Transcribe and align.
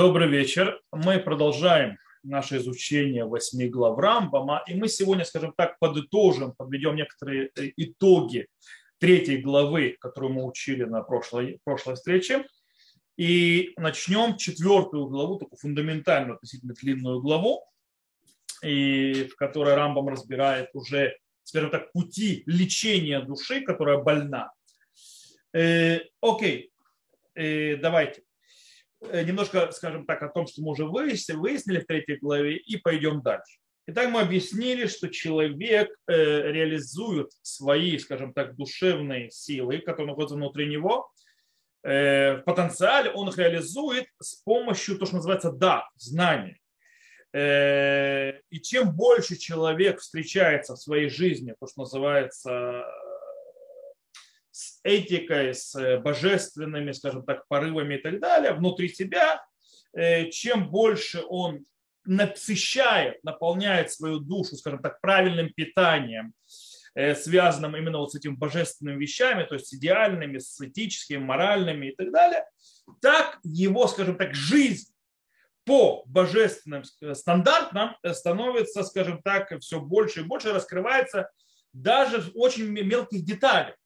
Добрый 0.00 0.28
вечер. 0.28 0.80
Мы 0.92 1.18
продолжаем 1.18 1.98
наше 2.22 2.56
изучение 2.56 3.26
восьми 3.26 3.68
глав 3.68 3.98
Рамбама. 3.98 4.64
И 4.66 4.72
мы 4.72 4.88
сегодня, 4.88 5.26
скажем 5.26 5.52
так, 5.54 5.78
подытожим, 5.78 6.54
подведем 6.54 6.96
некоторые 6.96 7.50
э, 7.54 7.72
итоги 7.76 8.46
третьей 8.96 9.42
главы, 9.42 9.98
которую 10.00 10.32
мы 10.32 10.46
учили 10.46 10.84
на 10.84 11.02
прошлой, 11.02 11.60
прошлой 11.64 11.96
встрече. 11.96 12.46
И 13.18 13.74
начнем 13.76 14.38
четвертую 14.38 15.04
главу, 15.04 15.36
такую 15.36 15.58
фундаментальную, 15.58 16.36
относительно 16.36 16.72
длинную 16.72 17.20
главу, 17.20 17.62
и 18.64 19.28
в 19.30 19.36
которой 19.36 19.74
Рамбам 19.74 20.08
разбирает 20.08 20.70
уже, 20.72 21.14
скажем 21.42 21.68
так, 21.68 21.92
пути 21.92 22.42
лечения 22.46 23.20
души, 23.20 23.60
которая 23.60 23.98
больна. 23.98 24.50
Э, 25.52 25.98
окей, 26.22 26.72
э, 27.34 27.76
давайте. 27.76 28.22
Э, 29.02 29.24
немножко, 29.24 29.70
скажем 29.72 30.04
так, 30.04 30.22
о 30.22 30.28
том, 30.28 30.46
что 30.46 30.62
мы 30.62 30.72
уже 30.72 30.84
выяснили, 30.84 31.38
выяснили 31.38 31.80
в 31.80 31.86
третьей 31.86 32.16
главе, 32.16 32.56
и 32.56 32.76
пойдем 32.76 33.22
дальше. 33.22 33.58
Итак, 33.86 34.10
мы 34.10 34.20
объяснили, 34.20 34.86
что 34.86 35.08
человек 35.08 35.88
э, 36.06 36.12
реализует 36.52 37.30
свои, 37.42 37.98
скажем 37.98 38.34
так, 38.34 38.56
душевные 38.56 39.30
силы, 39.30 39.78
которые 39.78 40.08
находятся 40.08 40.36
внутри 40.36 40.66
него, 40.66 41.10
э, 41.82 42.36
в 42.36 42.42
потенциале 42.42 43.10
он 43.10 43.30
их 43.30 43.38
реализует 43.38 44.06
с 44.20 44.34
помощью 44.42 44.96
того, 44.96 45.06
что 45.06 45.16
называется 45.16 45.50
да, 45.50 45.88
знания. 45.96 46.58
И 47.32 48.60
чем 48.60 48.90
больше 48.90 49.36
человек 49.36 50.00
встречается 50.00 50.74
в 50.74 50.80
своей 50.80 51.08
жизни, 51.08 51.54
то, 51.60 51.68
что 51.68 51.82
называется 51.82 52.84
с 54.50 54.80
этикой, 54.82 55.54
с 55.54 55.74
э, 55.74 55.98
божественными, 55.98 56.92
скажем 56.92 57.24
так, 57.24 57.46
порывами 57.48 57.94
и 57.94 57.98
так 57.98 58.20
далее 58.20 58.52
внутри 58.52 58.88
себя, 58.88 59.44
э, 59.92 60.28
чем 60.30 60.70
больше 60.70 61.22
он 61.28 61.64
насыщает, 62.04 63.22
наполняет 63.22 63.92
свою 63.92 64.18
душу, 64.18 64.56
скажем 64.56 64.80
так, 64.80 65.00
правильным 65.00 65.52
питанием, 65.52 66.34
э, 66.94 67.14
связанным 67.14 67.76
именно 67.76 67.98
вот 67.98 68.12
с 68.12 68.16
этими 68.16 68.34
божественными 68.34 69.00
вещами, 69.00 69.44
то 69.44 69.54
есть 69.54 69.72
идеальными, 69.74 70.38
с 70.38 70.60
этическими, 70.60 71.18
моральными 71.18 71.86
и 71.86 71.94
так 71.94 72.10
далее, 72.10 72.44
так 73.00 73.38
его, 73.44 73.86
скажем 73.86 74.16
так, 74.16 74.34
жизнь 74.34 74.92
по 75.64 76.02
божественным 76.06 76.82
стандартам 76.84 77.96
становится, 78.12 78.82
скажем 78.82 79.22
так, 79.22 79.52
все 79.60 79.78
больше 79.78 80.20
и 80.20 80.24
больше 80.24 80.52
раскрывается 80.52 81.30
даже 81.72 82.20
в 82.20 82.30
очень 82.34 82.66
мелких 82.66 83.24
деталях 83.24 83.76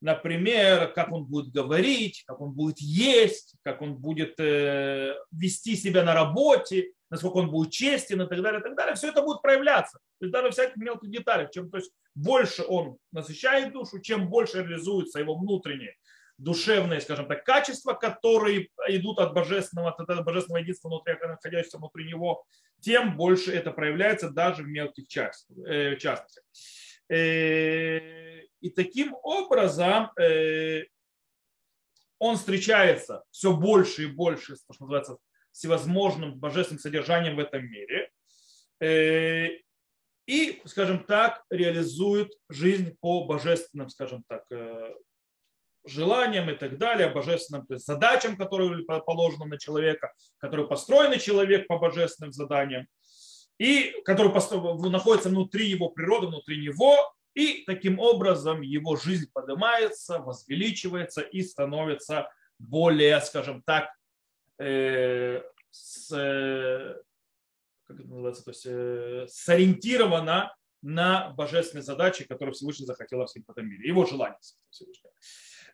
например, 0.00 0.92
как 0.92 1.12
он 1.12 1.24
будет 1.24 1.52
говорить, 1.52 2.24
как 2.26 2.40
он 2.40 2.52
будет 2.52 2.78
есть, 2.80 3.54
как 3.62 3.82
он 3.82 3.96
будет 3.96 4.38
э, 4.38 5.14
вести 5.32 5.76
себя 5.76 6.04
на 6.04 6.14
работе, 6.14 6.92
насколько 7.10 7.38
он 7.38 7.50
будет 7.50 7.72
честен 7.72 8.22
и 8.22 8.28
так 8.28 8.42
далее, 8.42 8.60
и 8.60 8.62
так 8.62 8.76
далее. 8.76 8.94
Все 8.94 9.08
это 9.08 9.22
будет 9.22 9.42
проявляться. 9.42 9.98
То 10.18 10.26
есть 10.26 10.32
даже 10.32 10.50
всяких 10.50 10.76
мелких 10.76 11.10
деталях. 11.10 11.50
Чем 11.50 11.70
то 11.70 11.78
есть 11.78 11.90
больше 12.14 12.64
он 12.64 12.98
насыщает 13.12 13.72
душу, 13.72 14.00
чем 14.00 14.28
больше 14.28 14.62
реализуются 14.62 15.18
его 15.18 15.36
внутренние 15.36 15.94
душевные, 16.38 17.00
скажем 17.00 17.26
так, 17.26 17.44
качества, 17.44 17.94
которые 17.94 18.68
идут 18.88 19.18
от 19.18 19.34
божественного, 19.34 19.90
от 19.90 20.00
этого 20.00 20.22
божественного 20.22 20.62
единства 20.62 20.88
внутри, 20.88 21.14
находящегося 21.20 21.78
внутри 21.78 22.06
него, 22.06 22.44
тем 22.80 23.16
больше 23.16 23.52
это 23.52 23.72
проявляется 23.72 24.30
даже 24.30 24.62
в 24.62 24.68
мелких 24.68 25.08
частностях. 25.08 25.56
Э, 25.66 25.96
и 27.10 28.70
таким 28.74 29.14
образом 29.22 30.10
э, 30.20 30.84
он 32.18 32.36
встречается 32.36 33.24
все 33.30 33.56
больше 33.56 34.04
и 34.04 34.06
больше, 34.06 34.56
что 34.56 34.74
называется, 34.80 35.18
всевозможным 35.52 36.38
божественным 36.38 36.80
содержанием 36.80 37.36
в 37.36 37.40
этом 37.40 37.64
мире. 37.64 38.10
Э, 38.80 39.48
и, 40.26 40.60
скажем 40.66 41.04
так, 41.04 41.42
реализует 41.48 42.32
жизнь 42.50 42.96
по 43.00 43.24
божественным, 43.24 43.88
скажем 43.88 44.24
так, 44.28 44.44
желаниям 45.88 46.50
и 46.50 46.54
так 46.54 46.78
далее, 46.78 47.08
божественным 47.08 47.66
то 47.66 47.74
есть 47.74 47.86
задачам, 47.86 48.36
которые 48.36 48.84
положены 48.84 49.46
на 49.46 49.58
человека, 49.58 50.12
которые 50.38 50.68
построены 50.68 51.18
человек 51.18 51.66
по 51.66 51.78
божественным 51.78 52.32
заданиям 52.32 52.86
и 53.58 53.94
который 54.04 54.32
находится 54.90 55.28
внутри 55.28 55.66
его 55.66 55.90
природы, 55.90 56.28
внутри 56.28 56.60
него, 56.60 56.96
и 57.34 57.64
таким 57.66 57.98
образом 57.98 58.62
его 58.62 58.96
жизнь 58.96 59.30
поднимается, 59.32 60.18
возвеличивается 60.18 61.20
и 61.20 61.42
становится 61.42 62.30
более, 62.58 63.20
скажем 63.20 63.62
так, 63.62 63.90
э, 64.58 65.42
с, 65.70 66.08
как 67.84 68.00
это 68.00 68.08
называется, 68.08 68.44
то 68.44 68.50
есть, 68.50 68.66
э, 68.66 69.26
сориентирована 69.28 70.54
на 70.82 71.30
божественные 71.30 71.82
задачи, 71.82 72.24
которые 72.24 72.54
Всевышний 72.54 72.86
захотел 72.86 73.20
в 73.20 73.50
этом 73.50 73.68
мире, 73.68 73.88
его 73.88 74.04
желание. 74.04 74.38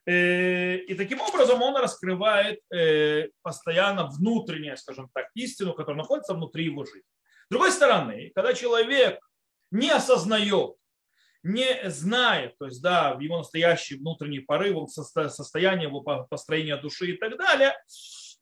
Э, 0.07 0.77
и 0.77 0.95
таким 0.95 1.21
образом 1.21 1.63
он 1.63 1.77
раскрывает 1.77 2.61
э, 2.71 3.29
постоянно 3.43 4.07
внутреннюю, 4.07 4.77
скажем 4.77 5.09
так, 5.15 5.29
истину, 5.35 5.73
которая 5.73 6.03
находится 6.03 6.35
внутри 6.35 6.65
его 6.65 6.85
жизни. 6.85 7.03
С 7.45 7.51
другой 7.51 7.73
стороны, 7.73 8.33
когда 8.35 8.55
человек 8.55 9.21
не 9.71 9.91
осознает, 9.91 10.77
не 11.43 11.91
знает, 11.91 12.57
то 12.59 12.67
есть, 12.67 12.81
да, 12.83 13.17
его 13.21 13.39
настоящий 13.39 13.99
внутренний 13.99 14.41
порыв, 14.41 14.91
состояние 14.91 15.89
его 15.89 16.01
построения 16.01 16.77
души 16.77 17.13
и 17.13 17.17
так 17.19 17.37
далее, 17.37 17.77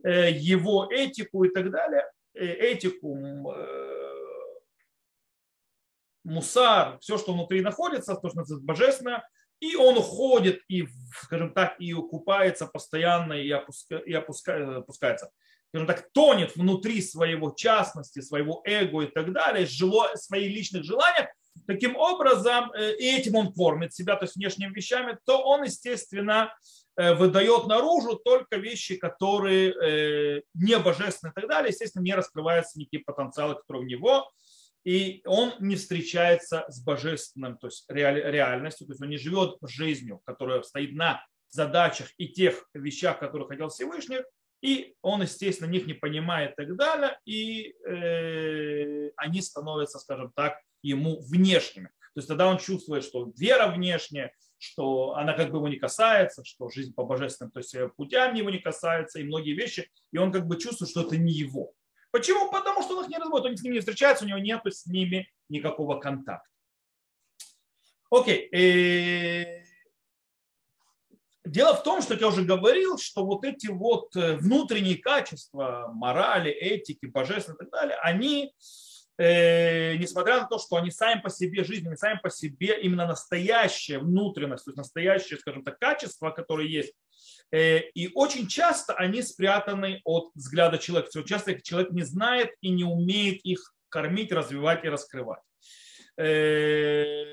э, 0.05 0.31
его 0.31 0.89
этику 0.91 1.43
и 1.43 1.51
так 1.51 1.71
далее, 1.71 2.05
э, 2.35 2.47
этику, 2.47 3.17
мусар, 6.25 6.99
все, 7.01 7.19
что 7.19 7.33
внутри 7.33 7.61
находится, 7.61 8.15
то, 8.15 8.29
что 8.29 8.39
называется 8.39 8.65
божественное, 8.65 9.29
и 9.59 9.77
он 9.77 9.97
уходит 9.97 10.61
и, 10.69 10.87
скажем 11.23 11.53
так, 11.53 11.81
и 11.81 11.93
купается 11.93 12.67
постоянно 12.67 13.33
и, 13.33 13.51
опуска, 13.51 13.97
и 13.99 14.13
опуска, 14.13 14.79
опускается 14.79 15.31
скажем 15.73 15.87
так, 15.87 16.11
тонет 16.13 16.55
внутри 16.55 17.01
своего 17.01 17.51
частности, 17.51 18.21
своего 18.21 18.61
эго 18.67 19.03
и 19.03 19.07
так 19.07 19.33
далее, 19.33 19.67
своих 19.67 20.55
личных 20.55 20.85
желаниях, 20.85 21.29
таким 21.67 21.97
образом, 21.97 22.71
э, 22.73 22.95
и 22.97 23.17
этим 23.17 23.37
он 23.37 23.55
кормит 23.55 23.95
себя, 23.95 24.17
то 24.17 24.25
есть 24.25 24.37
внешними 24.37 24.71
вещами, 24.75 25.17
то 25.25 25.43
он, 25.43 25.63
естественно, 25.63 26.55
э, 26.97 27.15
выдает 27.15 27.67
наружу 27.69 28.17
только 28.17 28.57
вещи, 28.57 28.97
которые 28.97 29.73
э, 29.73 30.43
не 30.53 30.79
божественные 30.79 31.33
и 31.33 31.41
так 31.41 31.49
далее, 31.49 31.71
естественно, 31.71 32.03
не 32.03 32.15
раскрываются 32.15 32.79
никакие 32.79 33.03
потенциалы, 33.03 33.55
которые 33.55 33.85
у 33.85 33.87
него, 33.87 34.31
и 34.85 35.23
он 35.25 35.55
не 35.59 35.77
встречается 35.77 36.67
с 36.69 36.85
божественным, 36.85 37.57
то 37.57 37.69
есть 37.69 37.87
реальностью, 37.89 38.87
то 38.87 38.93
есть 38.93 39.03
он 39.03 39.09
не 39.09 39.17
живет 39.17 39.57
жизнью, 39.63 40.21
которая 40.27 40.61
стоит 40.63 40.93
на 40.93 41.25
задачах 41.49 42.09
и 42.19 42.29
тех 42.29 42.69
вещах, 42.75 43.21
которые 43.21 43.49
хотел 43.49 43.69
Всевышний, 43.69 44.19
и 44.63 44.95
он, 45.03 45.23
естественно, 45.23 45.69
них 45.69 45.87
не 45.87 45.93
понимает 45.93 46.53
и 46.53 46.55
так 46.55 46.77
далее, 46.77 47.19
и 47.27 47.75
э, 47.85 49.11
они 49.17 49.43
становятся, 49.43 49.99
скажем 49.99 50.33
так, 50.35 50.59
ему 50.83 51.21
внешними. 51.21 51.89
То 52.15 52.19
есть 52.19 52.29
тогда 52.29 52.47
он 52.47 52.59
чувствует, 52.59 53.05
что 53.05 53.33
вера 53.37 53.69
внешняя, 53.69 54.33
что 54.59 55.15
она 55.17 55.33
как 55.33 55.51
бы 55.51 55.59
его 55.59 55.69
не 55.69 55.77
касается, 55.77 56.45
что 56.45 56.71
жизнь 56.71 56.95
по 56.95 57.05
божественным 57.05 57.51
то 57.51 57.59
есть 57.59 57.75
путям 57.97 58.35
его 58.35 58.51
не 58.51 58.61
касается, 58.61 59.19
и 59.19 59.25
многие 59.25 59.55
вещи, 59.55 59.91
и 60.13 60.19
он 60.19 60.31
как 60.31 60.47
бы 60.47 60.59
чувствует, 60.59 60.91
что 60.91 61.03
это 61.03 61.17
не 61.17 61.33
его. 61.33 61.73
Почему? 62.13 62.51
Потому 62.51 62.83
что 62.83 62.97
он 62.97 63.05
их 63.05 63.11
не 63.11 63.19
разводит, 63.19 63.47
он 63.47 63.57
с 63.57 63.63
ними 63.63 63.75
не 63.75 63.81
встречается, 63.81 64.25
у 64.25 64.29
него 64.29 64.39
нет 64.39 64.61
с 64.65 64.87
ними 64.87 65.29
никакого 65.49 65.99
контакта. 65.99 66.49
Окей. 68.11 68.49
Дело 71.45 71.75
в 71.75 71.83
том, 71.83 72.03
что 72.03 72.15
я 72.15 72.29
уже 72.29 72.45
говорил, 72.45 72.99
что 72.99 73.25
вот 73.27 73.45
эти 73.45 73.67
вот 73.67 74.15
э, 74.15 74.37
внутренние 74.37 74.97
качества, 74.97 75.91
морали, 75.93 76.51
этики, 76.51 77.07
божественные 77.07 77.57
и 77.57 77.59
так 77.59 77.71
далее, 77.71 77.97
они, 78.01 78.55
э, 79.19 79.97
несмотря 79.97 80.41
на 80.41 80.47
то, 80.47 80.59
что 80.59 80.77
они 80.77 80.93
сами 80.93 81.21
по 81.21 81.31
себе 81.31 81.65
жизнь, 81.65 81.87
они 81.89 81.97
сами 81.97 82.21
по 82.23 82.31
себе 82.31 82.81
именно 82.81 83.09
настоящая 83.09 83.99
внутренность, 83.99 84.65
то 84.67 84.71
есть 84.71 84.79
настоящее, 84.79 85.39
скажем 85.41 85.65
так, 85.65 85.81
качество, 85.81 86.31
которое 86.31 86.69
есть, 86.69 86.95
э, 87.51 87.81
и 87.91 88.13
очень 88.15 88.47
часто 88.47 88.95
они 88.95 89.21
спрятаны 89.21 90.01
от 90.05 90.31
взгляда 90.37 90.79
человека. 90.79 91.11
Очень 91.13 91.27
часто 91.27 91.61
человек 91.61 91.91
не 91.91 92.03
знает 92.03 92.51
и 92.61 92.71
не 92.71 92.85
умеет 92.85 93.45
их 93.45 93.75
кормить, 93.89 94.31
развивать 94.31 94.85
и 94.85 94.89
раскрывать. 94.89 95.43
Э, 96.17 97.25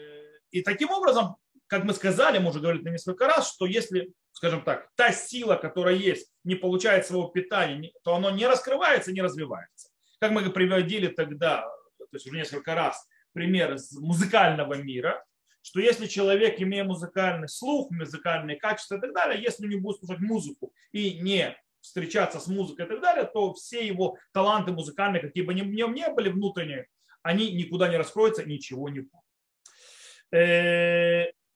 и 0.49 0.61
таким 0.63 0.89
образом 0.89 1.35
как 1.69 1.83
мы 1.83 1.93
сказали, 1.93 2.39
мы 2.39 2.49
уже 2.49 2.59
говорили 2.59 2.89
несколько 2.89 3.27
раз, 3.27 3.53
что 3.53 3.67
если, 3.67 4.11
скажем 4.31 4.63
так, 4.63 4.89
та 4.95 5.11
сила, 5.11 5.55
которая 5.55 5.93
есть, 5.93 6.31
не 6.43 6.55
получает 6.55 7.05
своего 7.05 7.27
питания, 7.27 7.91
то 8.03 8.15
оно 8.15 8.31
не 8.31 8.47
раскрывается, 8.47 9.11
не 9.11 9.21
развивается. 9.21 9.89
Как 10.19 10.31
мы 10.31 10.49
приводили 10.49 11.07
тогда, 11.07 11.61
то 11.97 12.07
есть 12.11 12.25
уже 12.25 12.35
несколько 12.35 12.73
раз, 12.73 13.07
пример 13.33 13.75
из 13.75 13.91
музыкального 13.93 14.73
мира, 14.73 15.23
что 15.61 15.79
если 15.79 16.07
человек, 16.07 16.59
имея 16.59 16.83
музыкальный 16.83 17.47
слух, 17.47 17.91
музыкальные 17.91 18.57
качества 18.57 18.95
и 18.95 19.01
так 19.01 19.13
далее, 19.13 19.39
если 19.41 19.67
не 19.67 19.75
будет 19.75 19.99
слушать 19.99 20.19
музыку 20.19 20.73
и 20.91 21.19
не 21.19 21.55
встречаться 21.81 22.39
с 22.39 22.47
музыкой 22.47 22.87
и 22.87 22.89
так 22.89 22.99
далее, 22.99 23.25
то 23.25 23.53
все 23.53 23.85
его 23.85 24.17
таланты 24.33 24.71
музыкальные, 24.71 25.21
какие 25.21 25.43
бы 25.43 25.51
они 25.51 25.61
в 25.61 25.67
нем 25.67 25.93
не 25.93 26.09
были 26.09 26.29
внутренние, 26.29 26.87
они 27.21 27.51
никуда 27.51 27.89
не 27.89 27.97
раскроются, 27.97 28.43
ничего 28.43 28.89
не 28.89 29.01
будут. 29.01 29.23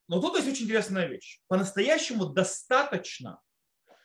Но 0.07 0.19
тут 0.21 0.35
есть 0.35 0.47
очень 0.47 0.65
интересная 0.65 1.07
вещь. 1.07 1.39
По-настоящему 1.47 2.25
достаточно, 2.25 3.39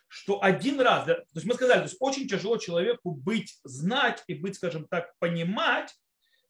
что 0.07 0.43
один 0.43 0.81
раз, 0.81 1.05
то 1.05 1.25
есть 1.35 1.47
мы 1.47 1.55
сказали, 1.55 1.81
то 1.81 1.85
есть 1.85 1.97
очень 2.01 2.29
тяжело 2.29 2.57
человеку 2.57 3.13
быть, 3.13 3.59
знать 3.65 4.23
и 4.27 4.35
быть, 4.35 4.57
скажем 4.57 4.87
так, 4.89 5.13
понимать 5.19 5.95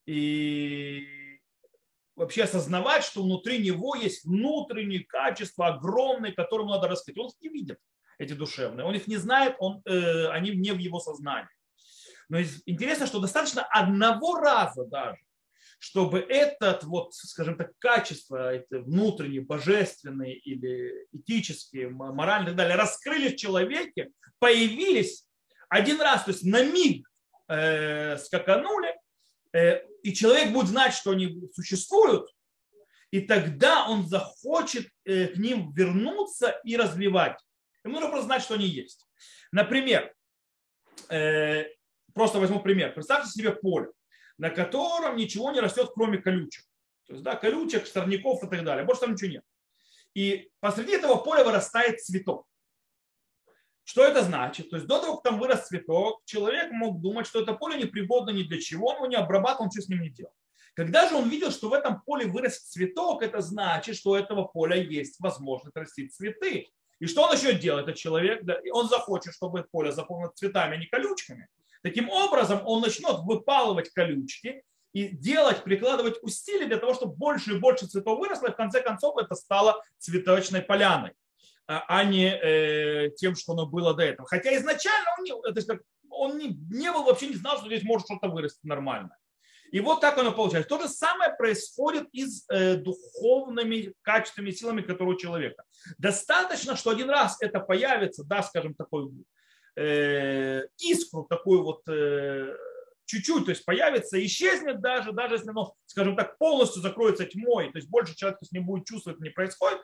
и 0.07 1.41
вообще 2.15 2.45
осознавать, 2.45 3.05
что 3.05 3.23
внутри 3.23 3.59
него 3.59 3.95
есть 3.95 4.25
внутренние 4.25 5.05
качества 5.05 5.69
огромные, 5.69 6.33
которые 6.33 6.65
ему 6.65 6.75
надо 6.75 6.89
раскрыть. 6.89 7.19
Он 7.19 7.29
их 7.29 7.35
не 7.41 7.49
видит, 7.49 7.79
эти 8.19 8.33
душевные. 8.33 8.85
Он 8.85 8.95
их 8.95 9.07
не 9.07 9.17
знает, 9.17 9.57
он, 9.59 9.81
э, 9.85 10.27
они 10.29 10.51
не 10.51 10.73
в 10.73 10.79
его 10.79 11.01
сознании. 11.01 11.49
Но 12.29 12.41
интересно, 12.41 13.07
что 13.07 13.21
достаточно 13.21 13.63
одного 13.63 14.39
раза 14.39 14.85
даже, 14.85 15.19
чтобы 15.79 16.19
этот, 16.19 16.83
вот, 16.85 17.15
скажем 17.15 17.57
так, 17.57 17.71
качество, 17.79 18.53
внутренние, 18.71 19.43
божественные 19.43 20.37
или 20.37 21.07
этические, 21.13 21.89
моральные 21.89 22.47
и 22.47 22.49
так 22.49 22.57
далее, 22.57 22.77
раскрылись 22.77 23.35
в 23.35 23.37
человеке, 23.37 24.11
появились 24.39 25.27
один 25.69 26.01
раз, 26.01 26.25
то 26.25 26.33
есть 26.33 26.45
на 26.45 26.65
миг 26.65 27.09
э, 27.49 28.17
скаканули, 28.19 28.95
э, 29.53 29.85
и 30.03 30.13
человек 30.13 30.53
будет 30.53 30.69
знать, 30.69 30.95
что 30.95 31.13
они 31.13 31.41
существуют, 31.55 32.29
и 33.11 33.21
тогда 33.21 33.89
он 33.89 34.07
захочет 34.07 34.89
э, 35.05 35.29
к 35.29 35.37
ним 35.37 35.73
вернуться 35.73 36.61
и 36.65 36.77
развивать. 36.77 37.39
Ему 37.85 37.95
нужно 37.95 38.11
просто 38.11 38.27
знать, 38.27 38.43
что 38.43 38.55
они 38.55 38.67
есть. 38.67 39.07
Например, 39.53 40.13
э, 41.09 41.67
просто 42.15 42.41
возьму 42.41 42.61
пример. 42.61 42.93
Представьте 42.93 43.31
себе 43.31 43.53
поле 43.53 43.89
на 44.39 44.51
котором 44.51 45.17
ничего 45.17 45.51
не 45.51 45.61
растет, 45.61 45.91
кроме 45.95 46.19
колючек. 46.19 46.65
То 47.07 47.13
есть, 47.15 47.25
да, 47.25 47.37
колючек, 47.37 47.87
сорняков 47.87 48.43
и 48.45 48.49
так 48.49 48.65
далее. 48.65 48.85
Больше 48.85 49.03
там 49.03 49.13
ничего 49.13 49.31
нет. 49.31 49.45
И 50.15 50.51
посреди 50.61 50.93
этого 50.93 51.17
поля 51.17 51.45
вырастает 51.45 52.03
цветок. 52.03 52.47
Что 53.85 54.05
это 54.05 54.23
значит? 54.23 54.69
То 54.69 54.77
есть 54.77 54.87
до 54.87 55.01
того, 55.01 55.17
как 55.17 55.31
там 55.31 55.41
вырос 55.41 55.67
цветок, 55.67 56.23
человек 56.27 56.71
мог 56.73 57.01
думать, 57.01 57.27
что 57.27 57.41
это 57.41 57.55
поле 57.55 57.79
непригодно 57.79 58.31
ни 58.31 58.43
для 58.43 58.61
чего, 58.61 58.89
он 58.89 58.97
его 58.97 59.07
не 59.07 59.17
обрабатывал, 59.17 59.63
он 59.63 59.69
ничего 59.69 59.85
с 59.85 59.89
ним 59.89 60.03
не 60.03 60.11
делал. 60.11 60.33
Когда 60.75 61.09
же 61.09 61.15
он 61.17 61.29
видел, 61.29 61.51
что 61.51 61.71
в 61.71 61.73
этом 61.73 62.03
поле 62.03 62.27
вырос 62.27 62.59
цветок, 62.59 63.23
это 63.23 63.41
значит, 63.41 63.97
что 63.97 64.11
у 64.11 64.15
этого 64.15 64.45
поля 64.45 64.77
есть 64.77 65.19
возможность 65.21 65.75
растить 65.75 66.15
цветы. 66.15 66.69
И 67.01 67.07
что 67.07 67.23
он 67.23 67.35
еще 67.35 67.55
делает, 67.55 67.89
этот 67.89 67.97
человек? 67.97 68.43
Он 68.73 68.89
захочет, 68.89 69.35
чтобы 69.35 69.67
поле 69.71 69.91
заполнено 69.91 70.33
цветами, 70.35 70.77
а 70.77 70.79
не 70.79 70.87
колючками. 70.87 71.49
Таким 71.83 72.09
образом, 72.11 72.61
он 72.65 72.81
начнет 72.81 73.21
выпалывать 73.21 73.91
колючки 73.91 74.63
и 74.93 75.09
делать, 75.09 75.65
прикладывать 75.65 76.23
усилия 76.23 76.67
для 76.67 76.79
того, 76.79 76.95
чтобы 76.95 77.15
больше 77.15 77.55
и 77.55 77.59
больше 77.59 77.87
цветов 77.87 78.19
выросло, 78.19 78.49
и 78.49 78.53
в 78.53 78.57
конце 78.57 78.83
концов 78.83 79.17
это 79.19 79.35
стало 79.35 79.83
цветочной 79.99 80.63
поляной, 80.63 81.13
а, 81.67 81.85
а 81.89 82.05
не 82.05 82.31
э, 82.31 83.11
тем, 83.17 83.37
что 83.37 83.53
оно 83.53 83.67
было 83.67 83.95
до 83.95 84.03
этого. 84.03 84.29
Хотя 84.29 84.57
изначально 84.57 85.07
он, 85.19 85.25
не, 85.25 85.51
это 85.51 85.67
как, 85.67 85.83
он 86.11 86.39
не, 86.39 86.59
не 86.71 86.91
был, 86.91 87.05
вообще 87.05 87.29
не 87.29 87.37
знал, 87.37 87.59
что 87.59 87.67
здесь 87.67 87.85
может 87.85 88.07
что-то 88.07 88.29
вырасти 88.29 88.67
нормально. 88.67 89.17
И 89.71 89.81
вот 89.81 90.01
так 90.01 90.17
оно 90.19 90.33
получается. 90.33 90.69
То 90.69 90.81
же 90.81 90.89
самое 90.89 91.35
происходит 91.35 92.09
и 92.13 92.27
с 92.27 92.45
э, 92.49 92.77
духовными 92.77 93.93
качествами, 94.03 94.51
силами, 94.51 94.81
которые 94.81 95.15
у 95.15 95.19
человека. 95.19 95.65
Достаточно, 95.99 96.77
что 96.77 96.91
один 96.91 97.11
раз 97.11 97.37
это 97.41 97.61
появится, 97.61 98.25
да, 98.25 98.43
скажем, 98.43 98.75
такой 98.75 99.11
искру 99.79 101.25
такую 101.25 101.63
вот 101.63 101.89
э, 101.89 102.57
чуть-чуть, 103.05 103.45
то 103.45 103.51
есть 103.51 103.65
появится, 103.65 104.25
исчезнет 104.25 104.81
даже, 104.81 105.13
даже 105.13 105.37
если 105.37 105.51
оно, 105.51 105.75
скажем 105.87 106.17
так, 106.17 106.37
полностью 106.39 106.83
закроется 106.83 107.25
тьмой, 107.25 107.71
то 107.71 107.79
есть 107.79 107.89
больше 107.89 108.17
человек 108.17 108.39
не 108.51 108.59
будет 108.59 108.87
чувствовать, 108.87 109.21
не 109.21 109.31
происходит, 109.31 109.81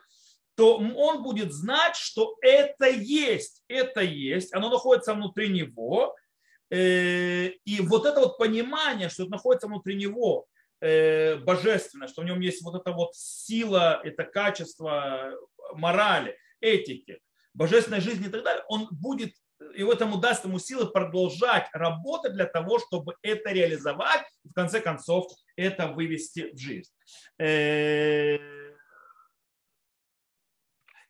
то 0.55 0.77
он 0.77 1.23
будет 1.23 1.53
знать, 1.53 1.95
что 1.95 2.35
это 2.41 2.89
есть, 2.89 3.63
это 3.67 4.01
есть, 4.01 4.53
оно 4.53 4.69
находится 4.69 5.13
внутри 5.13 5.49
него, 5.49 6.15
э, 6.69 7.51
и 7.63 7.81
вот 7.81 8.05
это 8.05 8.19
вот 8.19 8.37
понимание, 8.37 9.09
что 9.09 9.23
это 9.23 9.31
находится 9.31 9.67
внутри 9.67 9.95
него, 9.95 10.47
божественное, 10.81 12.07
что 12.07 12.21
в 12.21 12.25
нем 12.25 12.41
есть 12.41 12.61
вот 12.61 12.75
эта 12.75 12.91
вот 12.91 13.15
сила, 13.15 14.01
это 14.03 14.23
качество 14.23 15.31
морали, 15.73 16.37
этики, 16.59 17.19
божественной 17.53 18.01
жизни 18.01 18.27
и 18.27 18.29
так 18.29 18.43
далее, 18.43 18.63
он 18.67 18.89
будет 18.91 19.31
и 19.75 19.83
в 19.83 19.89
этом 19.89 20.19
даст 20.19 20.45
ему 20.45 20.59
силы 20.59 20.87
продолжать 20.87 21.67
работать 21.73 22.33
для 22.33 22.45
того, 22.45 22.79
чтобы 22.79 23.15
это 23.21 23.51
реализовать 23.51 24.25
и 24.43 24.49
в 24.49 24.53
конце 24.53 24.79
концов 24.79 25.31
это 25.55 25.87
вывести 25.87 26.53
в 26.53 26.57
жизнь. 26.57 26.91
Э, 27.39 28.37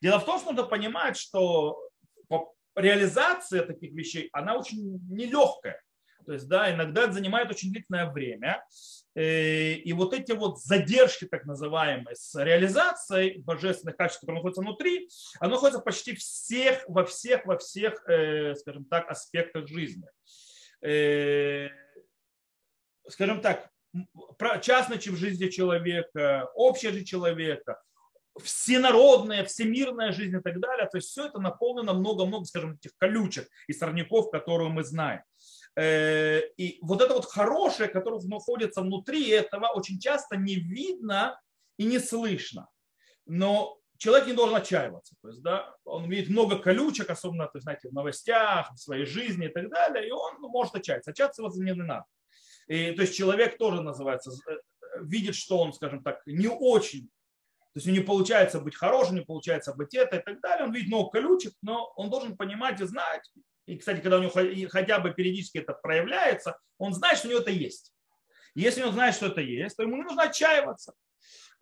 дело 0.02 0.18
в 0.20 0.24
том, 0.24 0.38
что 0.38 0.52
надо 0.52 0.64
понимать, 0.64 1.16
что 1.16 1.80
реализация 2.76 3.64
таких 3.64 3.92
вещей, 3.92 4.28
она 4.32 4.56
очень 4.56 5.00
нелегкая. 5.08 5.82
То 6.26 6.32
есть, 6.32 6.48
да, 6.48 6.72
иногда 6.72 7.04
это 7.04 7.12
занимает 7.12 7.50
очень 7.50 7.70
длительное 7.70 8.10
время. 8.10 8.64
Э, 9.14 9.72
и 9.72 9.92
вот 9.92 10.12
эти 10.12 10.32
вот 10.32 10.60
задержки, 10.60 11.24
так 11.24 11.44
называемые, 11.46 12.16
с 12.16 12.34
реализацией 12.42 13.40
божественных 13.40 13.96
качеств, 13.96 14.20
которые 14.20 14.40
находятся 14.40 14.60
внутри, 14.60 15.08
оно 15.40 15.54
находится 15.54 15.80
почти 15.80 16.14
всех, 16.14 16.84
во 16.88 17.04
всех, 17.04 17.46
во 17.46 17.56
всех, 17.56 18.06
э, 18.08 18.54
скажем 18.56 18.84
так, 18.84 19.10
аспектах 19.10 19.68
жизни. 19.68 20.06
Э, 20.82 21.68
скажем 23.08 23.40
так, 23.40 23.70
частная 24.60 25.00
жизни 25.00 25.48
человека, 25.48 26.50
общая 26.54 26.90
жизнь 26.90 27.06
человека, 27.06 27.80
всенародная, 28.42 29.44
всемирная 29.44 30.12
жизнь 30.12 30.36
и 30.36 30.40
так 30.40 30.60
далее. 30.60 30.86
То 30.90 30.98
есть 30.98 31.08
все 31.08 31.26
это 31.26 31.38
наполнено 31.40 31.94
много-много, 31.94 32.44
скажем, 32.44 32.72
этих 32.72 32.92
колючек 32.98 33.48
и 33.66 33.72
сорняков, 33.72 34.30
которые 34.30 34.68
мы 34.68 34.84
знаем. 34.84 35.22
Э, 35.76 36.40
и 36.56 36.78
вот 36.80 37.02
это 37.02 37.14
вот 37.14 37.26
хорошее, 37.26 37.88
которое 37.88 38.20
находится 38.26 38.80
внутри 38.80 39.28
этого, 39.28 39.68
очень 39.74 40.00
часто 40.00 40.36
не 40.36 40.54
видно 40.54 41.38
и 41.76 41.84
не 41.84 41.98
слышно. 41.98 42.68
Но 43.26 43.78
человек 43.98 44.26
не 44.26 44.32
должен 44.32 44.56
отчаиваться. 44.56 45.14
То 45.20 45.28
есть, 45.28 45.42
да, 45.42 45.74
он 45.84 46.08
видит 46.08 46.30
много 46.30 46.58
колючек, 46.58 47.10
особенно, 47.10 47.44
то 47.44 47.56
есть, 47.56 47.64
знаете, 47.64 47.88
в 47.90 47.92
новостях, 47.92 48.72
в 48.72 48.78
своей 48.78 49.04
жизни 49.04 49.46
и 49.46 49.50
так 49.50 49.68
далее, 49.68 50.08
и 50.08 50.10
он 50.10 50.40
может 50.40 50.74
отчаяться. 50.74 51.12
Его 51.16 51.52
не 51.54 51.72
надо. 51.74 52.04
И, 52.68 52.92
то 52.92 53.02
есть 53.02 53.14
человек 53.14 53.58
тоже 53.58 53.82
называется, 53.82 54.30
э, 54.30 54.56
видит, 55.02 55.34
что 55.34 55.58
он, 55.58 55.74
скажем 55.74 56.02
так, 56.02 56.22
не 56.26 56.48
очень, 56.48 57.10
то 57.76 57.78
есть 57.78 57.88
у 57.88 57.90
него 57.90 58.00
не 58.00 58.06
получается 58.06 58.58
быть 58.58 58.74
хорошим, 58.74 59.16
не 59.16 59.20
получается 59.20 59.74
быть 59.74 59.92
это 59.92 60.16
и 60.16 60.22
так 60.22 60.40
далее. 60.40 60.64
Он 60.64 60.72
видит 60.72 60.88
много 60.88 61.10
колючек, 61.10 61.52
но 61.60 61.92
он 61.96 62.08
должен 62.08 62.34
понимать 62.34 62.80
и 62.80 62.86
знать, 62.86 63.30
и, 63.66 63.76
кстати, 63.76 64.00
когда 64.00 64.16
у 64.16 64.22
него 64.22 64.68
хотя 64.70 64.98
бы 64.98 65.12
периодически 65.12 65.58
это 65.58 65.74
проявляется, 65.74 66.56
он 66.78 66.94
знает, 66.94 67.18
что 67.18 67.28
у 67.28 67.30
него 67.32 67.40
это 67.42 67.50
есть. 67.50 67.92
если 68.54 68.82
он 68.82 68.94
знает, 68.94 69.14
что 69.14 69.26
это 69.26 69.42
есть, 69.42 69.76
то 69.76 69.82
ему 69.82 69.96
не 69.96 70.04
нужно 70.04 70.22
отчаиваться. 70.22 70.94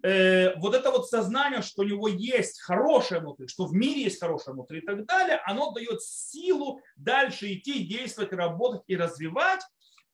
Э, 0.04 0.54
вот 0.58 0.76
это 0.76 0.92
вот 0.92 1.08
сознание, 1.08 1.62
что 1.62 1.82
у 1.82 1.84
него 1.84 2.06
есть 2.06 2.60
хорошее 2.60 3.20
внутри, 3.20 3.48
что 3.48 3.66
в 3.66 3.74
мире 3.74 4.02
есть 4.02 4.20
хорошее 4.20 4.54
внутри 4.54 4.82
и 4.82 4.86
так 4.86 5.04
далее, 5.06 5.40
оно 5.44 5.72
дает 5.72 6.00
силу 6.00 6.80
дальше 6.94 7.52
идти, 7.54 7.82
действовать, 7.84 8.32
работать 8.32 8.82
и 8.86 8.96
развивать, 8.96 9.62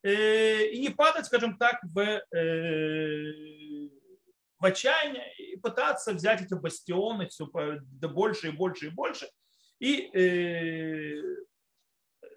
э, 0.02 0.64
и 0.68 0.78
не 0.78 0.88
падать, 0.88 1.26
скажем 1.26 1.58
так, 1.58 1.78
в, 1.82 1.98
э, 2.00 3.90
в 4.60 4.64
отчаяние 4.64 5.34
и 5.36 5.56
пытаться 5.56 6.12
взять 6.12 6.42
эти 6.42 6.54
бастионы 6.54 7.28
все 7.28 7.46
больше 7.46 8.48
и 8.48 8.52
больше 8.52 8.86
и 8.86 8.90
больше 8.90 9.28
и 9.80 10.10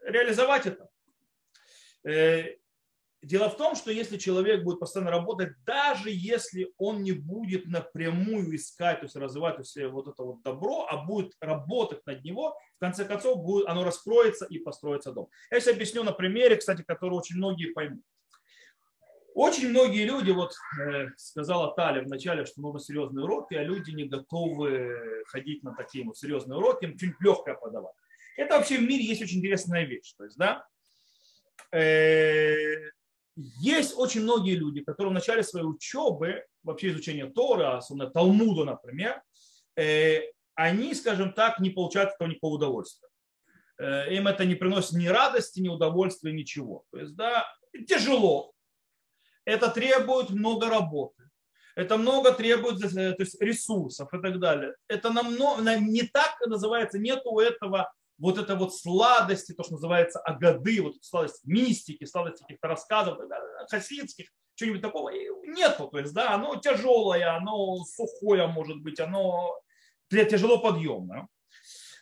реализовать 0.05 0.65
это. 0.65 0.89
Э, 2.05 2.55
дело 3.21 3.49
в 3.49 3.57
том, 3.57 3.75
что 3.75 3.91
если 3.91 4.17
человек 4.17 4.63
будет 4.63 4.79
постоянно 4.79 5.11
работать, 5.11 5.53
даже 5.65 6.09
если 6.09 6.73
он 6.77 7.03
не 7.03 7.13
будет 7.13 7.65
напрямую 7.67 8.55
искать, 8.55 8.99
то 8.99 9.05
есть 9.05 9.15
развивать 9.15 9.55
то 9.55 9.61
есть 9.61 9.77
вот 9.91 10.07
это 10.07 10.23
вот 10.23 10.41
добро, 10.41 10.85
а 10.89 11.05
будет 11.05 11.33
работать 11.39 12.05
над 12.05 12.23
него, 12.23 12.57
в 12.77 12.79
конце 12.79 13.05
концов 13.05 13.43
будет, 13.43 13.67
оно 13.67 13.83
раскроется 13.83 14.45
и 14.45 14.59
построится 14.59 15.13
дом. 15.13 15.29
Я 15.51 15.59
сейчас 15.59 15.75
объясню 15.75 16.03
на 16.03 16.11
примере, 16.11 16.57
кстати, 16.57 16.83
который 16.83 17.13
очень 17.13 17.37
многие 17.37 17.71
поймут. 17.71 18.03
Очень 19.33 19.69
многие 19.69 20.05
люди, 20.05 20.31
вот 20.31 20.53
э, 20.79 21.07
сказала 21.17 21.73
Таля 21.75 22.03
в 22.03 22.07
начале, 22.07 22.45
что 22.45 22.61
нужно 22.61 22.79
серьезные 22.79 23.23
уроки, 23.23 23.55
а 23.55 23.63
люди 23.63 23.91
не 23.91 24.05
готовы 24.05 25.23
ходить 25.27 25.63
на 25.63 25.73
такие 25.73 26.05
вот 26.05 26.17
серьезные 26.17 26.57
уроки, 26.57 26.85
им 26.85 26.97
чуть 26.97 27.19
легкое 27.19 27.55
подавать. 27.55 27.95
Это 28.37 28.57
вообще 28.57 28.77
в 28.77 28.83
мире 28.83 29.03
есть 29.03 29.21
очень 29.21 29.39
интересная 29.39 29.85
вещь. 29.85 30.13
То 30.17 30.25
есть, 30.25 30.37
да, 30.37 30.65
э, 31.71 32.91
есть 33.35 33.93
очень 33.97 34.21
многие 34.21 34.55
люди, 34.55 34.81
которые 34.81 35.11
в 35.11 35.15
начале 35.15 35.43
своей 35.43 35.65
учебы, 35.65 36.45
вообще 36.61 36.89
изучения 36.89 37.25
Тора, 37.25 37.77
особенно 37.77 38.09
Талмуда, 38.09 38.65
например, 38.65 39.21
э, 39.75 40.21
они, 40.55 40.93
скажем 40.93 41.33
так, 41.33 41.59
не 41.59 41.71
получают 41.71 42.13
этого 42.13 42.27
никакого 42.27 42.55
удовольствия. 42.55 43.09
Э, 43.79 44.13
им 44.13 44.27
это 44.27 44.45
не 44.45 44.55
приносит 44.55 44.93
ни 44.93 45.07
радости, 45.07 45.59
ни 45.59 45.69
удовольствия, 45.69 46.31
ничего. 46.31 46.85
То 46.91 46.99
есть, 46.99 47.15
да, 47.15 47.47
тяжело. 47.87 48.53
Это 49.45 49.69
требует 49.69 50.29
много 50.29 50.69
работы. 50.69 51.23
Это 51.75 51.97
много 51.97 52.31
требует 52.33 52.79
то 52.79 53.23
есть, 53.23 53.41
ресурсов 53.41 54.13
и 54.13 54.21
так 54.21 54.39
далее. 54.39 54.75
Это 54.87 55.11
намного, 55.11 55.61
не 55.77 56.03
так 56.03 56.39
называется, 56.45 56.99
нету 56.99 57.39
этого 57.39 57.91
вот 58.19 58.37
это 58.37 58.55
вот 58.55 58.75
сладости, 58.75 59.53
то, 59.53 59.63
что 59.63 59.73
называется 59.73 60.19
агады, 60.19 60.81
вот 60.81 60.95
сладость 61.01 61.41
мистики, 61.45 62.05
сладость 62.05 62.41
каких-то 62.41 62.67
рассказов, 62.67 63.19
хасидских, 63.69 64.29
чего-нибудь 64.55 64.81
такого 64.81 65.09
нету. 65.09 65.87
То 65.87 65.99
есть, 65.99 66.13
да, 66.13 66.33
оно 66.33 66.55
тяжелое, 66.57 67.35
оно 67.35 67.83
сухое, 67.85 68.47
может 68.47 68.81
быть, 68.81 68.99
оно 68.99 69.59
тяжело 70.09 70.59
подъемное. 70.59 71.27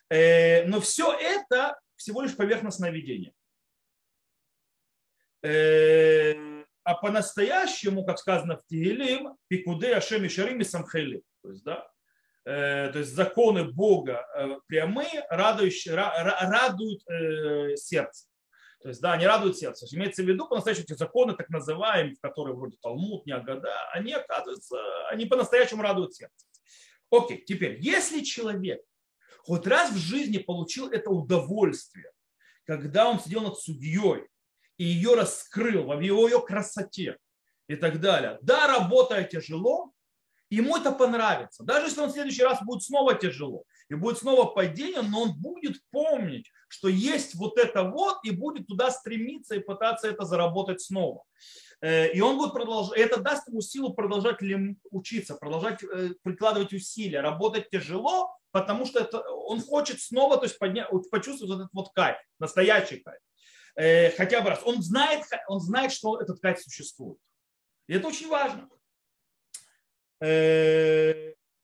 Э, 0.09 0.65
но 0.65 0.81
все 0.81 1.13
это 1.13 1.79
всего 1.95 2.21
лишь 2.21 2.35
поверхностное 2.35 2.91
видение. 2.91 3.33
Э, 6.83 6.91
а 6.91 6.95
по-настоящему, 6.95 8.05
как 8.05 8.19
сказано 8.19 8.57
в 8.57 8.65
Тигелим, 8.67 9.35
пикуде 9.47 9.95
Ашем 9.95 10.23
и 10.23 10.29
Шарим 10.29 10.61
и 10.61 10.63
Самхели. 10.63 11.23
То 11.43 11.49
есть, 11.49 11.63
да, 11.63 11.87
э, 12.45 12.91
то 12.91 12.99
есть 12.99 13.11
законы 13.11 13.65
Бога 13.65 14.25
прямые 14.67 15.25
радующие, 15.29 15.95
радуют 15.95 17.01
сердце. 17.79 18.27
То 18.81 18.89
есть, 18.89 18.99
да, 18.99 19.13
они 19.13 19.27
радуют 19.27 19.57
сердце. 19.57 19.85
Имеется 19.95 20.23
в 20.23 20.25
виду, 20.27 20.47
по-настоящему 20.47 20.85
эти 20.85 20.97
законы, 20.97 21.35
так 21.35 21.49
называемые, 21.49 22.15
которые 22.19 22.55
вроде 22.55 22.77
Талмуд, 22.81 23.25
Неагада, 23.27 23.71
они, 23.91 24.13
оказываются, 24.13 24.77
они 25.09 25.25
по-настоящему 25.25 25.83
радуют 25.83 26.15
сердце. 26.15 26.47
Окей, 27.11 27.43
теперь, 27.45 27.77
если 27.79 28.21
человек 28.21 28.81
хоть 29.43 29.67
раз 29.67 29.91
в 29.91 29.97
жизни 29.97 30.39
получил 30.39 30.89
это 30.89 31.11
удовольствие, 31.11 32.11
когда 32.65 33.07
он 33.07 33.19
сидел 33.19 33.41
над 33.41 33.59
судьей 33.59 34.27
и 34.81 34.83
ее 34.83 35.13
раскрыл 35.13 35.93
в 35.93 35.99
ее 35.99 36.41
красоте 36.41 37.17
и 37.67 37.75
так 37.75 38.01
далее. 38.01 38.39
Да, 38.41 38.65
работая 38.65 39.23
тяжело, 39.25 39.91
ему 40.49 40.75
это 40.75 40.91
понравится. 40.91 41.63
Даже 41.63 41.85
если 41.85 42.01
он 42.01 42.09
в 42.09 42.13
следующий 42.13 42.41
раз 42.41 42.63
будет 42.63 42.81
снова 42.81 43.13
тяжело 43.13 43.63
и 43.89 43.93
будет 43.93 44.17
снова 44.17 44.45
падение, 44.45 45.03
но 45.03 45.21
он 45.21 45.33
будет 45.39 45.75
помнить, 45.91 46.49
что 46.67 46.87
есть 46.87 47.35
вот 47.35 47.59
это 47.59 47.83
вот 47.83 48.21
и 48.23 48.31
будет 48.31 48.65
туда 48.65 48.89
стремиться 48.89 49.53
и 49.53 49.59
пытаться 49.59 50.07
это 50.07 50.25
заработать 50.25 50.81
снова. 50.81 51.25
Э, 51.81 52.11
и 52.11 52.19
он 52.19 52.37
будет 52.37 52.53
продолжать, 52.53 52.97
это 52.97 53.21
даст 53.21 53.49
ему 53.49 53.61
силу 53.61 53.93
продолжать 53.93 54.39
учиться, 54.89 55.35
продолжать 55.35 55.83
э, 55.83 56.15
прикладывать 56.23 56.73
усилия, 56.73 57.21
работать 57.21 57.69
тяжело, 57.69 58.35
потому 58.49 58.87
что 58.87 59.01
это, 59.01 59.21
он 59.29 59.61
хочет 59.61 60.01
снова 60.01 60.37
то 60.37 60.45
есть, 60.45 60.57
поднять, 60.57 60.87
почувствовать 61.11 61.59
этот 61.59 61.69
вот 61.71 61.91
кайф, 61.93 62.17
настоящий 62.39 62.97
кайф. 62.97 63.19
Э, 63.75 64.11
хотя 64.11 64.41
бы 64.41 64.49
раз. 64.49 64.61
Он 64.63 64.81
знает, 64.81 65.25
он 65.47 65.59
знает, 65.59 65.91
что 65.91 66.19
этот 66.19 66.39
кайф 66.39 66.61
существует. 66.61 67.17
И 67.87 67.93
это 67.93 68.07
очень 68.07 68.29
важно. 68.29 68.69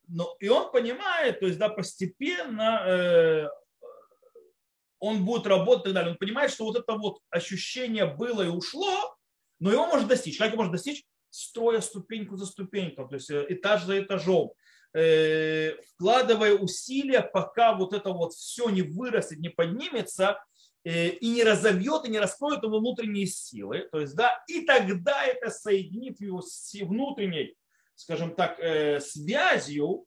Но, 0.09 0.35
и 0.39 0.47
он 0.47 0.71
понимает, 0.71 1.39
то 1.39 1.45
есть 1.45 1.59
да, 1.59 1.69
постепенно 1.69 3.49
он 4.99 5.25
будет 5.25 5.47
работать 5.47 5.83
и 5.83 5.87
так 5.87 5.93
далее. 5.93 6.11
Он 6.11 6.17
понимает, 6.17 6.51
что 6.51 6.65
вот 6.65 6.77
это 6.77 6.93
вот 6.93 7.19
ощущение 7.29 8.05
было 8.05 8.43
и 8.43 8.49
ушло, 8.49 9.15
но 9.59 9.71
его 9.71 9.85
может 9.87 10.07
достичь. 10.07 10.39
Его 10.39 10.55
может 10.55 10.71
достичь? 10.71 11.05
Строя 11.29 11.81
ступеньку 11.81 12.37
за 12.37 12.45
ступенькой, 12.45 13.07
то 13.07 13.15
есть 13.15 13.29
э, 13.29 13.45
этаж 13.49 13.83
за 13.83 14.01
этажом, 14.01 14.53
э, 14.93 15.73
вкладывая 15.93 16.53
усилия, 16.53 17.21
пока 17.21 17.73
вот 17.75 17.93
это 17.93 18.11
вот 18.11 18.33
все 18.33 18.69
не 18.69 18.81
вырастет, 18.81 19.39
не 19.39 19.49
поднимется, 19.49 20.23
э, 20.31 20.56
и 20.89 21.29
не 21.29 21.43
разовьет, 21.43 22.05
и 22.05 22.09
не 22.09 22.19
раскроет 22.19 22.63
его 22.63 22.79
внутренние 22.79 23.25
силы. 23.25 23.87
То 23.91 23.99
есть, 23.99 24.15
да, 24.15 24.43
и 24.47 24.61
тогда 24.61 25.25
это 25.25 25.49
соединит 25.49 26.19
его 26.21 26.41
с 26.41 26.73
внутренней, 26.73 27.55
скажем 27.95 28.35
так, 28.35 28.57
связью, 29.01 30.05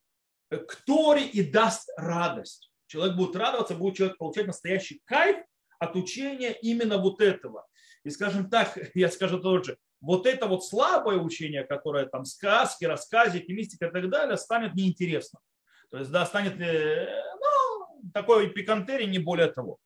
к 0.50 0.76
Торе 0.84 1.26
и 1.26 1.42
даст 1.42 1.88
радость. 1.96 2.70
Человек 2.86 3.16
будет 3.16 3.36
радоваться, 3.36 3.74
будет 3.74 3.96
человек 3.96 4.18
получать 4.18 4.46
настоящий 4.46 5.00
кайф 5.04 5.36
от 5.78 5.96
учения 5.96 6.52
именно 6.60 6.98
вот 6.98 7.20
этого. 7.20 7.66
И, 8.04 8.10
скажем 8.10 8.50
так, 8.50 8.76
я 8.94 9.08
скажу 9.10 9.38
тоже, 9.38 9.78
вот 10.00 10.26
это 10.26 10.46
вот 10.46 10.64
слабое 10.64 11.18
учение, 11.18 11.64
которое 11.64 12.06
там 12.06 12.24
сказки, 12.24 12.84
рассказики, 12.84 13.52
мистика 13.52 13.86
и 13.86 13.90
так 13.90 14.08
далее, 14.08 14.36
станет 14.36 14.74
неинтересным. 14.74 15.40
То 15.90 15.98
есть, 15.98 16.10
да, 16.10 16.24
станет, 16.26 16.60
э, 16.60 17.22
ну, 17.38 18.10
такой 18.12 18.50
пикантерий, 18.50 19.06
не 19.06 19.18
более 19.18 19.48
того. 19.48 19.78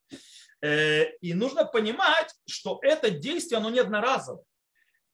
Э, 0.65 1.11
и 1.21 1.33
нужно 1.33 1.65
понимать, 1.65 2.33
что 2.47 2.79
это 2.81 3.09
действие, 3.09 3.57
оно 3.59 3.69
не 3.69 3.79
одноразовое. 3.79 4.43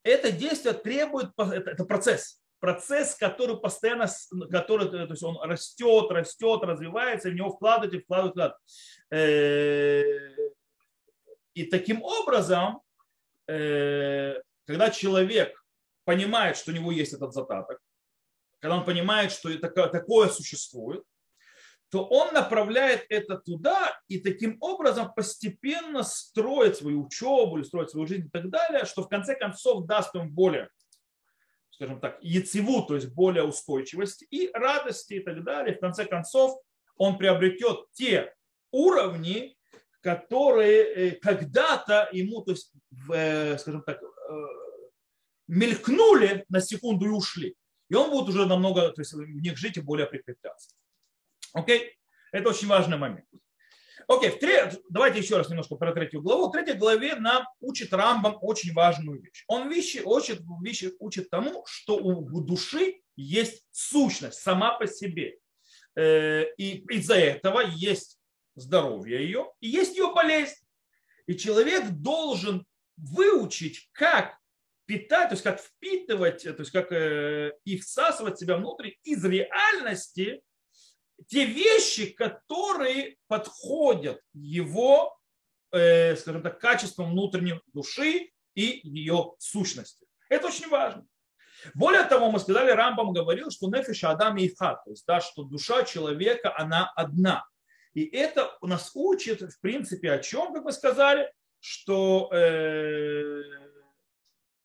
Это 0.04 0.32
действие 0.32 0.74
требует, 0.74 1.30
это, 1.38 1.86
процесс. 1.86 2.40
Процесс, 2.60 3.16
который 3.16 3.60
постоянно, 3.60 4.08
который, 4.52 4.90
то 4.90 5.08
есть 5.10 5.24
он 5.24 5.38
растет, 5.42 6.12
растет, 6.12 6.62
развивается, 6.64 7.30
в 7.30 7.34
него 7.34 7.50
вкладывать 7.50 7.96
и 7.96 8.00
вкладывать. 8.00 8.54
Э, 9.12 10.04
и 11.54 11.66
таким 11.66 12.02
образом 12.04 12.82
Э, 13.52 14.42
когда 14.66 14.90
человек 14.90 15.62
понимает, 16.06 16.56
что 16.56 16.72
у 16.72 16.74
него 16.74 16.92
есть 16.92 17.14
этот 17.14 17.34
задаток, 17.34 17.80
когда 18.60 18.78
он 18.78 18.86
понимает, 18.86 19.32
что 19.32 19.54
такое 19.58 20.30
существует, 20.30 21.04
то 21.92 22.06
он 22.06 22.34
направляет 22.34 23.06
это 23.10 23.38
туда 23.38 24.02
и 24.08 24.18
таким 24.20 24.56
образом 24.62 25.14
постепенно 25.14 26.04
строит 26.04 26.78
свою 26.78 27.06
учебу 27.06 27.58
или 27.58 27.66
строит 27.66 27.92
свою 27.92 28.08
жизнь 28.08 28.28
и 28.28 28.30
так 28.30 28.50
далее, 28.50 28.86
что 28.86 29.04
в 29.04 29.10
конце 29.10 29.36
концов 29.36 29.86
даст 29.86 30.16
ему 30.16 30.30
более, 30.30 30.70
скажем 31.70 32.00
так, 32.00 32.18
яцеву, 32.22 32.84
то 32.84 32.96
есть 32.96 33.14
более 33.14 33.44
устойчивости 33.44 34.26
и 34.32 34.50
радости 34.54 35.16
и 35.16 35.20
так 35.20 35.44
далее. 35.44 35.76
В 35.76 35.82
конце 35.82 36.06
концов 36.06 36.62
он 36.96 37.18
приобретет 37.18 37.92
те 37.92 38.34
уровни, 38.72 39.58
которые 40.00 40.84
э, 40.84 41.12
когда-то 41.20 42.08
ему, 42.14 42.42
то 42.42 42.52
есть, 42.52 42.72
э, 43.14 43.58
скажем 43.58 43.84
так, 43.84 44.02
э, 44.02 44.08
мелькнули 45.48 46.46
на 46.48 46.62
секунду 46.62 47.06
и 47.06 47.10
ушли. 47.10 47.58
И 47.90 47.96
он 47.96 48.12
будет 48.12 48.30
уже 48.30 48.46
намного, 48.46 48.94
то 48.94 49.02
есть 49.02 49.12
в 49.12 49.42
них 49.42 49.58
жить 49.58 49.76
и 49.76 49.82
более 49.82 50.08
прикрепляться. 50.08 50.70
Окей? 51.54 51.98
Это 52.32 52.50
очень 52.50 52.68
важный 52.68 52.98
момент. 52.98 53.26
Окей, 54.08 54.32
тре... 54.32 54.72
давайте 54.90 55.20
еще 55.20 55.38
раз 55.38 55.50
немножко 55.50 55.76
про 55.76 55.94
третью 55.94 56.22
главу. 56.22 56.50
В 56.50 56.52
третьей 56.52 56.76
главе 56.76 57.16
нам 57.16 57.46
учит 57.60 57.94
Рамбам 57.94 58.38
очень 58.42 58.74
важную 58.74 59.22
вещь. 59.22 59.44
Он 59.48 59.70
вещи, 59.70 60.02
учит, 60.04 60.42
вещи 60.64 60.92
учит 61.00 61.30
тому, 61.30 61.64
что 61.66 61.98
у 61.98 62.42
души 62.42 63.02
есть 63.16 63.66
сущность 63.72 64.40
сама 64.42 64.78
по 64.78 64.88
себе. 64.88 65.38
И 65.98 66.84
из-за 66.90 67.16
этого 67.16 67.62
есть 67.62 68.20
здоровье 68.56 69.24
ее, 69.24 69.52
и 69.60 69.70
есть 69.70 69.96
ее 69.96 70.14
болезнь. 70.14 70.66
И 71.28 71.38
человек 71.38 71.90
должен 71.90 72.66
выучить, 72.98 73.90
как 73.94 74.38
питать, 74.86 75.30
то 75.30 75.34
есть 75.34 75.44
как 75.44 75.62
впитывать, 75.62 76.44
то 76.44 76.56
есть 76.58 76.72
как 76.72 76.92
э, 76.92 77.54
их 77.64 77.84
всасывать 77.84 78.38
себя 78.40 78.58
внутрь 78.58 78.92
из 79.04 79.24
реальности 79.24 80.42
те 81.28 81.46
вещи, 81.46 82.08
которые 82.12 83.18
подходят 83.28 84.22
его, 84.34 85.18
э, 85.72 86.16
скажем 86.16 86.42
так, 86.42 86.60
качеством 86.60 87.12
внутренней 87.12 87.60
души 87.74 88.32
и 88.56 88.82
ее 88.84 89.34
сущности. 89.40 90.06
Это 90.30 90.48
очень 90.48 90.70
важно. 90.70 91.06
Более 91.74 92.04
того, 92.04 92.32
мы 92.32 92.40
сказали, 92.40 92.72
Рамбам 92.72 93.14
говорил, 93.14 93.52
что 93.52 93.68
нефиша 93.68 94.10
Адам 94.10 94.38
и 94.38 94.48
Ихат, 94.48 94.84
то 94.84 94.92
есть 94.92 95.06
да, 95.06 95.22
что 95.22 95.44
душа 95.44 95.84
человека, 95.84 96.54
она 96.58 96.92
одна. 96.96 97.46
И 97.94 98.06
это 98.06 98.58
у 98.62 98.68
нас 98.68 98.92
учит, 98.96 99.42
в 99.42 99.60
принципе, 99.60 100.12
о 100.12 100.20
чем, 100.20 100.54
как 100.54 100.64
мы 100.64 100.72
сказали, 100.72 101.32
что 101.60 102.30
э, 102.34 103.44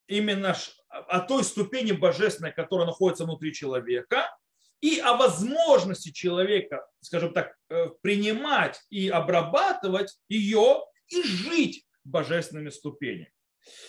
именно 0.07 0.57
о 0.89 1.21
той 1.21 1.45
ступени 1.45 1.93
божественной, 1.93 2.53
которая 2.53 2.87
находится 2.87 3.25
внутри 3.25 3.53
человека, 3.53 4.35
и 4.81 4.99
о 4.99 5.17
возможности 5.17 6.11
человека, 6.11 6.87
скажем 7.01 7.33
так, 7.33 7.57
э, 7.71 7.89
принимать 8.03 8.81
и 8.91 9.09
обрабатывать 9.09 10.19
ее 10.29 10.85
и 11.09 11.23
жить 11.23 11.87
божественными 12.05 12.71
ступенями. 12.71 13.33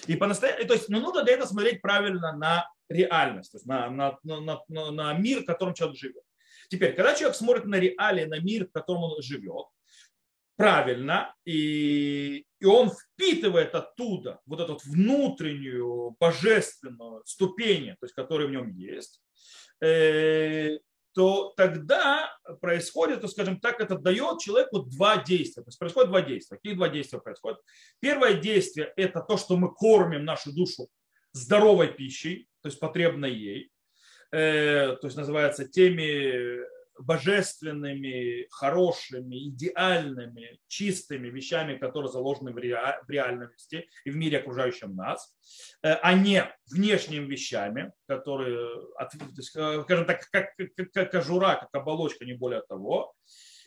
И 0.08 0.16
по 0.16 0.34
то 0.34 0.74
есть, 0.74 0.90
ну, 0.90 1.00
нужно 1.00 1.24
для 1.24 1.34
этого 1.34 1.48
смотреть 1.48 1.82
правильно 1.82 2.36
на 2.36 2.68
реальность, 2.90 3.52
то 3.52 3.58
есть 3.58 3.68
на, 3.68 3.90
на, 3.90 4.18
на, 4.24 4.62
на, 4.68 4.92
на 4.92 5.14
мир, 5.14 5.42
в 5.42 5.46
котором 5.46 5.74
человек 5.74 5.98
живет. 5.98 6.24
Теперь, 6.70 6.96
когда 6.96 7.16
человек 7.16 7.36
смотрит 7.36 7.66
на 7.66 7.76
реалии, 7.76 8.26
на 8.26 8.40
мир, 8.40 8.68
в 8.68 8.72
котором 8.72 9.04
он 9.04 9.22
живет, 9.22 9.68
правильно, 10.56 11.36
и, 11.46 12.46
и 12.60 12.66
он 12.66 12.90
впитывает 12.90 13.76
оттуда 13.76 14.42
вот 14.46 14.60
эту 14.60 14.80
внутреннюю 14.86 16.16
божественную 16.20 17.24
ступень, 17.26 17.92
то 17.92 18.06
есть, 18.06 18.16
которая 18.16 18.48
в 18.48 18.52
нем 18.52 18.70
есть, 18.70 19.22
то 19.80 21.54
тогда 21.58 22.32
происходит, 22.62 23.22
то, 23.22 23.28
скажем 23.28 23.60
так, 23.60 23.82
это 23.82 23.98
дает 23.98 24.40
человеку 24.40 24.84
два 24.84 25.24
действия. 25.24 25.64
То 25.64 25.70
есть 25.70 25.80
происходит 25.80 26.10
два 26.10 26.22
действия. 26.22 26.58
Какие 26.58 26.76
два 26.76 26.90
действия 26.90 27.20
происходят? 27.20 27.60
Первое 28.00 28.36
действие– 28.36 28.94
это 28.96 29.22
то, 29.22 29.36
что 29.38 29.58
мы 29.58 29.74
кормим 29.74 30.26
нашу 30.26 30.54
душу 30.54 30.90
здоровой 31.32 31.88
пищей, 31.88 32.48
то 32.62 32.70
есть 32.70 32.80
потребной 32.80 33.34
ей. 33.34 33.72
Э, 34.32 34.96
то 35.00 35.08
есть 35.08 35.18
называется 35.18 35.68
теми 35.68 36.60
божественными, 37.00 38.48
хорошими, 38.50 39.50
идеальными, 39.50 40.60
чистыми 40.68 41.28
вещами, 41.28 41.78
которые 41.78 42.12
заложены 42.12 42.52
в 42.52 42.58
реальности 42.58 43.88
и 44.06 44.10
в 44.10 44.16
мире, 44.16 44.40
окружающем 44.40 44.96
нас, 44.96 45.36
э, 45.84 45.94
а 45.94 46.14
не 46.14 46.44
внешними 46.70 47.26
вещами, 47.26 47.94
которые, 48.08 48.82
э, 49.00 49.42
скажем 49.84 50.06
так, 50.06 50.28
как, 50.32 50.56
как, 50.94 51.12
кожура, 51.12 51.56
как 51.56 51.70
оболочка, 51.74 52.26
не 52.26 52.34
более 52.34 52.62
того. 52.62 53.14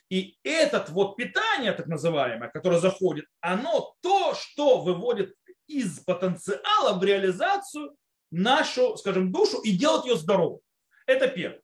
И 0.09 0.39
этот 0.43 0.91
вот 0.91 1.17
питание, 1.17 1.73
так 1.73 1.87
называемое, 1.87 2.51
которое 2.51 2.81
заходит, 2.81 3.27
оно 3.41 3.95
то, 4.03 4.35
что 4.35 4.81
выводит 4.81 5.35
из 5.69 6.01
потенциала 6.01 6.99
в 6.99 7.05
реализацию 7.05 7.97
нашу, 8.31 8.97
скажем, 8.97 9.33
душу 9.33 9.61
и 9.61 9.71
делать 9.71 10.07
ее 10.07 10.17
здоровой. 10.17 10.61
Это 11.07 11.29
первое. 11.29 11.63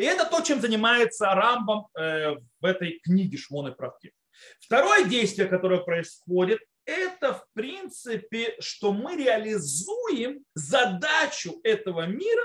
И 0.00 0.02
это 0.02 0.24
то, 0.24 0.40
чем 0.40 0.62
занимается 0.62 1.26
Рамбам 1.26 1.88
э, 1.94 2.30
в 2.60 2.64
этой 2.64 3.00
книге 3.00 3.36
Шмоны 3.36 3.72
Правки. 3.72 4.14
Второе 4.58 5.04
действие, 5.04 5.46
которое 5.46 5.80
происходит, 5.80 6.60
это 6.86 7.34
в 7.34 7.46
принципе, 7.52 8.56
что 8.60 8.94
мы 8.94 9.16
реализуем 9.16 10.42
задачу 10.54 11.60
этого 11.64 12.06
мира 12.06 12.42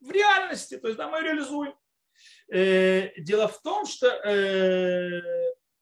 в 0.00 0.08
реальности. 0.12 0.76
То 0.76 0.86
есть 0.86 0.98
да, 0.98 1.08
мы 1.08 1.20
реализуем. 1.20 1.74
Э, 2.48 3.10
дело 3.20 3.48
в 3.48 3.60
том, 3.60 3.84
что 3.84 4.06
э, 4.06 5.20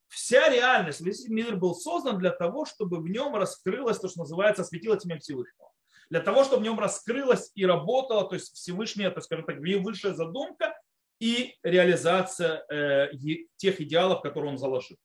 вся 0.07 0.49
реальность, 0.49 1.01
весь 1.01 1.27
мир 1.27 1.57
был 1.57 1.75
создан 1.75 2.17
для 2.17 2.31
того, 2.31 2.65
чтобы 2.65 3.03
в 3.03 3.07
нем 3.07 3.35
раскрылось 3.35 3.99
то, 3.99 4.07
что 4.07 4.21
называется 4.21 4.63
светило 4.63 4.97
тьме 4.97 5.19
Всевышнего 5.19 5.69
для 6.09 6.21
того, 6.21 6.43
чтобы 6.43 6.61
в 6.61 6.63
нем 6.63 6.79
раскрылась 6.79 7.51
и 7.53 7.65
работала, 7.65 8.27
то 8.27 8.35
есть 8.35 8.53
Всевышняя, 8.55 9.11
так 9.11 9.23
скажем 9.23 9.45
так, 9.45 9.57
высшая 9.59 10.13
задумка 10.13 10.73
и 11.19 11.55
реализация 11.63 12.63
э, 12.69 13.09
тех 13.57 13.81
идеалов, 13.81 14.21
которые 14.21 14.51
он 14.51 14.57
заложил. 14.57 14.97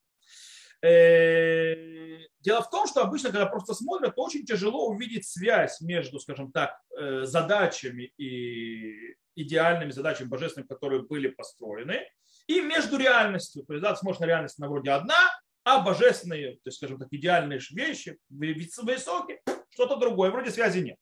Э, 0.82 2.18
дело 2.40 2.62
в 2.62 2.70
том, 2.70 2.86
что 2.86 3.02
обычно, 3.02 3.30
когда 3.30 3.46
просто 3.46 3.74
смотрят, 3.74 4.16
то 4.16 4.22
очень 4.22 4.44
тяжело 4.44 4.88
увидеть 4.88 5.26
связь 5.26 5.80
между, 5.80 6.18
скажем 6.18 6.50
так, 6.50 6.76
э, 6.98 7.24
задачами 7.24 8.12
и 8.18 9.14
идеальными 9.36 9.90
задачами 9.92 10.28
божественными, 10.28 10.68
которые 10.68 11.02
были 11.02 11.28
построены, 11.28 12.00
и 12.46 12.60
между 12.60 12.98
реальностью. 12.98 13.64
То 13.64 13.74
есть, 13.74 13.82
да, 13.82 13.96
можно 14.02 14.24
реальность 14.24 14.58
на 14.58 14.68
вроде 14.68 14.90
одна, 14.90 15.16
а 15.64 15.80
божественные, 15.80 16.54
то 16.56 16.66
есть, 16.66 16.78
скажем 16.78 16.98
так, 16.98 17.08
идеальные 17.12 17.60
вещи, 17.70 18.18
высокие, 18.28 19.40
что-то 19.70 19.96
другое, 19.96 20.30
вроде 20.30 20.50
связи 20.50 20.80
нет. 20.80 20.96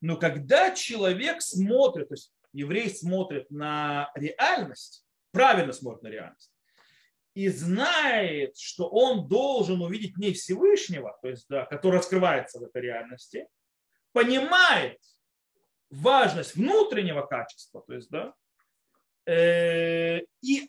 Но 0.00 0.16
когда 0.16 0.74
человек 0.74 1.42
смотрит, 1.42 2.08
то 2.08 2.14
есть 2.14 2.32
еврей 2.52 2.90
смотрит 2.90 3.50
на 3.50 4.10
реальность, 4.14 5.04
правильно 5.30 5.72
смотрит 5.72 6.02
на 6.02 6.08
реальность, 6.08 6.52
и 7.34 7.48
знает, 7.48 8.56
что 8.58 8.88
он 8.88 9.28
должен 9.28 9.80
увидеть 9.80 10.16
не 10.16 10.32
Всевышнего, 10.32 11.16
то 11.22 11.28
есть, 11.28 11.46
да, 11.48 11.66
который 11.66 11.96
раскрывается 11.96 12.58
в 12.58 12.64
этой 12.64 12.82
реальности, 12.82 13.46
понимает 14.12 14.98
важность 15.90 16.56
внутреннего 16.56 17.22
качества, 17.22 17.82
то 17.86 17.94
есть, 17.94 18.10
да, 18.10 18.34
э, 19.26 20.22
и 20.42 20.68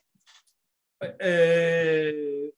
э, 1.01 2.51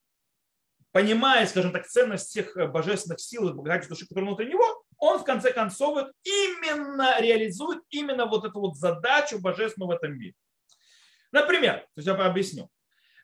понимая, 0.91 1.45
скажем 1.47 1.71
так, 1.71 1.87
ценность 1.87 2.29
всех 2.29 2.55
божественных 2.71 3.19
сил 3.19 3.49
и 3.49 3.53
богатства 3.53 3.95
души, 3.95 4.07
которые 4.07 4.27
внутри 4.27 4.47
него, 4.47 4.80
он 5.01 5.19
в 5.19 5.25
конце 5.25 5.51
концов 5.51 5.97
именно 6.23 7.19
реализует 7.19 7.79
именно 7.89 8.25
вот 8.27 8.45
эту 8.45 8.59
вот 8.61 8.77
задачу 8.77 9.39
божественную 9.39 9.89
в 9.89 9.91
этом 9.91 10.17
мире. 10.17 10.35
Например, 11.31 11.79
то 11.79 11.97
есть 11.97 12.07
я 12.07 12.13
объясню. 12.13 12.69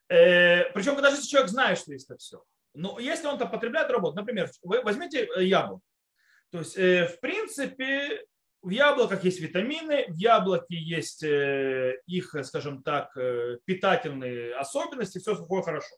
Э, 0.09 0.71
причем, 0.73 0.95
когда 0.95 1.11
же 1.11 1.21
человек 1.21 1.49
знает, 1.49 1.77
что 1.77 1.93
есть 1.93 2.09
это 2.09 2.17
все. 2.17 2.43
Но 2.73 2.99
если 2.99 3.27
он 3.27 3.37
там 3.37 3.51
потребляет 3.51 3.91
работу, 3.91 4.15
например, 4.15 4.49
вы 4.63 4.81
возьмите 4.81 5.29
э, 5.35 5.43
яблоко. 5.43 5.83
То 6.51 6.59
есть, 6.59 6.77
в 6.77 7.19
принципе, 7.19 8.25
в 8.61 8.69
яблоках 8.69 9.23
есть 9.23 9.39
витамины, 9.39 10.05
в 10.09 10.15
яблоке 10.15 10.75
есть 10.75 11.23
э, 11.23 12.01
их, 12.07 12.35
скажем 12.43 12.83
так, 12.83 13.15
э, 13.15 13.59
питательные 13.65 14.55
особенности, 14.55 15.19
все 15.19 15.35
такое 15.35 15.61
хорошо. 15.61 15.95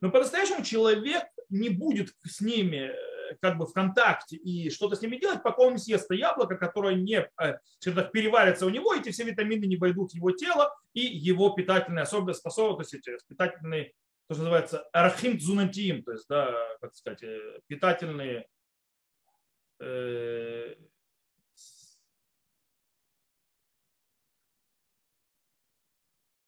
Но 0.00 0.10
по-настоящему 0.10 0.64
человек 0.64 1.24
не 1.48 1.68
будет 1.68 2.14
с 2.24 2.40
ними 2.40 2.90
э, 2.92 3.36
как 3.40 3.58
бы 3.58 3.66
в 3.66 3.72
контакте 3.72 4.36
и 4.36 4.70
что-то 4.70 4.96
с 4.96 5.02
ними 5.02 5.16
делать, 5.16 5.42
пока 5.42 5.62
он 5.62 5.74
не 5.74 5.78
съест 5.78 6.10
яблоко, 6.10 6.56
которое 6.56 6.94
не 6.94 7.28
скажем 7.78 8.02
так, 8.02 8.12
переварится 8.12 8.66
у 8.66 8.70
него, 8.70 8.94
эти 8.94 9.10
все 9.10 9.24
витамины 9.24 9.64
не 9.64 9.76
войдут 9.76 10.12
в 10.12 10.14
его 10.14 10.30
тело, 10.32 10.74
и 10.92 11.00
его 11.00 11.50
питательные 11.50 12.02
особенности, 12.02 12.40
способности, 12.40 12.96
эти 12.96 13.16
питательные, 13.26 13.92
то, 14.28 14.34
что 14.34 14.44
называется 14.44 14.78
архим 14.92 15.40
зунантиим, 15.40 16.02
то 16.02 16.12
есть, 16.12 16.26
да, 16.28 16.54
как 16.80 16.94
сказать, 16.94 17.22
питательные 17.66 18.46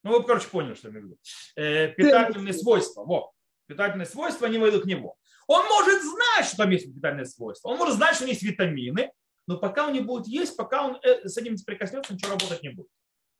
Ну, 0.05 0.11
вы, 0.11 0.23
короче, 0.23 0.47
поняли, 0.49 0.75
что 0.75 0.87
я 0.87 0.91
имею 0.91 1.07
в 1.07 1.09
виду. 1.09 1.19
Э, 1.55 1.87
питательные 1.87 2.53
свойства. 2.53 3.03
Вот. 3.03 3.31
Питательные 3.65 4.05
свойства, 4.05 4.45
они 4.45 4.59
войдут 4.59 4.83
в 4.83 4.87
него. 4.87 5.17
Он 5.47 5.65
может 5.65 6.03
знать, 6.03 6.45
что 6.45 6.57
там 6.57 6.69
есть 6.69 6.93
питательные 6.93 7.25
свойства. 7.25 7.69
Он 7.69 7.77
может 7.79 7.95
знать, 7.95 8.15
что 8.15 8.25
есть 8.25 8.43
витамины, 8.43 9.11
но 9.47 9.57
пока 9.57 9.87
он 9.87 9.93
не 9.93 10.01
будет 10.01 10.27
есть, 10.27 10.55
пока 10.55 10.85
он 10.85 10.99
э, 11.01 11.27
с 11.27 11.35
этим 11.37 11.53
не 11.53 11.57
соприкоснется, 11.57 12.13
ничего 12.13 12.33
работать 12.33 12.61
не 12.61 12.69
будет. 12.69 12.89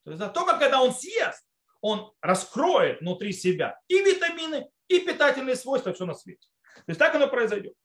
То 0.06 0.12
есть 0.12 0.34
только 0.34 0.58
когда 0.58 0.82
он 0.82 0.92
съест, 0.92 1.46
он 1.82 2.12
раскроет 2.20 3.00
внутри 3.02 3.32
себя 3.32 3.80
и 3.88 4.00
витамины, 4.00 4.68
и 4.88 5.00
питательные 5.02 5.56
свойства, 5.56 5.94
все 5.94 6.06
на 6.08 6.16
свете. 6.16 6.48
То 6.78 6.84
есть 6.88 7.00
так 7.00 7.14
оно 7.14 7.28
произойдет. 7.28 7.76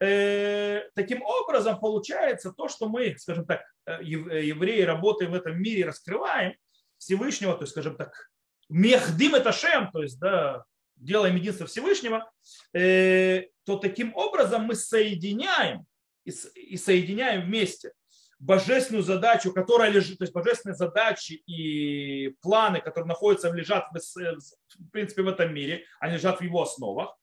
Э, 0.00 0.82
таким 0.94 1.22
образом, 1.22 1.80
получается 1.80 2.52
то, 2.52 2.68
что 2.68 2.90
мы, 2.90 3.16
скажем 3.16 3.46
так, 3.46 3.62
евреи, 4.02 4.82
работаем 4.82 5.30
в 5.30 5.34
этом 5.34 5.58
мире, 5.62 5.86
раскрываем, 5.86 6.54
Всевышнего, 6.98 7.54
то 7.54 7.62
есть, 7.62 7.72
скажем 7.72 7.96
так, 7.96 8.30
мехдим 8.68 9.34
это 9.34 9.52
шем, 9.52 9.90
то 9.92 10.02
есть, 10.02 10.18
да, 10.18 10.64
делаем 10.96 11.36
единство 11.36 11.66
Всевышнего, 11.66 12.30
э, 12.72 13.44
то 13.64 13.76
таким 13.76 14.14
образом 14.14 14.64
мы 14.64 14.74
соединяем 14.74 15.86
и 16.24 16.76
соединяем 16.76 17.46
вместе 17.46 17.92
божественную 18.38 19.02
задачу, 19.02 19.52
которая 19.52 19.90
лежит, 19.90 20.18
то 20.18 20.24
есть 20.24 20.34
божественные 20.34 20.76
задачи 20.76 21.42
и 21.46 22.34
планы, 22.40 22.80
которые 22.80 23.08
находятся, 23.08 23.50
лежат 23.50 23.86
в 23.92 24.90
принципе 24.90 25.22
в 25.22 25.28
этом 25.28 25.52
мире, 25.52 25.84
они 25.98 26.14
лежат 26.14 26.38
в 26.38 26.44
его 26.44 26.62
основах, 26.62 27.16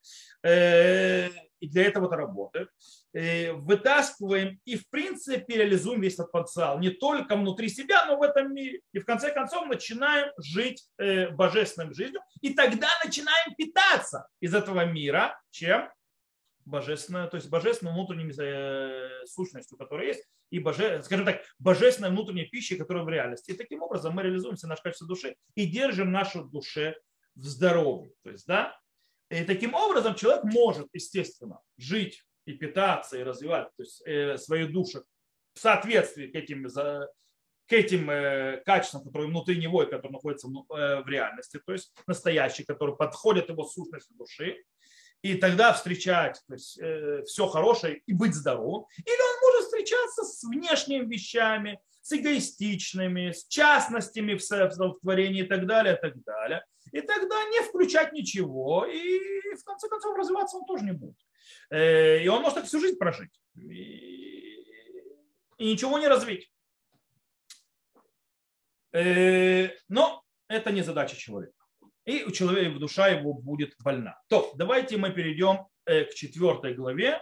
э, 0.43 1.29
и 1.65 1.69
для 1.69 1.85
этого 1.85 2.05
это 2.05 2.15
работает. 2.15 2.69
Э, 3.13 3.53
вытаскиваем 3.53 4.59
и 4.65 4.77
в 4.77 4.87
принципе 4.89 5.55
реализуем 5.55 6.01
весь 6.01 6.13
этот 6.13 6.31
потенциал. 6.31 6.79
Не 6.79 6.91
только 6.91 7.35
внутри 7.35 7.69
себя, 7.69 8.05
но 8.05 8.17
в 8.17 8.21
этом 8.21 8.53
мире. 8.53 8.81
И 8.93 8.99
в 8.99 9.05
конце 9.05 9.31
концов 9.31 9.67
начинаем 9.67 10.31
жить 10.37 10.87
э, 10.97 11.29
божественной 11.29 11.93
жизнью. 11.93 12.21
И 12.41 12.53
тогда 12.53 12.87
начинаем 13.03 13.55
питаться 13.57 14.27
из 14.39 14.53
этого 14.53 14.85
мира. 14.85 15.39
Чем? 15.49 15.89
Божественной, 16.65 17.27
то 17.29 17.37
есть 17.37 17.49
божественной 17.49 17.93
внутренней 17.93 18.31
э, 18.39 19.25
сущностью, 19.25 19.77
которая 19.77 20.07
есть, 20.07 20.23
и 20.49 20.59
боже, 20.59 21.01
скажем 21.03 21.25
так, 21.25 21.41
божественной 21.59 22.09
внутренней 22.09 22.45
пищей, 22.45 22.75
которая 22.75 23.03
в 23.03 23.09
реальности. 23.09 23.51
И 23.51 23.57
таким 23.57 23.81
образом 23.81 24.13
мы 24.13 24.23
реализуем 24.23 24.55
все 24.55 24.67
наше 24.67 24.83
качество 24.83 25.07
души 25.07 25.35
и 25.55 25.65
держим 25.65 26.11
нашу 26.11 26.43
душе 26.43 26.95
в 27.35 27.43
здоровье. 27.43 28.13
То 28.23 28.31
есть, 28.31 28.47
да, 28.47 28.75
и 29.29 29.43
таким 29.43 29.73
образом 29.73 30.15
человек 30.15 30.43
может, 30.43 30.87
естественно, 30.93 31.59
жить 31.77 32.23
и 32.45 32.53
питаться, 32.53 33.17
и 33.17 33.23
развивать 33.23 33.69
то 33.75 33.83
есть, 33.83 34.01
э, 34.05 34.37
свою 34.37 34.69
душу 34.69 35.03
в 35.53 35.59
соответствии 35.59 36.27
к 36.27 36.35
этим, 36.35 36.67
к 36.69 37.73
этим 37.73 38.09
э, 38.09 38.61
качествам, 38.65 39.03
которые 39.03 39.29
внутри 39.29 39.57
него 39.57 39.81
и 39.81 39.89
которые 39.89 40.11
находятся 40.11 40.47
э, 40.47 41.01
в 41.01 41.07
реальности, 41.07 41.59
то 41.65 41.73
есть 41.73 41.91
настоящие, 42.05 42.65
которые 42.65 42.95
подходят 42.95 43.49
его 43.49 43.65
сущности 43.65 44.13
души, 44.13 44.63
и 45.23 45.35
тогда 45.35 45.73
встречать 45.73 46.39
то 46.47 46.53
есть, 46.53 46.79
все 47.27 47.47
хорошее 47.47 48.03
и 48.05 48.13
быть 48.13 48.35
здоровым. 48.35 48.85
Или 48.97 49.33
он 49.33 49.39
может 49.41 49.63
встречаться 49.63 50.23
с 50.23 50.43
внешними 50.43 51.03
вещами, 51.05 51.79
с 52.01 52.13
эгоистичными, 52.13 53.31
с 53.31 53.47
частностями 53.47 54.35
в 54.35 54.99
творении 54.99 55.41
и 55.41 55.47
так 55.47 55.65
далее, 55.65 55.95
и 55.95 55.99
так 55.99 56.23
далее. 56.23 56.63
И 56.95 57.01
тогда 57.01 57.43
не 57.49 57.61
включать 57.61 58.13
ничего, 58.13 58.85
и 58.85 59.19
в 59.53 59.65
конце 59.65 59.89
концов 59.89 60.17
развиваться 60.17 60.55
он 60.55 60.65
тоже 60.65 60.85
не 60.85 60.93
будет. 60.93 61.17
Э, 61.69 62.23
и 62.23 62.27
он 62.29 62.41
может 62.41 62.55
так 62.55 62.65
всю 62.67 62.79
жизнь 62.79 62.97
прожить. 62.97 63.37
И, 63.57 64.61
и 65.57 65.71
ничего 65.71 65.99
не 65.99 66.07
развить. 66.07 66.49
Э, 68.93 69.71
но 69.89 70.23
это 70.47 70.71
не 70.71 70.83
задача 70.83 71.17
человека. 71.17 71.65
И 72.05 72.23
у 72.23 72.31
человека 72.31 72.79
душа 72.79 73.09
его 73.09 73.33
будет 73.33 73.75
больна. 73.83 74.17
То, 74.29 74.53
давайте 74.55 74.95
мы 74.95 75.11
перейдем 75.11 75.67
к 75.83 76.13
четвертой 76.13 76.75
главе, 76.75 77.21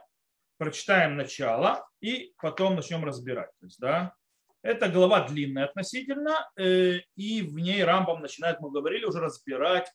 прочитаем 0.58 1.18
начало 1.18 1.90
и 2.00 2.36
потом 2.38 2.76
начнем 2.76 3.04
разбирать. 3.04 3.50
То 3.60 3.66
есть, 3.66 3.80
да, 3.80 4.14
это 4.64 4.90
глава 4.90 5.28
длинная 5.28 5.66
относительно, 5.66 6.50
и 6.58 7.42
в 7.42 7.60
ней 7.60 7.84
Рамбам 7.84 8.22
начинает, 8.22 8.60
мы 8.62 8.72
говорили, 8.72 9.06
уже 9.06 9.20
разбирать, 9.20 9.92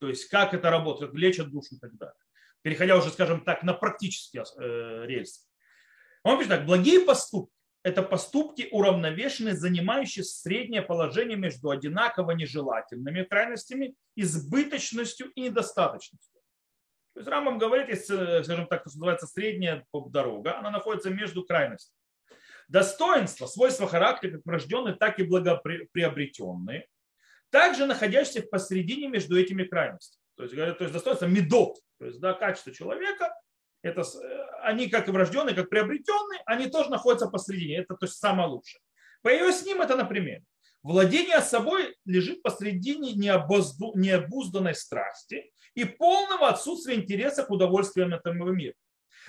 то 0.00 0.08
есть 0.08 0.28
как 0.28 0.52
это 0.52 0.70
работает, 0.70 1.12
как 1.12 1.20
лечат 1.20 1.50
душу 1.50 1.76
и 1.76 1.78
так 1.78 1.96
далее. 1.96 2.14
Переходя 2.62 2.96
уже, 2.96 3.10
скажем 3.10 3.42
так, 3.44 3.62
на 3.62 3.72
практические 3.72 4.44
рельсы. 5.06 5.46
Он 6.24 6.36
пишет 6.36 6.50
так, 6.50 6.66
благие 6.66 7.00
поступки– 7.00 7.54
это 7.82 8.02
поступки 8.02 8.68
уравновешенные, 8.70 9.54
занимающие 9.54 10.24
среднее 10.24 10.82
положение 10.82 11.38
между 11.38 11.70
одинаково 11.70 12.32
нежелательными 12.32 13.22
крайностями, 13.22 13.94
избыточностью 14.16 15.30
и 15.30 15.42
недостаточностью. 15.42 16.40
То 17.14 17.20
есть 17.20 17.28
Рамбам 17.28 17.58
говорит, 17.58 17.88
если, 17.88 18.42
скажем 18.42 18.66
так, 18.66 18.80
что 18.82 18.90
называется 18.98 19.26
средняя 19.26 19.86
дорога, 19.92 20.58
она 20.58 20.70
находится 20.70 21.08
между 21.10 21.44
крайностями. 21.44 21.99
Достоинства, 22.70 23.46
свойства 23.46 23.88
характера, 23.88 24.36
как 24.36 24.46
врожденные, 24.46 24.94
так 24.94 25.18
и 25.18 25.24
благоприобретенные, 25.24 26.86
также 27.50 27.84
находящиеся 27.84 28.46
посередине 28.46 29.08
между 29.08 29.38
этими 29.38 29.64
крайностями. 29.64 30.22
То 30.36 30.44
есть, 30.44 30.54
то 30.54 30.84
есть 30.84 30.92
достоинство 30.92 31.26
медот, 31.26 31.78
то 31.98 32.06
есть 32.06 32.20
да, 32.20 32.32
качество 32.32 32.72
человека, 32.72 33.34
это, 33.82 34.02
э, 34.02 34.46
они 34.62 34.88
как 34.88 35.08
и 35.08 35.10
врожденные, 35.10 35.56
как 35.56 35.68
приобретенные, 35.68 36.40
они 36.46 36.68
тоже 36.68 36.90
находятся 36.90 37.28
посередине. 37.28 37.78
Это 37.78 37.96
то 37.96 38.06
есть 38.06 38.18
самое 38.18 38.48
лучшее. 38.48 38.80
По 39.22 39.28
ее 39.28 39.50
с 39.52 39.64
ним 39.66 39.82
это, 39.82 39.96
например, 39.96 40.42
владение 40.84 41.40
собой 41.40 41.96
лежит 42.04 42.40
посредине 42.42 43.14
необузданной 43.14 44.74
страсти 44.76 45.52
и 45.74 45.84
полного 45.84 46.48
отсутствия 46.48 46.94
интереса 46.94 47.42
к 47.42 47.50
удовольствиям 47.50 48.14
этого 48.14 48.50
мира. 48.50 48.74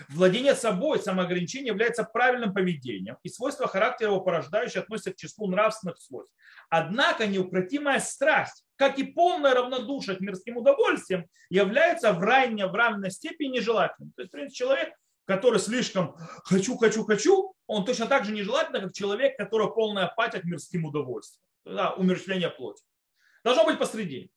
Владение 0.09 0.55
собой, 0.55 0.99
самоограничение 0.99 1.67
является 1.67 2.03
правильным 2.03 2.53
поведением, 2.53 3.17
и 3.23 3.29
свойства 3.29 3.67
характера 3.67 4.09
его 4.09 4.21
порождающие 4.21 4.81
относятся 4.81 5.13
к 5.13 5.17
числу 5.17 5.49
нравственных 5.49 5.99
свойств. 5.99 6.33
Однако 6.69 7.27
неукротимая 7.27 7.99
страсть, 7.99 8.65
как 8.75 8.97
и 8.97 9.03
полное 9.03 9.53
равнодушие 9.53 10.17
к 10.17 10.21
мирским 10.21 10.57
удовольствиям, 10.57 11.25
является 11.49 12.13
в 12.13 12.21
равной, 12.21 12.69
в 12.69 12.73
равной 12.73 13.11
степени 13.11 13.57
нежелательным. 13.57 14.11
То 14.15 14.21
есть, 14.21 14.33
в 14.33 14.35
принципе, 14.35 14.57
человек, 14.57 14.93
который 15.25 15.59
слишком 15.59 16.15
«хочу, 16.43 16.77
хочу, 16.77 17.03
хочу», 17.03 17.53
он 17.67 17.85
точно 17.85 18.07
так 18.07 18.25
же 18.25 18.31
нежелательно, 18.31 18.81
как 18.81 18.93
человек, 18.93 19.37
который 19.37 19.67
полная 19.67 20.07
апатия 20.07 20.39
к 20.39 20.45
мирским 20.45 20.85
удовольствиям. 20.85 21.41
Да, 21.63 21.93
умерщвление 21.93 22.49
плоти. 22.49 22.83
Должно 23.43 23.65
быть 23.65 23.79
посредине. 23.79 24.29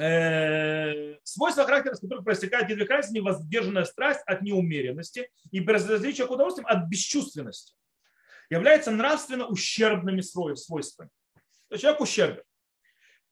Э, 0.00 1.18
свойства 1.24 1.66
характера, 1.66 1.92
из 1.92 2.00
которых 2.00 2.24
проистекает 2.24 2.66
крайности, 2.86 3.12
невоздержанная 3.12 3.84
страсть 3.84 4.22
от 4.24 4.40
неумеренности 4.40 5.30
и 5.50 5.58
безразличие 5.58 6.26
к 6.26 6.30
удовольствиям 6.30 6.66
от 6.66 6.88
бесчувственности, 6.88 7.74
является 8.48 8.90
нравственно 8.90 9.46
ущербными 9.46 10.22
свойствами. 10.22 11.10
То 11.68 11.74
есть 11.74 11.82
человек 11.82 12.00
ущербен. 12.00 12.42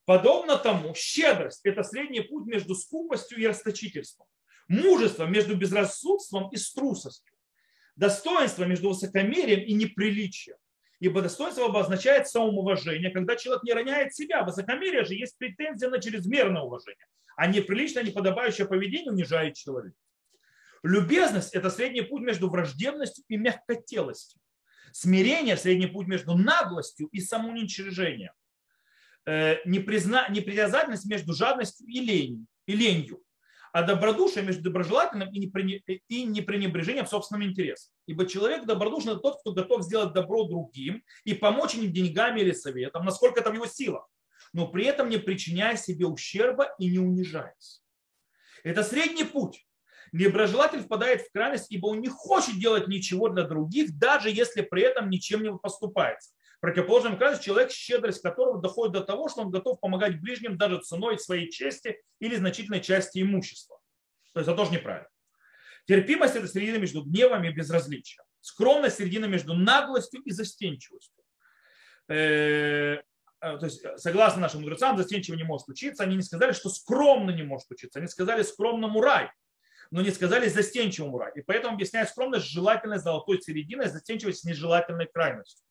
Подобно 0.05 0.59
тому, 0.59 0.95
щедрость– 0.95 1.61
это 1.65 1.83
средний 1.83 2.21
путь 2.21 2.45
между 2.45 2.75
скупостью 2.75 3.39
и 3.39 3.47
расточительством. 3.47 4.27
Мужество 4.69 5.25
между 5.25 5.57
безрассудством 5.57 6.51
и 6.51 6.57
струсостью. 6.59 7.33
Достоинство 7.97 8.65
между 8.65 8.91
высокомерием 8.91 9.61
и 9.61 9.73
неприличием. 9.73 10.59
Ибо 11.01 11.23
достоинство 11.23 11.67
обозначает 11.67 12.29
самоуважение, 12.29 13.11
когда 13.11 13.37
человек 13.37 13.63
не 13.63 13.73
роняет 13.73 14.15
себя. 14.15 14.43
Высокомерие 14.43 15.05
же 15.05 15.15
есть 15.15 15.39
претензия 15.39 15.89
на 15.89 16.01
чрезмерное 16.01 16.63
уважение, 16.63 17.07
а 17.37 17.47
неприличное, 17.47 18.03
неподобающее 18.03 18.67
поведение 18.67 19.13
унижает 19.13 19.55
человека. 19.55 19.97
Любезность– 20.83 21.53
это 21.55 21.71
средний 21.71 22.03
путь 22.03 22.23
между 22.23 22.49
враждебностью 22.49 23.25
и 23.29 23.37
мягкотелостью. 23.37 24.41
Смирение– 24.93 25.57
средний 25.59 25.87
путь 25.87 26.09
между 26.09 26.37
наглостью 26.37 27.09
и 27.13 27.21
самоуничижением. 27.21 28.33
Э, 29.27 29.57
непризна... 29.65 30.29
Непритязательность 30.29 31.07
между 31.07 31.33
жадностью. 31.35 31.87
И 31.87 32.01
ленью 32.75 33.23
а 33.73 33.83
добродушие 33.83 34.45
между 34.45 34.63
доброжелательным 34.63 35.31
и 35.31 36.25
непренебрежением 36.25 37.07
собственным 37.07 37.49
интересом. 37.49 37.93
Ибо 38.07 38.27
человек 38.27 38.65
добродушный– 38.65 39.13
это 39.15 39.23
тот, 39.23 39.41
кто 39.41 39.53
готов 39.53 39.83
сделать 39.83 40.13
добро 40.13 40.45
другим 40.45 41.03
и 41.25 41.35
помочь 41.35 41.75
им 41.75 41.93
деньгами 41.93 42.41
или 42.41 42.53
советом, 42.53 43.05
насколько 43.05 43.41
это 43.41 43.51
в 43.51 43.55
его 43.55 43.67
силах, 43.67 44.09
но 44.53 44.69
при 44.69 44.85
этом 44.85 45.09
не 45.09 45.19
причиняя 45.19 45.77
себе 45.77 46.07
ущерба 46.07 46.75
и 46.79 46.91
не 46.91 46.99
унижаясь. 46.99 47.83
Это 48.65 48.83
средний 48.83 49.25
путь. 49.25 49.65
Доброжелатель 50.13 50.81
впадает 50.81 51.21
в 51.23 51.31
крайность, 51.31 51.71
ибо 51.71 51.89
он 51.89 52.01
не 52.01 52.09
хочет 52.09 52.59
делать 52.59 52.89
ничего 52.89 53.29
для 53.29 53.45
других, 53.45 53.99
даже 53.99 54.31
если 54.31 54.63
при 54.63 54.83
этом 54.83 55.11
ничем 55.11 55.43
не 55.43 55.55
поступается 55.55 56.31
противоположном 56.61 57.17
крайности 57.17 57.47
человек, 57.47 57.71
щедрость 57.71 58.23
которого 58.23 58.61
доходит 58.61 58.95
до 58.95 59.01
того, 59.03 59.29
что 59.29 59.43
он 59.43 59.51
готов 59.51 59.81
помогать 59.81 60.21
ближним 60.21 60.59
даже 60.59 60.81
ценой 60.81 61.19
своей 61.19 61.51
чести 61.51 62.01
или 62.21 62.37
значительной 62.37 62.81
части 62.81 63.21
имущества. 63.23 63.79
То 64.33 64.41
есть 64.41 64.49
это 64.49 64.57
тоже 64.57 64.73
неправильно. 64.73 65.09
Терпимость– 65.87 66.35
это 66.37 66.49
середина 66.49 66.77
между 66.77 67.03
гневом 67.03 67.45
и 67.45 67.51
безразличием. 67.51 68.25
Скромность– 68.41 68.97
середина 68.99 69.27
между 69.27 69.55
наглостью 69.55 70.21
и 70.23 70.31
застенчивостью. 70.31 71.23
Э, 72.09 72.99
то 73.41 73.61
есть, 73.63 73.85
согласно 73.97 74.41
нашим 74.41 74.63
мудрецам, 74.63 74.99
застенчиво 74.99 75.37
не 75.37 75.45
может 75.45 75.67
случиться. 75.67 76.03
Они 76.03 76.17
не 76.17 76.23
сказали, 76.23 76.53
что 76.53 76.69
скромно 76.69 77.31
не 77.31 77.43
может 77.43 77.69
случиться. 77.69 78.01
Они 78.01 78.09
сказали 78.09 78.43
скромному 78.43 79.01
рай, 79.01 79.31
но 79.91 80.03
не 80.03 80.11
сказали 80.11 80.49
застенчивому 80.49 81.19
рай. 81.19 81.33
И 81.37 81.43
поэтому 81.43 81.75
объясняют 81.75 82.11
скромность 82.11 82.47
желательной 82.47 82.99
золотой 82.99 83.41
серединой, 83.41 83.89
застенчивость 83.89 84.45
нежелательной 84.45 85.07
крайностью. 85.07 85.68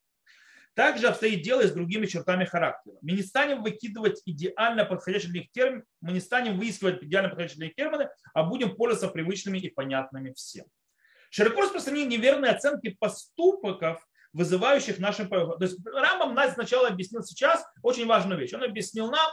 Также 0.77 1.07
обстоит 1.07 1.41
дело 1.41 1.61
и 1.61 1.67
с 1.67 1.71
другими 1.71 2.05
чертами 2.05 2.45
характера. 2.45 2.97
Мы 3.01 3.13
не 3.13 3.23
станем 3.23 3.63
выкидывать 3.63 4.21
идеально 4.25 4.85
подходящие 4.85 5.31
для 5.31 5.41
них 5.41 5.51
термины, 5.51 5.83
мы 6.01 6.11
не 6.11 6.19
станем 6.19 6.59
выискивать 6.59 7.01
идеально 7.01 7.29
подходящие 7.29 7.57
для 7.57 7.65
них 7.65 7.75
термины, 7.75 8.09
а 8.35 8.43
будем 8.43 8.75
пользоваться 8.75 9.07
привычными 9.07 9.57
и 9.57 9.71
понятными 9.71 10.33
всем. 10.33 10.67
Широко 11.31 11.61
распространены 11.61 12.07
неверные 12.07 12.51
оценки 12.51 12.95
поступков, 12.99 14.07
вызывающих 14.33 14.99
нашим... 14.99 15.27
То 15.29 15.57
есть 15.61 15.83
Рамбам 15.83 16.35
нас 16.35 16.53
сначала 16.53 16.89
объяснил 16.89 17.23
сейчас 17.23 17.65
очень 17.81 18.05
важную 18.05 18.39
вещь. 18.39 18.53
Он 18.53 18.63
объяснил 18.63 19.09
нам 19.09 19.31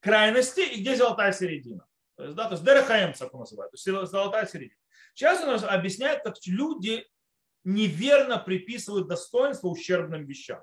крайности 0.00 0.62
и 0.62 0.80
где 0.80 0.96
золотая 0.96 1.30
середина. 1.30 1.86
То 2.16 2.24
есть, 2.24 2.34
да, 2.34 2.46
то 2.46 2.54
есть 2.54 2.64
Дерехаем, 2.64 3.12
как 3.12 3.32
называют, 3.32 3.70
то 3.70 3.76
есть 3.76 4.10
золотая 4.10 4.46
середина. 4.46 4.80
Сейчас 5.14 5.40
он 5.44 5.70
объясняет, 5.70 6.24
как 6.24 6.34
люди 6.46 7.06
неверно 7.64 8.38
приписывают 8.38 9.08
достоинство 9.08 9.68
ущербным 9.68 10.24
вещам. 10.24 10.62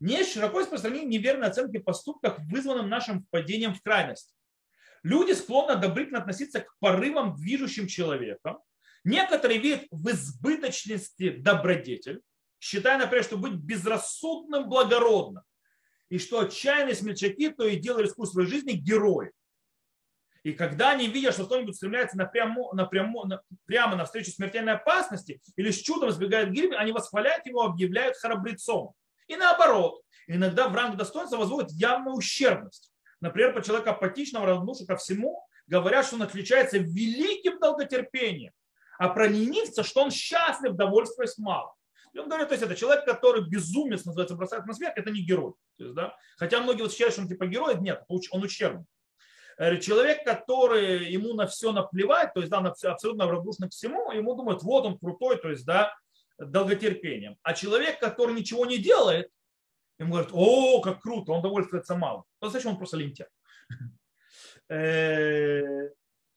Не 0.00 0.24
широко 0.24 0.60
распространены 0.60 1.06
неверные 1.06 1.50
оценки 1.50 1.78
поступков, 1.78 2.38
вызванным 2.50 2.88
нашим 2.88 3.24
впадением 3.24 3.74
в 3.74 3.82
крайность. 3.82 4.34
Люди 5.02 5.32
склонны 5.32 5.72
одобрительно 5.72 6.20
относиться 6.20 6.60
к 6.60 6.78
порывам, 6.78 7.34
движущим 7.34 7.88
человеком. 7.88 8.58
Некоторые 9.04 9.60
видят 9.60 9.86
в 9.90 10.08
избыточности 10.10 11.30
добродетель, 11.30 12.20
считая, 12.60 12.98
например, 12.98 13.24
что 13.24 13.36
быть 13.36 13.54
безрассудным 13.54 14.68
благородным, 14.68 15.42
и 16.08 16.18
что 16.18 16.40
отчаянные 16.40 16.94
смельчаки 16.94 17.50
то 17.50 17.64
и 17.64 17.76
дело 17.76 18.00
рискуют 18.00 18.30
своей 18.30 18.48
жизни 18.48 18.72
герои. 18.72 19.32
И 20.48 20.54
когда 20.54 20.92
они 20.92 21.08
видят, 21.08 21.34
что 21.34 21.44
кто-нибудь 21.44 21.76
стремляется 21.76 22.16
напрямую, 22.16 22.74
напрямую, 22.74 23.28
на, 23.28 23.42
прямо 23.66 23.96
навстречу 23.96 24.30
смертельной 24.30 24.76
опасности 24.76 25.42
или 25.56 25.70
с 25.70 25.76
чудом 25.78 26.08
избегает 26.08 26.52
гибели, 26.52 26.74
они 26.74 26.90
восхваляют 26.90 27.44
его, 27.44 27.64
объявляют 27.64 28.16
храбрецом. 28.16 28.94
И 29.26 29.36
наоборот, 29.36 30.00
иногда 30.26 30.68
в 30.68 30.74
ранг 30.74 30.96
достоинства 30.96 31.36
возводят 31.36 31.70
явную 31.72 32.16
ущербность. 32.16 32.90
Например, 33.20 33.52
по 33.52 33.62
человеку 33.62 33.90
апатичного, 33.90 34.46
равнодушия 34.46 34.86
ко 34.86 34.96
всему, 34.96 35.38
говорят, 35.66 36.06
что 36.06 36.16
он 36.16 36.22
отличается 36.22 36.78
великим 36.78 37.58
долготерпением. 37.58 38.54
А 38.98 39.10
про 39.10 39.26
ленивца, 39.26 39.82
что 39.82 40.02
он 40.02 40.10
счастлив, 40.10 40.76
довольствуясь 40.76 41.36
мало. 41.36 41.74
И 42.14 42.18
он 42.18 42.26
говорит, 42.26 42.48
то 42.48 42.54
есть 42.54 42.64
это 42.64 42.74
человек, 42.74 43.04
который 43.04 43.46
безумец, 43.46 44.06
называется, 44.06 44.34
бросает 44.34 44.64
на 44.64 44.72
смерть, 44.72 44.94
это 44.96 45.10
не 45.10 45.20
герой. 45.20 45.52
То 45.76 45.84
есть, 45.84 45.94
да? 45.94 46.16
Хотя 46.38 46.62
многие 46.62 46.80
вот 46.80 46.92
считают, 46.92 47.12
что 47.12 47.20
он 47.20 47.28
типа 47.28 47.46
герой, 47.48 47.78
нет, 47.78 48.02
он 48.08 48.42
ущербный. 48.42 48.86
Э, 49.58 49.76
человек, 49.78 50.24
который 50.24 51.10
ему 51.10 51.34
на 51.34 51.46
все 51.46 51.72
наплевать, 51.72 52.32
то 52.32 52.40
есть 52.40 52.50
да, 52.50 52.58
абсолютно 52.58 53.26
равнодушный 53.26 53.68
к 53.68 53.72
всему, 53.72 54.12
ему 54.12 54.34
думают, 54.34 54.62
вот 54.62 54.86
он 54.86 54.98
крутой, 54.98 55.38
то 55.38 55.50
есть 55.50 55.66
да, 55.66 55.94
долготерпением. 56.38 57.36
А 57.42 57.54
человек, 57.54 57.98
который 57.98 58.34
ничего 58.34 58.66
не 58.66 58.78
делает, 58.78 59.30
ему 59.98 60.12
говорят, 60.12 60.30
о, 60.32 60.80
как 60.80 61.02
круто, 61.02 61.32
он 61.32 61.42
довольствуется 61.42 61.96
мало. 61.96 62.24
То 62.38 62.48
зачем 62.48 62.72
он 62.72 62.78
просто 62.78 62.96
лентяй? 62.96 63.28
Э, 64.70 65.88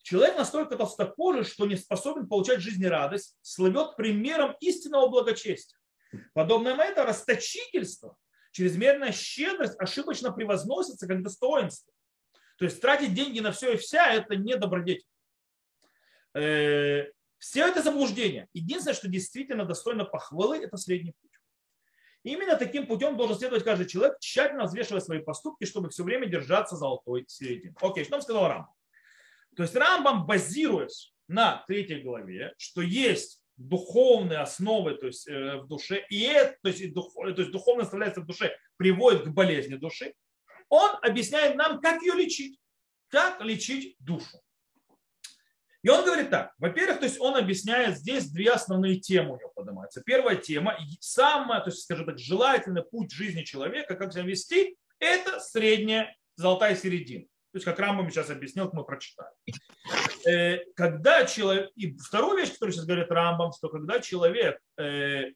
человек 0.02 0.38
настолько 0.38 0.74
толстокожий, 0.74 1.44
что 1.44 1.66
не 1.66 1.76
способен 1.76 2.26
получать 2.26 2.60
жизнерадость, 2.60 3.36
слывет 3.42 3.94
примером 3.94 4.56
истинного 4.60 5.08
благочестия. 5.08 5.78
Подобное 6.32 6.74
это 6.74 7.04
расточительство 7.04 8.16
чрезмерная 8.52 9.12
щедрость 9.12 9.78
ошибочно 9.78 10.32
превозносится 10.32 11.08
как 11.08 11.22
достоинство. 11.22 11.91
То 12.58 12.64
есть 12.64 12.80
тратить 12.80 13.14
деньги 13.14 13.40
на 13.40 13.52
все 13.52 13.74
и 13.74 13.76
вся– 13.76 14.12
это 14.12 14.36
не 14.36 14.56
добродетель. 14.56 15.06
Э, 16.34 17.06
все 17.38 17.66
это 17.66 17.82
заблуждение. 17.82 18.48
Единственное, 18.52 18.94
что 18.94 19.08
действительно 19.08 19.64
достойно 19.64 20.04
похвалы, 20.04 20.58
это 20.58 20.76
средний 20.76 21.12
путь. 21.20 21.30
именно 22.22 22.56
таким 22.56 22.86
путем 22.86 23.16
должен 23.16 23.36
следовать 23.36 23.64
каждый 23.64 23.86
человек, 23.86 24.18
тщательно 24.20 24.64
взвешивая 24.64 25.00
свои 25.00 25.18
поступки, 25.18 25.64
чтобы 25.64 25.90
все 25.90 26.04
время 26.04 26.26
держаться 26.26 26.76
золотой 26.76 27.24
середины. 27.26 27.74
Окей, 27.80 28.04
что 28.04 28.16
он 28.16 28.22
сказал 28.22 28.46
Рамбам? 28.46 28.74
То 29.56 29.64
есть 29.64 29.74
Рамбам, 29.74 30.26
базируясь 30.26 31.12
на 31.26 31.64
третьей 31.66 32.02
главе, 32.02 32.54
что 32.58 32.80
есть 32.80 33.42
духовные 33.56 34.38
основы 34.38 34.94
то 34.94 35.06
есть, 35.06 35.28
э, 35.28 35.56
в 35.58 35.66
душе, 35.66 36.04
и 36.08 36.22
это, 36.22 36.56
то, 36.62 36.68
есть, 36.68 36.92
дух, 36.92 37.12
то 37.14 37.28
есть 37.28 37.50
духовная 37.50 37.84
составляющая 37.84 38.20
в 38.20 38.26
душе 38.26 38.56
приводит 38.76 39.24
к 39.24 39.28
болезни 39.28 39.74
души, 39.74 40.14
он 40.72 40.96
объясняет 41.02 41.54
нам, 41.56 41.82
как 41.82 42.00
ее 42.00 42.14
лечить, 42.14 42.58
как 43.08 43.42
лечить 43.42 43.94
душу. 43.98 44.40
И 45.82 45.88
он 45.90 46.02
говорит 46.02 46.30
так, 46.30 46.54
во-первых, 46.56 47.00
то 47.00 47.04
есть 47.04 47.20
он 47.20 47.36
объясняет 47.36 47.98
здесь 47.98 48.30
две 48.30 48.52
основные 48.52 48.98
темы 48.98 49.34
у 49.34 49.38
него 49.38 49.50
поднимаются. 49.54 50.00
Первая 50.00 50.36
тема, 50.36 50.78
самая, 50.98 51.60
то 51.60 51.68
есть, 51.68 51.82
скажем 51.82 52.06
так, 52.06 52.18
желательный 52.18 52.82
путь 52.82 53.12
жизни 53.12 53.42
человека, 53.42 53.96
как 53.96 54.14
себя 54.14 54.22
вести, 54.22 54.78
это 54.98 55.40
средняя 55.40 56.16
золотая 56.36 56.74
середина. 56.74 57.24
То 57.24 57.56
есть, 57.56 57.66
как 57.66 57.78
Рамбам 57.78 58.10
сейчас 58.10 58.30
объяснил, 58.30 58.70
мы 58.72 58.84
прочитали. 58.84 59.34
Э, 60.26 60.64
когда 60.74 61.26
человек, 61.26 61.70
и 61.74 61.94
вторую 61.98 62.38
вещь, 62.38 62.52
которую 62.52 62.72
сейчас 62.72 62.86
говорит 62.86 63.10
Рамбам, 63.10 63.52
что 63.52 63.68
когда 63.68 64.00
человек 64.00 64.58
э, 64.78 65.32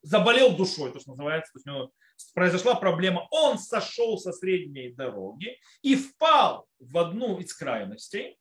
заболел 0.00 0.56
душой, 0.56 0.92
то, 0.92 1.00
что 1.00 1.10
называется, 1.10 1.52
то 1.52 1.58
есть 1.58 1.66
у 1.66 1.70
него 1.70 1.92
произошла 2.34 2.74
проблема, 2.74 3.28
он 3.30 3.58
сошел 3.58 4.18
со 4.18 4.32
средней 4.32 4.92
дороги 4.92 5.58
и 5.82 5.96
впал 5.96 6.66
в 6.78 6.98
одну 6.98 7.38
из 7.38 7.54
крайностей, 7.54 8.38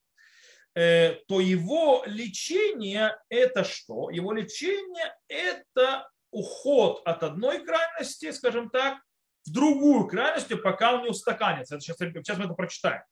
э, 0.75 1.15
то 1.27 1.39
его 1.39 2.03
лечение 2.05 3.17
это 3.29 3.63
что? 3.63 4.09
Его 4.09 4.33
лечение 4.33 5.15
это 5.27 6.09
уход 6.31 7.01
от 7.05 7.23
одной 7.23 7.65
крайности, 7.65 8.31
скажем 8.31 8.69
так, 8.69 8.99
в 9.45 9.51
другую 9.51 10.07
крайность, 10.07 10.49
пока 10.61 10.95
он 10.95 11.03
не 11.03 11.09
устаканится. 11.09 11.75
Это 11.75 11.81
сейчас, 11.83 11.97
сейчас 11.97 12.37
мы 12.37 12.45
это 12.45 12.53
прочитаем. 12.53 13.03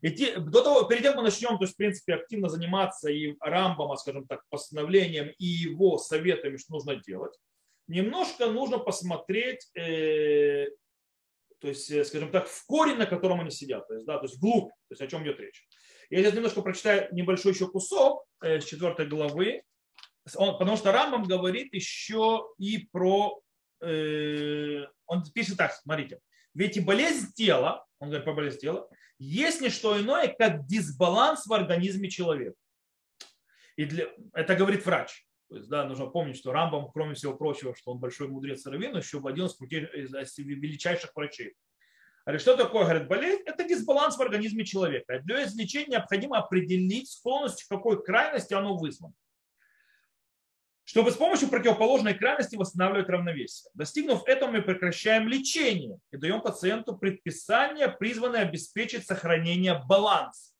И 0.00 0.34
до 0.36 0.62
того, 0.62 0.84
перед 0.84 1.02
тем, 1.02 1.12
как 1.12 1.18
мы 1.18 1.24
начнем, 1.24 1.58
то 1.58 1.64
есть, 1.64 1.74
в 1.74 1.76
принципе, 1.76 2.14
активно 2.14 2.48
заниматься 2.48 3.10
и 3.10 3.36
Рамбама, 3.40 3.96
скажем 3.96 4.26
так, 4.26 4.42
постановлением 4.48 5.32
и 5.38 5.44
его 5.44 5.98
советами, 5.98 6.56
что 6.56 6.72
нужно 6.72 6.96
делать, 6.96 7.34
немножко 7.86 8.46
нужно 8.46 8.78
посмотреть, 8.78 9.70
э, 9.76 10.66
то 11.60 11.68
есть, 11.68 11.90
э, 11.90 12.04
скажем 12.04 12.30
так, 12.30 12.48
в 12.48 12.66
корень, 12.66 12.96
на 12.96 13.06
котором 13.06 13.40
они 13.40 13.50
сидят, 13.50 13.86
то 13.86 13.94
есть, 13.94 14.06
да, 14.06 14.18
то 14.18 14.24
есть 14.24 14.36
вглубь, 14.36 14.68
то 14.70 14.92
есть 14.92 15.02
о 15.02 15.06
чем 15.06 15.22
идет 15.22 15.40
речь. 15.40 15.66
Я 16.10 16.22
сейчас 16.22 16.34
немножко 16.34 16.62
прочитаю 16.62 17.08
небольшой 17.12 17.52
еще 17.52 17.68
кусок 17.68 18.24
э, 18.42 18.60
с 18.60 18.64
четвертой 18.64 19.06
главы, 19.06 19.62
он, 20.36 20.58
потому 20.58 20.76
что 20.76 20.92
Рамбам 20.92 21.24
говорит 21.24 21.72
еще 21.74 22.46
и 22.58 22.86
про, 22.92 23.40
э, 23.80 24.84
он 25.06 25.22
пишет 25.32 25.56
так, 25.56 25.72
смотрите, 25.72 26.20
ведь 26.54 26.76
и 26.76 26.80
болезнь 26.80 27.32
тела, 27.34 27.86
он 27.98 28.08
говорит 28.08 28.24
про 28.24 28.34
болезнь 28.34 28.58
тела, 28.58 28.88
есть 29.18 29.60
не 29.60 29.70
что 29.70 30.00
иное, 30.00 30.28
как 30.28 30.66
дисбаланс 30.66 31.46
в 31.46 31.52
организме 31.52 32.10
человека. 32.10 32.56
И 33.76 33.84
для, 33.84 34.08
это 34.34 34.54
говорит 34.54 34.84
врач. 34.84 35.24
То 35.52 35.58
есть, 35.58 35.68
да, 35.68 35.84
нужно 35.84 36.06
помнить, 36.06 36.38
что 36.38 36.50
Рамбам, 36.50 36.90
кроме 36.90 37.12
всего 37.12 37.34
прочего, 37.34 37.76
что 37.76 37.92
он 37.92 37.98
большой 37.98 38.26
мудрец 38.26 38.64
Равин, 38.64 38.96
еще 38.96 39.18
один 39.22 39.44
из, 39.44 40.14
из 40.14 40.38
величайших 40.38 41.12
врачей. 41.14 41.52
Говорит, 42.24 42.40
что 42.40 42.56
такое, 42.56 42.84
говорит, 42.84 43.06
болезнь? 43.06 43.42
Это 43.44 43.62
дисбаланс 43.62 44.16
в 44.16 44.22
организме 44.22 44.64
человека. 44.64 45.20
Для 45.24 45.44
излечения 45.44 45.98
необходимо 45.98 46.38
определить 46.38 47.10
с 47.10 47.16
полностью, 47.16 47.66
в 47.66 47.68
какой 47.68 48.02
крайности 48.02 48.54
оно 48.54 48.78
вызвано 48.78 49.12
чтобы 50.84 51.10
с 51.12 51.14
помощью 51.14 51.48
противоположной 51.48 52.12
крайности 52.12 52.56
восстанавливать 52.56 53.08
равновесие. 53.08 53.70
Достигнув 53.72 54.26
этого, 54.26 54.50
мы 54.50 54.62
прекращаем 54.62 55.28
лечение 55.28 55.98
и 56.10 56.16
даем 56.16 56.42
пациенту 56.42 56.98
предписание, 56.98 57.88
призванное 57.88 58.42
обеспечить 58.42 59.06
сохранение 59.06 59.80
баланса. 59.88 60.51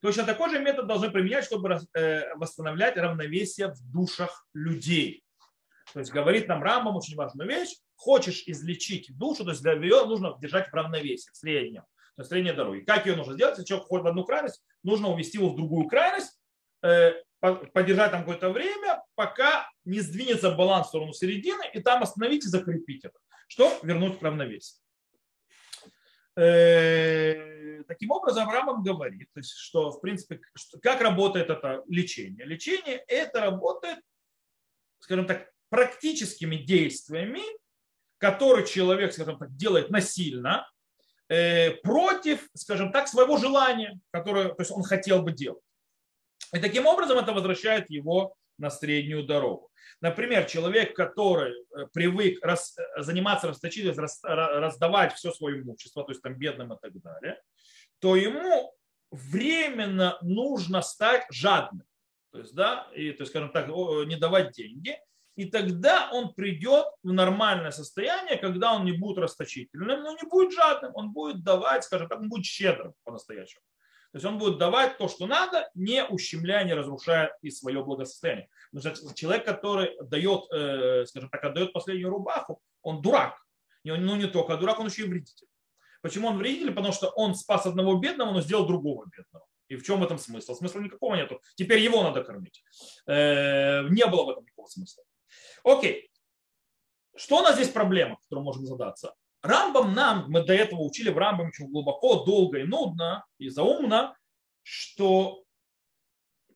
Точно 0.00 0.24
такой 0.24 0.50
же 0.50 0.58
метод 0.60 0.86
должны 0.86 1.10
применять, 1.10 1.44
чтобы 1.44 1.78
э, 1.94 2.34
восстанавливать 2.36 2.96
равновесие 2.96 3.68
в 3.68 3.92
душах 3.92 4.46
людей. 4.54 5.24
То 5.92 6.00
есть 6.00 6.12
говорит 6.12 6.48
нам 6.48 6.62
Рамбам 6.62 6.96
очень 6.96 7.16
важную 7.16 7.48
вещь. 7.48 7.76
Хочешь 7.96 8.44
излечить 8.46 9.16
душу, 9.18 9.44
то 9.44 9.50
есть 9.50 9.62
для 9.62 9.72
ее 9.74 10.06
нужно 10.06 10.36
держать 10.40 10.70
в 10.70 10.74
равновесии, 10.74 11.30
в 11.30 11.36
среднем, 11.36 11.84
на 12.16 12.24
средней 12.24 12.52
дороге. 12.52 12.82
Как 12.82 13.06
ее 13.06 13.16
нужно 13.16 13.34
сделать? 13.34 13.58
Если 13.58 13.68
человек 13.68 13.88
ходит 13.88 14.04
в 14.04 14.08
одну 14.08 14.24
крайность, 14.24 14.62
нужно 14.82 15.08
увести 15.08 15.36
его 15.36 15.50
в 15.50 15.56
другую 15.56 15.86
крайность, 15.86 16.40
э, 16.82 17.12
подержать 17.40 18.10
там 18.10 18.20
какое-то 18.20 18.50
время, 18.50 19.02
пока 19.14 19.68
не 19.84 20.00
сдвинется 20.00 20.50
баланс 20.50 20.86
в 20.86 20.88
сторону 20.88 21.12
середины, 21.12 21.62
и 21.74 21.80
там 21.80 22.02
остановить 22.02 22.44
и 22.44 22.48
закрепить 22.48 23.04
это, 23.04 23.18
чтобы 23.48 23.74
вернуть. 23.82 24.22
Э, 24.22 24.80
таким 26.34 28.10
образом, 28.10 28.48
Рамбам 28.48 28.82
говорит, 28.82 29.28
то 29.32 29.40
есть, 29.40 29.50
что, 29.50 29.90
в 29.90 30.00
принципе, 30.00 30.40
как 30.82 31.00
работает 31.00 31.50
это 31.50 31.82
лечение. 31.88 32.46
Лечение 32.46 33.04
это 33.08 33.40
работает, 33.40 33.98
скажем 35.00 35.26
так, 35.26 35.50
практическими 35.70 36.56
действиями, 36.56 37.42
которые 38.18 38.66
человек, 38.66 39.12
скажем 39.12 39.38
так, 39.38 39.56
делает 39.56 39.90
насильно, 39.90 40.70
э, 41.28 41.72
против, 41.82 42.48
скажем 42.54 42.92
так, 42.92 43.08
своего 43.08 43.38
желания, 43.38 43.98
которое 44.10 44.48
то 44.50 44.60
есть 44.60 44.70
он 44.70 44.82
хотел 44.82 45.22
бы 45.22 45.32
делать. 45.32 45.62
И 46.52 46.58
таким 46.58 46.86
образом 46.86 47.18
это 47.18 47.32
возвращает 47.32 47.88
его 47.90 48.34
на 48.60 48.70
среднюю 48.70 49.24
дорогу. 49.24 49.70
Например, 50.00 50.44
человек, 50.44 50.94
который 50.94 51.52
э, 51.52 51.86
привык 51.92 52.44
рас, 52.44 52.76
э, 52.78 53.02
заниматься 53.02 53.48
расточительностью, 53.48 54.02
рас, 54.02 54.20
раздавать 54.22 55.14
все 55.14 55.32
свое 55.32 55.62
имущество, 55.62 56.04
то 56.04 56.10
есть 56.10 56.22
там 56.22 56.34
бедным 56.34 56.72
и 56.72 56.76
так 56.80 56.92
далее, 57.00 57.40
то 57.98 58.16
ему 58.16 58.74
временно 59.10 60.18
нужно 60.22 60.82
стать 60.82 61.24
жадным. 61.30 61.86
То 62.32 62.38
есть, 62.38 62.54
да, 62.54 62.88
и, 62.94 63.10
то 63.12 63.22
есть, 63.22 63.32
скажем 63.32 63.50
так, 63.50 63.68
не 63.68 64.16
давать 64.16 64.52
деньги. 64.52 64.96
И 65.36 65.46
тогда 65.46 66.10
он 66.12 66.34
придет 66.34 66.86
в 67.02 67.12
нормальное 67.12 67.70
состояние, 67.70 68.36
когда 68.36 68.74
он 68.74 68.84
не 68.84 68.92
будет 68.92 69.18
расточительным, 69.18 70.02
но 70.02 70.12
не 70.12 70.28
будет 70.28 70.52
жадным, 70.52 70.92
он 70.94 71.12
будет 71.12 71.42
давать, 71.42 71.84
скажем 71.84 72.08
так, 72.08 72.20
он 72.20 72.28
будет 72.28 72.44
щедрым 72.44 72.94
по-настоящему. 73.04 73.62
То 74.12 74.16
есть 74.16 74.26
он 74.26 74.38
будет 74.38 74.58
давать 74.58 74.98
то, 74.98 75.08
что 75.08 75.26
надо, 75.26 75.70
не 75.74 76.04
ущемляя, 76.04 76.64
не 76.64 76.74
разрушая 76.74 77.36
и 77.42 77.50
свое 77.50 77.84
благосостояние. 77.84 78.48
Потому 78.72 78.96
что 78.96 79.14
человек, 79.14 79.44
который 79.44 79.96
дает, 80.02 80.50
э, 80.52 81.06
скажем 81.06 81.30
так, 81.30 81.44
отдает 81.44 81.72
последнюю 81.72 82.10
рубаху, 82.10 82.60
он 82.82 83.02
дурак. 83.02 83.40
И 83.84 83.90
он, 83.90 84.04
ну 84.04 84.16
не 84.16 84.26
только 84.26 84.56
дурак, 84.56 84.80
он 84.80 84.88
еще 84.88 85.04
и 85.04 85.08
вредитель. 85.08 85.46
Почему 86.02 86.28
он 86.28 86.38
вредитель? 86.38 86.72
Потому 86.72 86.92
что 86.92 87.08
он 87.10 87.36
спас 87.36 87.66
одного 87.66 87.96
бедного, 87.96 88.32
но 88.32 88.40
сделал 88.40 88.66
другого 88.66 89.06
бедного. 89.06 89.46
И 89.68 89.76
в 89.76 89.84
чем 89.84 90.00
в 90.00 90.04
этом 90.04 90.18
смысл? 90.18 90.56
Смысла 90.56 90.80
никакого 90.80 91.14
нету. 91.14 91.40
Теперь 91.54 91.78
его 91.78 92.02
надо 92.02 92.24
кормить. 92.24 92.64
Э, 93.06 93.82
не 93.88 94.04
было 94.06 94.24
в 94.24 94.30
этом 94.30 94.42
никакого 94.42 94.66
смысла. 94.66 95.04
Окей. 95.62 96.10
Что 97.14 97.38
у 97.38 97.42
нас 97.42 97.54
здесь 97.54 97.68
проблема, 97.68 98.16
которую 98.22 98.44
можем 98.44 98.66
задаться? 98.66 99.14
Рамбам 99.42 99.94
нам, 99.94 100.26
мы 100.28 100.44
до 100.44 100.52
этого 100.52 100.80
учили 100.80 101.10
в 101.10 101.18
Рамбам 101.18 101.48
очень 101.48 101.68
глубоко, 101.68 102.24
долго 102.24 102.58
и 102.58 102.64
нудно, 102.64 103.24
и 103.38 103.48
заумно, 103.48 104.16
что 104.62 105.44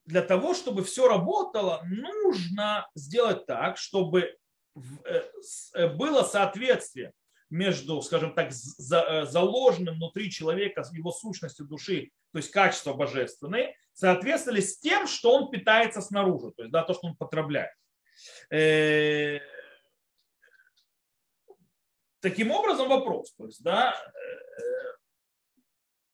для 0.05 0.23
того, 0.23 0.55
чтобы 0.55 0.85
все 0.85 1.09
работало, 1.09 1.83
нужно 1.85 2.87
сделать 2.95 3.47
так, 3.47 3.79
чтобы 3.79 4.37
э, 4.75 5.23
э, 5.75 5.89
было 5.89 6.23
соответствие 6.25 7.13
между, 7.49 8.03
скажем 8.03 8.35
так, 8.35 8.51
э, 8.51 9.25
заложенным 9.25 9.95
внутри 9.95 10.31
человека 10.31 10.85
его 10.93 11.11
сущностью 11.11 11.67
души, 11.67 12.11
то 12.33 12.39
есть 12.39 12.51
качество 12.51 12.93
божественное, 12.93 13.75
соответствовали 13.95 14.61
с 14.61 14.79
тем, 14.79 15.07
что 15.07 15.33
он 15.33 15.51
питается 15.51 16.03
снаружи, 16.03 16.53
то 16.57 16.63
есть 16.65 16.73
да, 16.73 16.83
то, 16.83 16.93
что 16.93 17.07
он 17.07 17.17
потребляет. 17.17 17.73
Таким 22.25 22.51
образом 22.53 22.89
вопрос, 22.89 23.35
то 23.35 23.45
есть, 23.45 23.63
да, 23.63 23.93
э, 23.93 24.63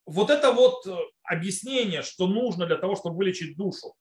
вот 0.07 0.29
это 0.29 0.51
вот 0.51 0.85
э, 0.85 0.97
объяснение, 1.23 2.03
что 2.03 2.27
нужно 2.27 2.67
для 2.67 2.79
того, 2.79 2.97
чтобы 2.97 3.17
вылечить 3.17 3.57
душу, 3.57 3.95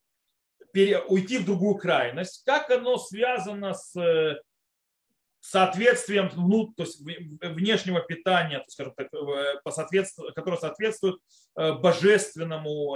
уйти 0.74 1.38
в 1.38 1.46
другую 1.46 1.76
крайность, 1.76 2.44
как 2.46 2.72
оно 2.72 2.98
связано 2.98 3.76
с 3.76 3.96
э, 3.96 4.42
соответствием 5.40 6.32
ну, 6.36 6.74
то 6.74 6.82
есть 6.82 7.00
внешнего 7.00 8.02
питания, 8.02 8.58
то 8.58 8.72
скажем 8.72 8.96
так, 8.96 9.12
по 9.64 9.70
соответствию, 9.70 10.34
которое 10.34 10.58
соответствует 10.58 11.20
божественному 11.54 12.96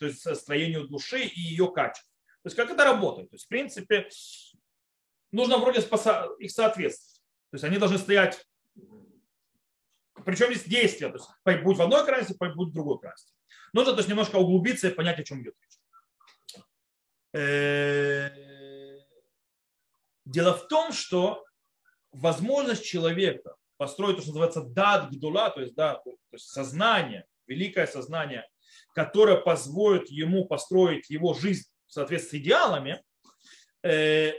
то 0.00 0.06
есть 0.06 0.36
строению 0.36 0.88
души 0.88 1.22
и 1.22 1.40
ее 1.40 1.70
качеству. 1.70 2.10
То 2.42 2.48
есть 2.48 2.56
как 2.56 2.72
это 2.72 2.82
работает? 2.82 3.30
То 3.30 3.36
есть, 3.36 3.44
в 3.44 3.48
принципе, 3.48 4.08
нужно 5.30 5.58
вроде 5.58 5.78
их 6.40 6.50
соответствовать. 6.50 7.13
То 7.54 7.56
есть 7.56 7.64
они 7.66 7.78
должны 7.78 7.98
стоять, 7.98 8.44
причем 10.24 10.50
есть 10.50 10.68
действия, 10.68 11.08
то 11.08 11.20
есть 11.46 11.62
будь 11.62 11.76
в 11.76 11.82
одной 11.82 12.04
крайности, 12.04 12.34
будь 12.36 12.70
в 12.70 12.72
другой 12.72 12.98
крайности. 12.98 13.32
Нужно 13.72 13.92
то 13.92 13.98
есть 13.98 14.08
немножко 14.08 14.38
углубиться 14.38 14.88
и 14.88 14.92
понять, 14.92 15.20
о 15.20 15.22
чем 15.22 15.40
идет 15.40 15.54
речь. 15.62 15.78
Дело 20.24 20.54
в 20.54 20.66
том, 20.66 20.90
что 20.92 21.44
возможность 22.10 22.84
человека 22.84 23.54
построить 23.76 24.16
то, 24.16 24.22
что 24.22 24.32
называется 24.32 24.62
дат 24.62 25.12
гдула, 25.12 25.50
то 25.50 25.60
есть, 25.60 25.76
да, 25.76 25.94
то 25.94 26.10
есть 26.32 26.48
сознание, 26.48 27.24
великое 27.46 27.86
сознание, 27.86 28.48
которое 28.96 29.36
позволит 29.36 30.10
ему 30.10 30.46
построить 30.46 31.08
его 31.08 31.34
жизнь 31.34 31.70
в 31.86 31.92
соответствии 31.92 32.38
с 32.38 32.42
идеалами, 32.42 33.00
э, 33.84 34.32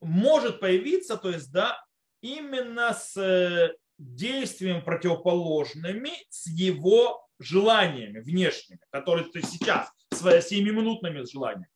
может 0.00 0.60
появиться, 0.60 1.18
то 1.18 1.28
есть, 1.28 1.52
да, 1.52 1.78
именно 2.20 2.92
с 2.92 3.16
э, 3.16 3.74
действием 3.98 4.84
противоположными 4.84 6.12
с 6.30 6.46
его 6.46 7.26
желаниями 7.38 8.20
внешними, 8.20 8.80
которые 8.90 9.26
ты 9.30 9.42
сейчас, 9.42 9.90
своими 10.12 10.40
семиминутными 10.40 11.24
желаниями. 11.24 11.70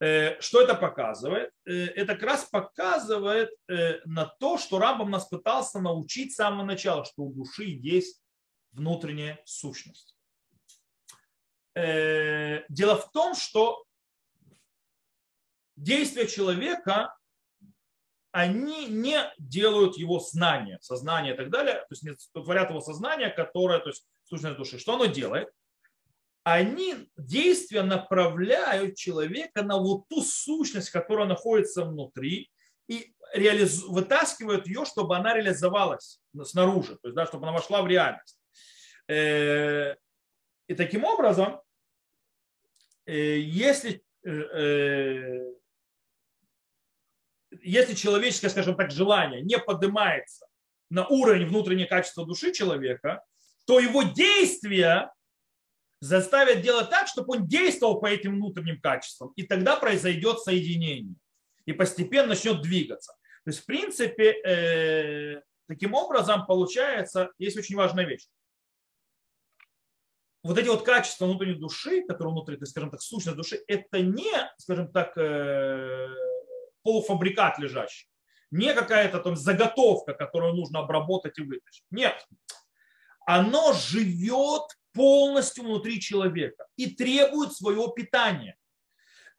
Э, 0.00 0.40
что 0.40 0.62
это 0.62 0.74
показывает? 0.74 1.50
Э, 1.66 1.72
это 1.72 2.14
как 2.14 2.22
раз 2.22 2.44
показывает 2.44 3.50
на 3.68 4.26
то, 4.26 4.58
что 4.58 4.78
Рамбам 4.78 5.10
нас 5.10 5.26
пытался 5.26 5.80
научить 5.80 6.32
с 6.32 6.36
самого 6.36 6.64
начала, 6.64 7.04
что 7.04 7.22
у 7.22 7.32
души 7.32 7.64
есть 7.64 8.22
внутренняя 8.72 9.40
сущность. 9.44 10.16
Дело 11.74 12.96
в 12.96 13.10
том, 13.12 13.34
что 13.34 13.84
действия 15.76 16.26
человека 16.26 17.14
они 18.32 18.86
не 18.86 19.18
делают 19.38 19.96
его 19.96 20.20
знание, 20.20 20.78
сознание 20.80 21.34
и 21.34 21.36
так 21.36 21.50
далее, 21.50 21.74
то 21.74 21.86
есть 21.90 22.02
не 22.02 22.12
творят 22.32 22.70
его 22.70 22.80
сознание, 22.80 23.30
которое, 23.30 23.80
то 23.80 23.88
есть 23.88 24.06
сущность 24.24 24.56
души. 24.56 24.78
Что 24.78 24.94
оно 24.94 25.06
делает? 25.06 25.48
Они 26.42 26.94
действия 27.16 27.82
направляют 27.82 28.96
человека 28.96 29.62
на 29.62 29.78
вот 29.78 30.08
ту 30.08 30.22
сущность, 30.22 30.90
которая 30.90 31.26
находится 31.26 31.84
внутри, 31.84 32.50
и 32.88 33.12
реализ... 33.34 33.82
вытаскивают 33.82 34.66
ее, 34.66 34.84
чтобы 34.84 35.16
она 35.16 35.34
реализовалась 35.34 36.20
снаружи, 36.44 36.96
то 36.96 37.08
есть, 37.08 37.14
да, 37.14 37.26
чтобы 37.26 37.46
она 37.46 37.52
вошла 37.52 37.82
в 37.82 37.86
реальность. 37.86 38.38
Э, 39.08 39.96
и 40.66 40.74
таким 40.74 41.04
образом, 41.04 41.60
э, 43.06 43.38
если 43.38 44.02
э, 44.24 45.59
если 47.62 47.94
человеческое, 47.94 48.50
скажем 48.50 48.76
так, 48.76 48.90
желание 48.90 49.42
не 49.42 49.58
поднимается 49.58 50.46
на 50.90 51.06
уровень 51.06 51.46
внутреннего 51.46 51.86
качества 51.86 52.26
души 52.26 52.52
человека, 52.52 53.22
то 53.66 53.78
его 53.78 54.02
действия 54.02 55.12
заставят 56.00 56.62
делать 56.62 56.90
так, 56.90 57.06
чтобы 57.06 57.36
он 57.36 57.46
действовал 57.46 58.00
по 58.00 58.06
этим 58.06 58.36
внутренним 58.36 58.80
качествам. 58.80 59.32
И 59.36 59.44
тогда 59.44 59.76
произойдет 59.76 60.40
соединение. 60.40 61.14
И 61.66 61.72
постепенно 61.72 62.28
начнет 62.28 62.62
двигаться. 62.62 63.12
То 63.44 63.50
есть, 63.50 63.60
в 63.60 63.66
принципе, 63.66 64.32
э, 64.44 65.42
таким 65.68 65.94
образом 65.94 66.46
получается, 66.46 67.30
есть 67.38 67.56
очень 67.56 67.76
важная 67.76 68.06
вещь. 68.06 68.26
Вот 70.42 70.56
эти 70.56 70.68
вот 70.68 70.84
качества 70.84 71.26
внутренней 71.26 71.58
души, 71.58 72.02
которые 72.06 72.32
внутри, 72.32 72.58
скажем 72.64 72.90
так, 72.90 73.02
сущность 73.02 73.36
души, 73.36 73.62
это 73.66 74.00
не, 74.00 74.32
скажем 74.56 74.90
так, 74.90 75.16
э, 75.18 76.08
полуфабрикат 76.82 77.58
лежащий. 77.58 78.08
Не 78.50 78.74
какая-то 78.74 79.20
там 79.20 79.36
заготовка, 79.36 80.12
которую 80.12 80.54
нужно 80.54 80.80
обработать 80.80 81.38
и 81.38 81.42
вытащить. 81.42 81.84
Нет. 81.90 82.26
Оно 83.26 83.72
живет 83.72 84.62
полностью 84.92 85.64
внутри 85.64 86.00
человека 86.00 86.66
и 86.76 86.90
требует 86.90 87.52
своего 87.52 87.88
питания. 87.88 88.56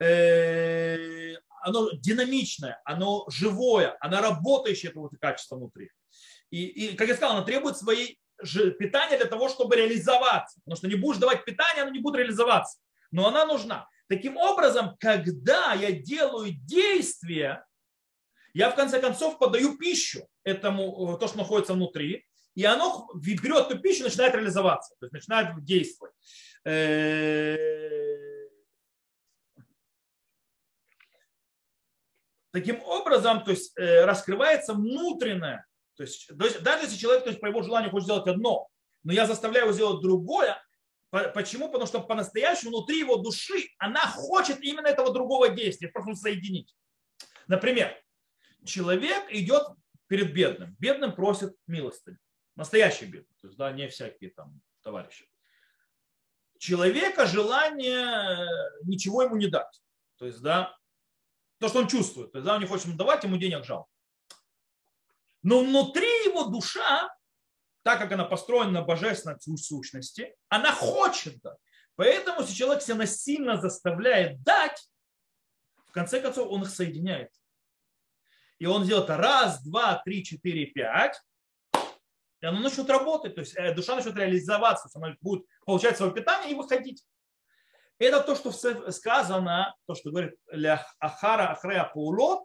Э, 0.00 1.34
оно 1.62 1.90
динамичное, 1.92 2.80
оно 2.84 3.24
живое, 3.28 3.96
оно 4.00 4.20
работающее, 4.20 4.90
это 4.90 5.00
вот 5.00 5.12
качество 5.20 5.56
внутри. 5.56 5.90
И, 6.50 6.64
и, 6.66 6.96
как 6.96 7.08
я 7.08 7.14
сказал, 7.14 7.36
оно 7.36 7.44
требует 7.44 7.76
своей 7.76 8.18
питания 8.78 9.16
для 9.16 9.26
того, 9.26 9.48
чтобы 9.48 9.76
реализоваться. 9.76 10.60
Потому 10.60 10.76
что 10.76 10.88
не 10.88 10.96
будешь 10.96 11.20
давать 11.20 11.44
питание, 11.44 11.82
оно 11.82 11.92
не 11.92 12.00
будет 12.00 12.16
реализоваться. 12.16 12.78
Но 13.10 13.28
она 13.28 13.44
нужна. 13.44 13.88
Таким 14.12 14.36
образом, 14.36 14.94
когда 15.00 15.72
я 15.72 15.90
делаю 15.90 16.52
действие, 16.52 17.64
я 18.52 18.70
в 18.70 18.74
конце 18.74 19.00
концов 19.00 19.38
подаю 19.38 19.78
пищу 19.78 20.28
этому, 20.44 21.14
э, 21.14 21.18
то, 21.18 21.28
что 21.28 21.38
находится 21.38 21.72
внутри, 21.72 22.26
и 22.54 22.62
оно 22.66 23.08
берет 23.14 23.70
эту 23.70 23.80
пищу 23.80 24.00
и 24.00 24.04
начинает 24.04 24.34
реализоваться, 24.34 24.94
то 25.00 25.06
есть 25.06 25.14
начинает 25.14 25.64
действовать. 25.64 26.12
Э, 26.66 27.56
таким 32.50 32.82
образом, 32.82 33.44
то 33.44 33.52
есть 33.52 33.72
э, 33.78 34.04
раскрывается 34.04 34.74
внутреннее, 34.74 35.64
то 35.96 36.02
есть, 36.02 36.30
даже 36.36 36.84
если 36.84 36.98
человек 36.98 37.24
то 37.24 37.30
есть, 37.30 37.40
по 37.40 37.46
его 37.46 37.62
желанию 37.62 37.90
хочет 37.90 38.04
сделать 38.04 38.28
одно, 38.28 38.68
но 39.04 39.12
я 39.14 39.24
заставляю 39.24 39.68
его 39.68 39.72
сделать 39.72 40.02
другое, 40.02 40.62
Почему? 41.12 41.66
Потому 41.66 41.86
что 41.86 42.00
по-настоящему 42.00 42.70
внутри 42.70 42.98
его 43.00 43.16
души 43.16 43.68
она 43.76 44.00
хочет 44.00 44.62
именно 44.62 44.86
этого 44.86 45.12
другого 45.12 45.50
действия, 45.50 45.88
просто 45.88 46.14
соединить. 46.14 46.74
Например, 47.48 47.94
человек 48.64 49.30
идет 49.30 49.62
перед 50.06 50.32
бедным. 50.32 50.74
Бедным 50.78 51.14
просит 51.14 51.54
милостыню. 51.66 52.18
Настоящий 52.56 53.04
бедный, 53.04 53.36
то 53.40 53.46
есть 53.46 53.58
да, 53.58 53.72
не 53.72 53.88
всякие 53.88 54.30
там 54.30 54.60
товарищи. 54.82 55.28
Человека 56.58 57.26
желание 57.26 58.48
ничего 58.84 59.22
ему 59.22 59.36
не 59.36 59.48
дать. 59.48 59.82
То 60.16 60.26
есть, 60.26 60.40
да, 60.40 60.74
то, 61.58 61.68
что 61.68 61.80
он 61.80 61.88
чувствует. 61.88 62.32
То 62.32 62.38
есть, 62.38 62.46
да, 62.46 62.54
он 62.54 62.60
не 62.60 62.66
хочет 62.66 62.86
ему 62.86 62.96
давать, 62.96 63.24
ему 63.24 63.36
денег 63.36 63.64
жалко. 63.64 63.90
Но 65.42 65.62
внутри 65.62 66.08
его 66.24 66.44
душа 66.44 67.14
так 67.82 67.98
как 67.98 68.12
она 68.12 68.24
построена 68.24 68.70
на 68.70 68.82
божественной 68.82 69.38
сущности, 69.40 70.34
она 70.48 70.72
хочет 70.72 71.40
дать. 71.42 71.58
Поэтому, 71.96 72.40
если 72.40 72.54
человек 72.54 72.82
себя 72.82 72.96
насильно 72.96 73.60
заставляет 73.60 74.42
дать, 74.42 74.88
в 75.86 75.92
конце 75.92 76.20
концов 76.20 76.48
он 76.50 76.62
их 76.62 76.70
соединяет. 76.70 77.30
И 78.58 78.66
он 78.66 78.86
делает 78.86 79.10
раз, 79.10 79.62
два, 79.62 80.00
три, 80.04 80.24
четыре, 80.24 80.66
пять, 80.66 81.20
и 82.40 82.46
оно 82.46 82.60
начнет 82.60 82.88
работать, 82.90 83.36
то 83.36 83.40
есть 83.40 83.54
э, 83.56 83.72
душа 83.72 83.94
начнет 83.94 84.16
реализоваться, 84.16 84.88
она 84.94 85.14
будет 85.20 85.46
получать 85.64 85.96
свое 85.96 86.12
питание 86.12 86.52
и 86.52 86.56
выходить. 86.56 87.04
Это 87.98 88.20
то, 88.20 88.34
что 88.34 88.50
сказано, 88.90 89.76
то, 89.86 89.94
что 89.94 90.10
говорит 90.10 90.34
Ахара 90.98 91.52
Ахрея 91.52 91.84
Паулот, 91.94 92.44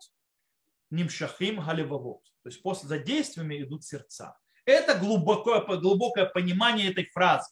Нимшахим 0.92 1.62
Халивавот. 1.62 2.24
То 2.44 2.50
есть 2.50 2.62
после 2.62 2.88
за 2.88 3.00
действиями 3.00 3.62
идут 3.64 3.84
сердца. 3.84 4.38
Это 4.68 4.96
глубокое, 4.96 5.62
глубокое 5.62 6.26
понимание 6.26 6.92
этой 6.92 7.06
фразы. 7.06 7.50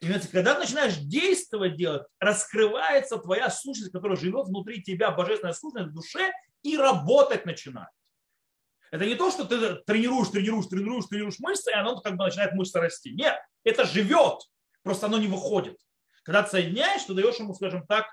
И 0.00 0.10
когда 0.32 0.58
начинаешь 0.58 0.96
действовать, 0.96 1.76
делать, 1.76 2.06
раскрывается 2.18 3.18
твоя 3.18 3.50
сущность, 3.50 3.92
которая 3.92 4.16
живет 4.16 4.46
внутри 4.46 4.82
тебя, 4.82 5.10
божественная 5.10 5.52
сущность 5.52 5.88
в 5.88 5.94
душе, 5.94 6.32
и 6.62 6.76
работать 6.78 7.44
начинает. 7.44 7.90
Это 8.90 9.04
не 9.04 9.14
то, 9.14 9.30
что 9.30 9.44
ты 9.44 9.76
тренируешь, 9.86 10.28
тренируешь, 10.28 10.66
тренируешь, 10.66 11.06
тренируешь 11.06 11.38
мышцы, 11.38 11.70
и 11.70 11.74
оно 11.74 12.00
как 12.00 12.16
бы 12.16 12.24
начинает 12.24 12.54
мышца 12.54 12.80
расти. 12.80 13.12
Нет, 13.12 13.38
это 13.62 13.84
живет, 13.84 14.40
просто 14.82 15.06
оно 15.06 15.18
не 15.18 15.28
выходит. 15.28 15.78
Когда 16.22 16.42
ты 16.42 16.50
соединяешь, 16.50 17.02
ты 17.04 17.12
даешь 17.12 17.36
ему, 17.36 17.54
скажем 17.54 17.86
так, 17.86 18.06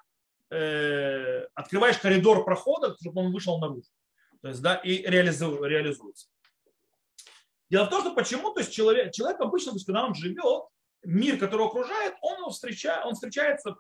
э, 0.50 1.46
открываешь 1.54 1.98
коридор 2.00 2.44
прохода, 2.44 2.98
чтобы 3.00 3.22
он 3.22 3.32
вышел 3.32 3.60
наружу. 3.60 3.88
То 4.42 4.50
есть, 4.50 4.62
да, 4.62 4.76
и 4.76 5.04
реализуется. 5.04 6.33
Дело 7.74 7.86
в 7.86 7.90
том, 7.90 8.02
что 8.02 8.14
почему, 8.14 8.52
то 8.52 8.60
есть 8.60 8.72
человек, 8.72 9.12
человек 9.12 9.42
обычно, 9.42 9.72
то 9.72 9.78
есть, 9.78 9.88
когда 9.88 10.06
он 10.06 10.14
живет, 10.14 10.66
мир, 11.04 11.40
который 11.40 11.66
окружает, 11.66 12.14
он, 12.22 12.52
встречает, 12.52 13.04
он 13.04 13.16
встречается 13.16 13.76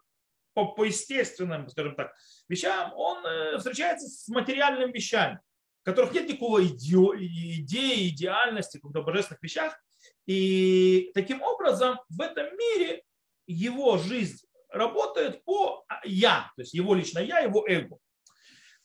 по, 0.55 0.73
по 0.73 0.83
естественным, 0.85 1.69
скажем 1.69 1.93
так, 1.93 2.11
вещам, 2.49 2.91
он 2.95 3.23
э, 3.23 3.59
встречается 3.59 4.07
с 4.07 4.27
материальными 4.29 4.91
вещами, 4.91 5.39
в 5.83 5.85
которых 5.85 6.11
нет 6.11 6.27
никакого 6.27 6.65
иде, 6.65 6.97
идеи, 6.97 8.09
идеальности, 8.09 8.79
в 8.81 8.89
божественных 8.89 9.43
вещах. 9.43 9.79
И 10.25 11.11
таким 11.13 11.43
образом 11.43 11.99
в 12.09 12.19
этом 12.19 12.47
мире 12.57 13.03
его 13.45 13.99
жизнь 13.99 14.43
работает 14.69 15.43
по 15.43 15.85
я, 16.03 16.51
то 16.55 16.63
есть 16.63 16.73
его 16.73 16.95
личное 16.95 17.25
я, 17.25 17.41
его 17.41 17.63
эго. 17.67 17.99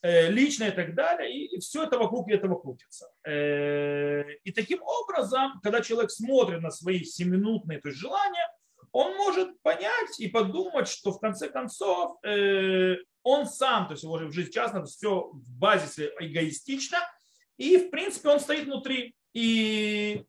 Э, 0.01 0.30
личное 0.30 0.68
и 0.68 0.74
так 0.74 0.94
далее, 0.94 1.46
и 1.46 1.59
все 1.59 1.82
это 1.82 1.99
вокруг 1.99 2.30
этого 2.30 2.57
крутится. 2.61 3.11
Э, 3.26 4.22
и 4.44 4.53
таким 4.53 4.80
образом, 4.80 5.59
когда 5.61 5.80
человек 5.80 6.12
смотрит 6.12 6.61
на 6.61 6.70
свои 6.70 7.03
семинутные 7.03 7.80
то 7.80 7.88
есть 7.88 8.01
желания, 8.01 8.49
он 8.92 9.16
может 9.16 9.61
понять 9.62 10.20
и 10.20 10.28
подумать, 10.28 10.86
что 10.86 11.11
в 11.11 11.18
конце 11.18 11.49
концов 11.49 12.16
э, 12.24 12.94
он 13.24 13.46
сам, 13.46 13.88
то 13.88 13.94
есть 13.94 14.05
его 14.05 14.18
жизнь 14.30 14.53
частная, 14.53 14.84
все 14.84 15.30
в 15.32 15.59
базисе 15.59 16.12
эгоистично, 16.20 16.99
И, 17.57 17.76
в 17.76 17.90
принципе, 17.90 18.28
он 18.28 18.38
стоит 18.38 18.66
внутри. 18.66 19.16
И, 19.34 20.24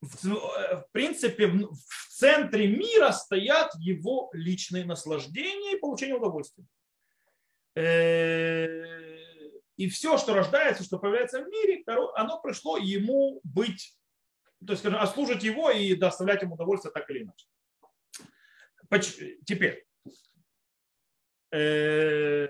в 0.00 0.86
принципе, 0.90 1.46
в 1.46 2.08
центре 2.10 2.66
мира 2.66 3.12
стоят 3.12 3.72
его 3.78 4.28
личные 4.32 4.84
наслаждения 4.84 5.76
и 5.76 5.78
получение 5.78 6.16
удовольствия. 6.16 6.64
Э, 7.74 8.84
и 9.76 9.88
все, 9.88 10.18
что 10.18 10.34
рождается, 10.34 10.84
что 10.84 10.98
появляется 10.98 11.42
в 11.42 11.48
мире, 11.48 11.82
оно 12.14 12.40
пришло 12.40 12.76
ему 12.76 13.40
быть, 13.42 13.96
то 14.64 14.72
есть, 14.72 14.82
скажем, 14.82 15.00
ослужить 15.00 15.42
его 15.42 15.70
и 15.70 15.94
доставлять 15.94 16.42
ему 16.42 16.54
удовольствие 16.54 16.92
так 16.92 17.08
или 17.10 17.22
иначе. 17.22 17.46
Теперь. 19.46 19.86
Э, 21.50 22.48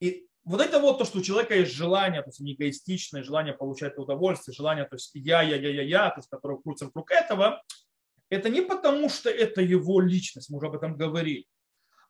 и 0.00 0.28
вот 0.44 0.60
это 0.60 0.78
вот 0.78 0.98
то, 0.98 1.04
что 1.04 1.18
у 1.18 1.22
человека 1.22 1.54
есть 1.54 1.72
желание, 1.72 2.22
то 2.22 2.28
есть 2.28 2.40
не 2.40 2.54
эгоистичное 2.54 3.22
желание 3.22 3.54
получать 3.54 3.96
удовольствие, 3.98 4.54
желание, 4.54 4.84
то 4.84 4.96
есть 4.96 5.10
я, 5.14 5.42
я, 5.42 5.56
я, 5.56 5.70
я, 5.70 5.82
я, 5.82 6.10
то 6.10 6.18
есть 6.18 6.28
которое 6.28 6.58
крутится 6.58 6.86
вокруг 6.86 7.10
этого, 7.10 7.62
это 8.28 8.48
не 8.50 8.60
потому, 8.60 9.08
что 9.08 9.30
это 9.30 9.62
его 9.62 10.00
личность, 10.00 10.50
мы 10.50 10.58
уже 10.58 10.66
об 10.66 10.76
этом 10.76 10.96
говорили. 10.96 11.46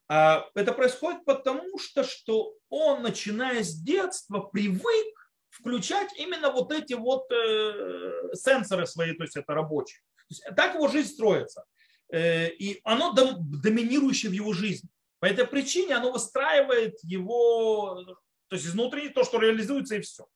А 0.08 0.46
это 0.54 0.72
происходит 0.72 1.24
потому, 1.24 1.78
что, 1.78 2.04
что 2.04 2.54
он, 2.68 3.02
начиная 3.02 3.62
с 3.62 3.74
детства, 3.74 4.40
привык 4.40 5.16
включать 5.50 6.10
именно 6.18 6.52
вот 6.52 6.70
эти 6.72 6.94
вот 6.94 7.30
э, 7.32 8.34
сенсоры 8.34 8.86
свои, 8.86 9.14
то 9.14 9.24
есть 9.24 9.36
это 9.36 9.54
рабочие. 9.54 10.00
То 10.16 10.24
есть 10.30 10.44
так 10.56 10.74
его 10.74 10.88
жизнь 10.88 11.12
строится. 11.12 11.64
Э, 12.12 12.48
и 12.50 12.80
оно 12.84 13.12
доминирующее 13.12 14.30
в 14.30 14.34
его 14.34 14.52
жизни. 14.52 14.88
По 15.18 15.26
этой 15.26 15.46
причине 15.46 15.96
оно 15.96 16.12
выстраивает 16.12 16.98
его, 17.02 18.04
то 18.48 18.56
есть 18.56 18.66
изнутри 18.66 19.08
то, 19.08 19.24
что 19.24 19.40
реализуется 19.40 19.96
и 19.96 20.00
все. 20.00 20.26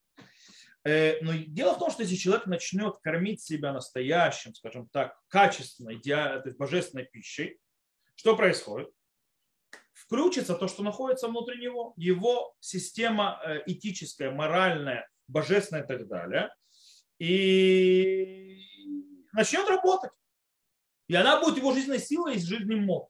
Э, 0.85 1.21
но 1.21 1.33
дело 1.35 1.75
в 1.75 1.79
том, 1.79 1.91
что 1.91 2.03
если 2.03 2.16
человек 2.16 2.47
начнет 2.47 2.97
кормить 2.99 3.43
себя 3.43 3.73
настоящим, 3.73 4.55
скажем 4.55 4.89
так, 4.89 5.16
качественной, 5.29 6.01
есть 6.03 6.57
божественной 6.57 7.05
пищей, 7.05 7.59
что 8.16 8.37
происходит? 8.37 8.91
Включится 9.93 10.55
то, 10.55 10.68
что 10.68 10.82
находится 10.82 11.28
внутри 11.28 11.61
него, 11.61 11.93
его 11.97 12.55
система 12.61 13.41
э, 13.45 13.62
этическая, 13.66 14.30
моральная, 14.30 15.09
божественная 15.28 15.84
и 15.84 15.86
так 15.86 16.09
далее, 16.09 16.55
и 17.18 18.66
начнет 19.32 19.68
работать. 19.68 20.12
И 21.09 21.14
она 21.14 21.41
будет 21.41 21.59
его 21.59 21.72
жизненной 21.72 21.99
силой 21.99 22.36
и 22.36 22.41
жизненным 22.41 22.84
мод. 22.84 23.09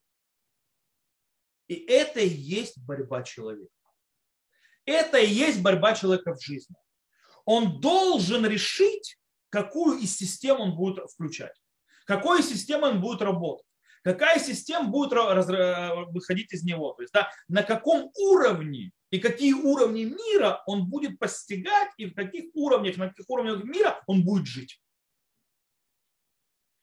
И 1.68 1.74
это 1.74 2.20
и 2.20 2.28
есть 2.28 2.78
борьба 2.78 3.22
человека. 3.22 3.70
Это 4.84 5.18
и 5.18 5.28
есть 5.28 5.62
борьба 5.62 5.94
человека 5.94 6.34
в 6.34 6.42
жизни. 6.42 6.74
Он 7.44 7.80
должен 7.80 8.44
решить, 8.46 9.18
какую 9.50 9.98
из 9.98 10.16
систем 10.16 10.60
он 10.60 10.76
будет 10.76 11.08
включать, 11.10 11.54
какой 12.06 12.40
из 12.40 12.48
систем 12.48 12.82
он 12.82 13.00
будет 13.00 13.22
работать, 13.22 13.66
какая 14.02 14.38
система 14.38 14.88
будет 14.88 15.12
выходить 15.12 16.52
из 16.52 16.64
него, 16.64 16.92
то 16.92 17.02
есть 17.02 17.12
да, 17.12 17.30
на 17.48 17.62
каком 17.62 18.10
уровне 18.16 18.92
и 19.10 19.18
какие 19.18 19.52
уровни 19.52 20.04
мира 20.04 20.62
он 20.66 20.86
будет 20.86 21.18
постигать 21.18 21.90
и 21.96 22.06
в 22.06 22.14
каких 22.14 22.44
уровнях, 22.54 22.96
на 22.96 23.08
каких 23.08 23.28
уровнях 23.28 23.64
мира 23.64 24.02
он 24.06 24.24
будет 24.24 24.46
жить. 24.46 24.80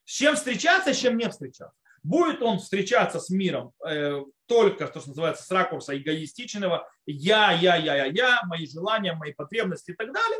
С 0.05 0.11
чем 0.11 0.35
встречаться, 0.35 0.93
с 0.93 0.97
чем 0.97 1.17
не 1.17 1.29
встречаться. 1.29 1.75
Будет 2.03 2.41
он 2.41 2.59
встречаться 2.59 3.19
с 3.19 3.29
миром 3.29 3.73
э, 3.85 4.21
только, 4.45 4.87
то, 4.87 4.99
что 4.99 5.09
называется, 5.09 5.43
с 5.43 5.51
ракурса 5.51 5.97
эгоистичного 5.97 6.89
«я, 7.05 7.51
я, 7.51 7.75
я, 7.75 7.95
я, 7.95 8.05
я», 8.05 8.41
мои 8.45 8.65
желания, 8.65 9.13
мои 9.13 9.33
потребности 9.33 9.91
и 9.91 9.93
так 9.93 10.13
далее, 10.13 10.39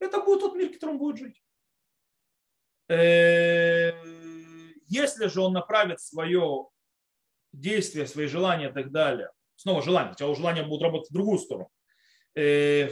это 0.00 0.20
будет 0.20 0.40
тот 0.40 0.56
мир, 0.56 0.70
в 0.70 0.72
котором 0.72 0.94
он 0.94 0.98
будет 0.98 1.18
жить. 1.18 1.42
Если 4.88 5.26
же 5.26 5.40
он 5.40 5.52
направит 5.52 6.00
свое 6.00 6.66
действие, 7.52 8.06
свои 8.06 8.26
желания 8.26 8.70
и 8.70 8.72
так 8.72 8.90
далее, 8.90 9.30
снова 9.56 9.82
желание, 9.82 10.12
хотя 10.12 10.32
желания 10.34 10.62
будут 10.62 10.82
работать 10.82 11.10
в 11.10 11.14
другую 11.14 11.38
сторону, 11.38 11.70
э, 12.34 12.90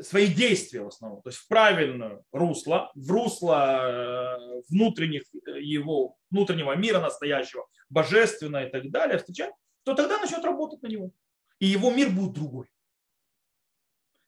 свои 0.00 0.26
действия 0.26 0.82
в 0.82 0.88
основном, 0.88 1.22
то 1.22 1.30
есть 1.30 1.40
в 1.40 1.48
правильное 1.48 2.22
русло, 2.32 2.90
в 2.94 3.10
русло 3.10 4.38
э, 4.38 4.62
внутренних 4.68 5.22
э, 5.46 5.60
его, 5.60 6.16
внутреннего 6.30 6.74
мира 6.76 7.00
настоящего, 7.00 7.66
божественного 7.88 8.66
и 8.66 8.70
так 8.70 8.90
далее, 8.90 9.18
встречать, 9.18 9.52
то 9.84 9.94
тогда 9.94 10.18
начнет 10.18 10.44
работать 10.44 10.82
на 10.82 10.88
него. 10.88 11.10
И 11.58 11.66
его 11.66 11.90
мир 11.90 12.10
будет 12.10 12.32
другой. 12.32 12.66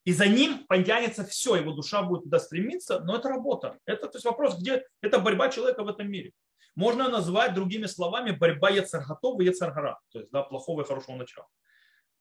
И 0.04 0.12
за 0.12 0.26
ним 0.26 0.66
потянется 0.66 1.24
все, 1.24 1.56
его 1.56 1.72
душа 1.72 2.02
будет 2.02 2.24
туда 2.24 2.38
стремиться, 2.38 3.00
но 3.00 3.16
это 3.16 3.28
работа. 3.28 3.78
Это 3.86 4.06
то 4.06 4.16
есть 4.16 4.26
вопрос, 4.26 4.58
где 4.58 4.84
это 5.00 5.18
борьба 5.18 5.48
человека 5.48 5.82
в 5.82 5.88
этом 5.88 6.10
мире. 6.10 6.32
Можно 6.76 7.08
назвать 7.08 7.54
другими 7.54 7.86
словами 7.86 8.32
борьба 8.32 8.70
Яцаргатова 8.70 9.40
и 9.42 9.46
Яцаргара, 9.46 10.00
то 10.10 10.18
есть 10.18 10.30
да, 10.30 10.42
плохого 10.42 10.82
и 10.82 10.84
хорошего 10.84 11.16
начала. 11.16 11.46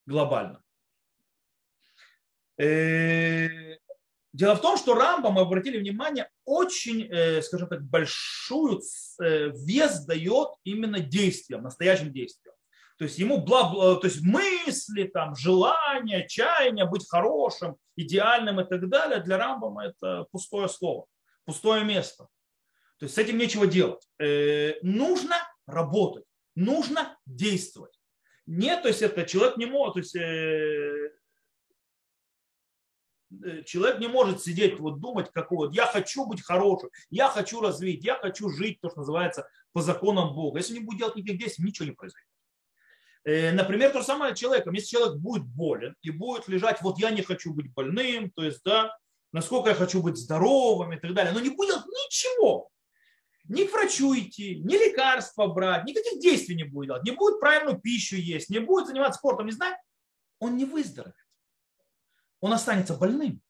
Глобально. 0.05 0.61
Э, 2.57 3.77
дело 4.31 4.55
в 4.55 4.61
том, 4.61 4.77
что 4.77 4.93
Рамба, 4.93 5.31
мы 5.31 5.41
обратили 5.41 5.79
внимание, 5.79 6.29
очень, 6.45 7.07
э, 7.09 7.41
скажем 7.41 7.67
так, 7.67 7.81
большую 7.83 8.81
э, 9.21 9.51
вес 9.55 10.05
дает 10.05 10.49
именно 10.63 10.99
действиям, 10.99 11.63
настоящим 11.63 12.11
действиям. 12.11 12.53
То 12.97 13.05
есть 13.05 13.17
ему 13.17 13.39
бла, 13.39 13.71
бла, 13.71 13.95
то 13.95 14.05
есть 14.05 14.21
мысли, 14.21 15.05
там, 15.05 15.35
желания, 15.35 16.27
чаяния 16.27 16.85
быть 16.85 17.09
хорошим, 17.09 17.77
идеальным 17.95 18.61
и 18.61 18.65
так 18.65 18.87
далее, 18.87 19.19
для 19.19 19.37
Рамбама 19.37 19.85
это 19.85 20.27
пустое 20.31 20.69
слово, 20.69 21.07
пустое 21.45 21.83
место. 21.83 22.27
То 22.97 23.05
есть 23.05 23.15
с 23.15 23.17
этим 23.17 23.37
нечего 23.37 23.67
делать. 23.67 24.07
нужно 24.81 25.35
работать, 25.65 26.25
нужно 26.55 27.17
действовать. 27.25 27.99
Нет, 28.45 28.81
то 28.81 28.89
есть 28.89 29.01
это 29.01 29.25
человек 29.25 29.57
не 29.57 29.65
может, 29.65 29.93
то 29.93 29.99
есть 29.99 30.15
Э, 33.43 33.63
человек 33.63 33.99
не 33.99 34.07
может 34.07 34.41
сидеть, 34.41 34.79
вот 34.79 34.99
думать, 34.99 35.31
какого 35.31 35.71
я 35.71 35.85
хочу 35.85 36.25
быть 36.25 36.41
хорошим, 36.41 36.89
я 37.09 37.29
хочу 37.29 37.61
развить, 37.61 38.03
я 38.03 38.15
хочу 38.15 38.49
жить, 38.49 38.79
то, 38.81 38.89
что 38.89 38.99
называется, 38.99 39.47
по 39.71 39.81
законам 39.81 40.33
Бога. 40.33 40.59
Если 40.59 40.73
не 40.73 40.79
будет 40.79 40.99
делать 40.99 41.15
никаких 41.15 41.39
действий, 41.39 41.65
ничего 41.65 41.87
не 41.87 41.93
произойдет. 41.93 42.29
Э, 43.25 43.51
например, 43.51 43.91
то 43.91 43.99
же 43.99 44.05
самое 44.05 44.35
человеком. 44.35 44.73
Если 44.73 44.95
человек 44.97 45.17
будет 45.17 45.45
болен 45.45 45.95
и 46.01 46.11
будет 46.11 46.47
лежать, 46.47 46.81
вот 46.81 46.99
я 46.99 47.11
не 47.11 47.21
хочу 47.21 47.53
быть 47.53 47.73
больным, 47.73 48.29
то 48.31 48.43
есть, 48.43 48.61
да, 48.63 48.95
насколько 49.31 49.69
я 49.69 49.75
хочу 49.75 50.01
быть 50.01 50.17
здоровым 50.17 50.93
и 50.93 50.99
так 50.99 51.13
далее, 51.13 51.33
но 51.33 51.39
не 51.39 51.49
будет 51.49 51.85
ничего, 51.85 52.69
ни 53.49 53.65
к 53.65 53.71
врачу 53.71 54.13
идти, 54.17 54.59
ни 54.59 54.73
лекарства 54.73 55.47
брать, 55.47 55.85
никаких 55.85 56.19
действий 56.19 56.55
не 56.55 56.63
будет 56.63 56.87
делать, 56.87 57.03
не 57.03 57.11
будет 57.11 57.39
правильную 57.39 57.79
пищу 57.79 58.15
есть, 58.15 58.49
не 58.49 58.59
будет 58.59 58.87
заниматься 58.87 59.19
спортом, 59.19 59.47
не 59.47 59.51
знаю, 59.51 59.75
он 60.39 60.57
не 60.57 60.65
выздоровеет 60.65 61.15
он 62.43 62.51
останется 62.51 62.93
больным. 62.97 63.41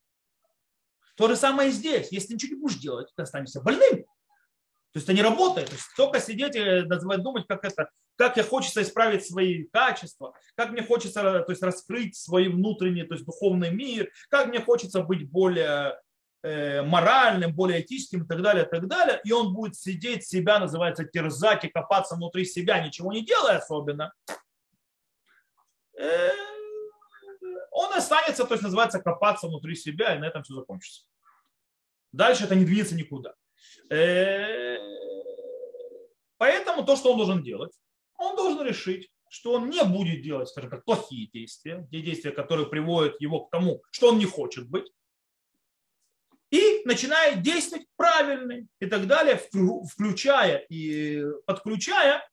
То 1.15 1.27
же 1.27 1.35
самое 1.35 1.69
и 1.69 1.71
здесь. 1.71 2.11
Если 2.11 2.27
ты 2.27 2.33
ничего 2.35 2.55
не 2.55 2.61
будешь 2.61 2.77
делать, 2.77 3.11
ты 3.15 3.23
останешься 3.23 3.59
больным. 3.59 4.03
То 4.03 4.99
есть 4.99 5.07
это 5.07 5.13
не 5.13 5.23
работает. 5.23 5.69
То 5.69 5.73
есть 5.73 5.87
только 5.97 6.19
сидеть 6.19 6.55
и 6.55 6.83
думать, 6.83 7.47
как 7.47 7.65
это, 7.65 7.89
как 8.17 8.37
я 8.37 8.43
хочется 8.43 8.83
исправить 8.83 9.25
свои 9.25 9.63
качества, 9.63 10.35
как 10.55 10.69
мне 10.69 10.83
хочется 10.83 11.21
то 11.23 11.49
есть, 11.49 11.63
раскрыть 11.63 12.15
свой 12.15 12.49
внутренний, 12.49 13.01
то 13.01 13.15
есть 13.15 13.25
духовный 13.25 13.71
мир, 13.71 14.11
как 14.29 14.49
мне 14.49 14.61
хочется 14.61 15.01
быть 15.01 15.27
более 15.27 15.65
э, 15.65 15.95
моральным, 16.43 17.53
более 17.53 17.81
этическим 17.81 18.23
и 18.23 18.27
так 18.27 18.41
далее, 18.41 18.65
и 18.65 18.69
так 18.69 18.87
далее. 18.87 19.21
И 19.23 19.31
он 19.31 19.53
будет 19.53 19.75
сидеть, 19.75 20.27
себя, 20.27 20.59
называется, 20.59 21.05
терзать 21.05 21.63
и 21.63 21.69
копаться 21.69 22.15
внутри 22.15 22.43
себя, 22.43 22.85
ничего 22.85 23.13
не 23.13 23.25
делая 23.25 23.59
особенно. 23.59 24.13
Э, 25.97 26.31
он 27.71 27.93
останется, 27.93 28.45
то 28.45 28.53
есть 28.53 28.63
называется 28.63 28.99
копаться 28.99 29.47
внутри 29.47 29.75
себя, 29.75 30.15
и 30.15 30.19
на 30.19 30.25
этом 30.25 30.43
все 30.43 30.53
закончится. 30.55 31.03
Дальше 32.11 32.43
это 32.43 32.55
не 32.55 32.65
двинется 32.65 32.95
никуда. 32.95 33.33
Э, 33.89 34.77
поэтому 36.37 36.85
то, 36.85 36.95
что 36.95 37.11
он 37.11 37.17
должен 37.17 37.43
делать, 37.43 37.73
он 38.17 38.35
должен 38.35 38.65
решить, 38.65 39.09
что 39.29 39.53
он 39.53 39.69
не 39.69 39.83
будет 39.83 40.21
делать, 40.21 40.49
скажем 40.49 40.69
так, 40.69 40.85
плохие 40.85 41.27
действия, 41.27 41.87
те 41.91 42.01
действия, 42.01 42.31
которые 42.31 42.67
приводят 42.67 43.19
его 43.19 43.45
к 43.45 43.49
тому, 43.49 43.81
что 43.91 44.09
он 44.09 44.19
не 44.19 44.25
хочет 44.25 44.69
быть, 44.69 44.91
и 46.53 46.83
начинает 46.85 47.41
действовать 47.41 47.87
правильно 47.95 48.67
и 48.79 48.85
так 48.85 49.07
далее, 49.07 49.41
включая 49.91 50.57
и 50.69 51.25
подключая 51.47 52.29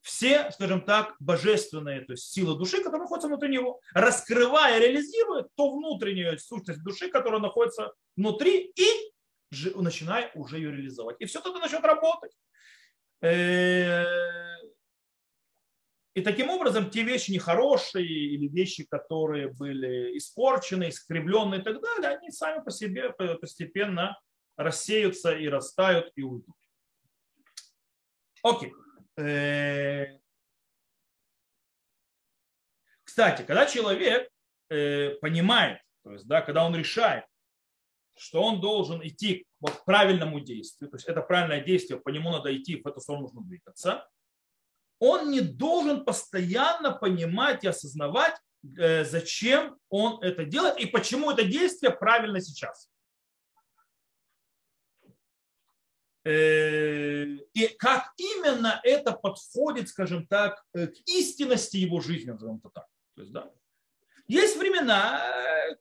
все, 0.00 0.50
скажем 0.52 0.80
так, 0.80 1.14
божественные, 1.20 2.00
то 2.06 2.12
есть 2.14 2.32
силы 2.32 2.56
души, 2.56 2.78
которые 2.78 3.02
находятся 3.02 3.28
внутри 3.28 3.50
него, 3.50 3.78
раскрывая, 3.92 4.78
реализируя 4.78 5.46
то 5.56 5.76
внутреннюю 5.76 6.38
сущность 6.38 6.82
души, 6.82 7.10
которая 7.10 7.38
находится 7.38 7.92
внутри, 8.16 8.72
и 8.74 9.12
начиная 9.74 10.30
уже 10.34 10.56
ее 10.56 10.72
реализовать. 10.72 11.16
И 11.18 11.26
все 11.26 11.42
тогда 11.42 11.58
начнет 11.58 11.84
работать. 11.84 12.32
И 16.20 16.22
таким 16.22 16.50
образом 16.50 16.90
те 16.90 17.02
вещи 17.02 17.30
нехорошие 17.30 18.04
или 18.06 18.46
вещи, 18.46 18.84
которые 18.84 19.48
были 19.48 20.18
испорчены, 20.18 20.90
искривленные 20.90 21.62
и 21.62 21.64
так 21.64 21.80
далее, 21.80 22.18
они 22.18 22.30
сами 22.30 22.62
по 22.62 22.70
себе 22.70 23.10
постепенно 23.10 24.20
рассеются 24.58 25.32
и 25.32 25.48
растают 25.48 26.12
и 26.16 26.22
уйдут. 26.22 26.54
Окей. 28.42 28.70
Э, 29.16 30.18
кстати, 33.02 33.40
когда 33.40 33.64
человек 33.64 34.30
э, 34.68 35.14
понимает, 35.22 35.80
то 36.04 36.12
есть, 36.12 36.26
да, 36.26 36.42
когда 36.42 36.66
он 36.66 36.76
решает, 36.76 37.24
что 38.18 38.42
он 38.42 38.60
должен 38.60 39.02
идти 39.02 39.46
к 39.64 39.86
правильному 39.86 40.40
действию, 40.40 40.90
то 40.90 40.98
есть 40.98 41.08
это 41.08 41.22
правильное 41.22 41.64
действие, 41.64 41.98
по 41.98 42.10
нему 42.10 42.30
надо 42.30 42.54
идти, 42.54 42.76
в 42.76 42.86
эту 42.86 43.00
сторону 43.00 43.22
нужно 43.22 43.40
двигаться, 43.40 44.06
он 45.00 45.30
не 45.30 45.40
должен 45.40 46.04
постоянно 46.04 46.92
понимать 46.92 47.64
и 47.64 47.68
осознавать, 47.68 48.36
э, 48.78 49.04
зачем 49.04 49.78
он 49.88 50.22
это 50.22 50.44
делает 50.44 50.78
и 50.78 50.86
почему 50.86 51.32
это 51.32 51.42
действие 51.42 51.90
правильно 51.90 52.40
сейчас. 52.40 52.88
Э, 56.24 57.24
и 57.24 57.68
как 57.78 58.12
именно 58.18 58.78
это 58.84 59.12
подходит, 59.12 59.88
скажем 59.88 60.26
так, 60.26 60.62
к 60.72 60.92
истинности 61.06 61.78
его 61.78 62.00
жизни, 62.00 62.30
назовем 62.30 62.58
это 62.58 62.68
так. 62.68 62.86
То 63.14 63.22
есть, 63.22 63.32
да, 63.32 63.50
есть 64.28 64.56
времена, 64.58 65.24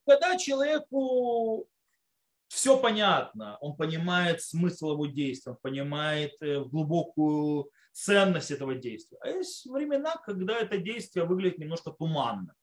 когда 0.07 0.37
человеку 0.37 1.67
все 2.49 2.79
понятно, 2.79 3.57
он 3.61 3.77
понимает 3.77 4.41
смысл 4.41 4.93
его 4.93 5.05
действия, 5.05 5.51
он 5.51 5.59
понимает 5.61 6.33
э, 6.41 6.63
глубокую 6.63 7.69
ценность 7.91 8.49
этого 8.49 8.73
действия. 8.73 9.19
А 9.21 9.29
есть 9.29 9.67
времена, 9.67 10.15
когда 10.25 10.57
это 10.57 10.79
действие 10.79 11.25
выглядит 11.25 11.59
немножко 11.59 11.91
туманным, 11.91 12.55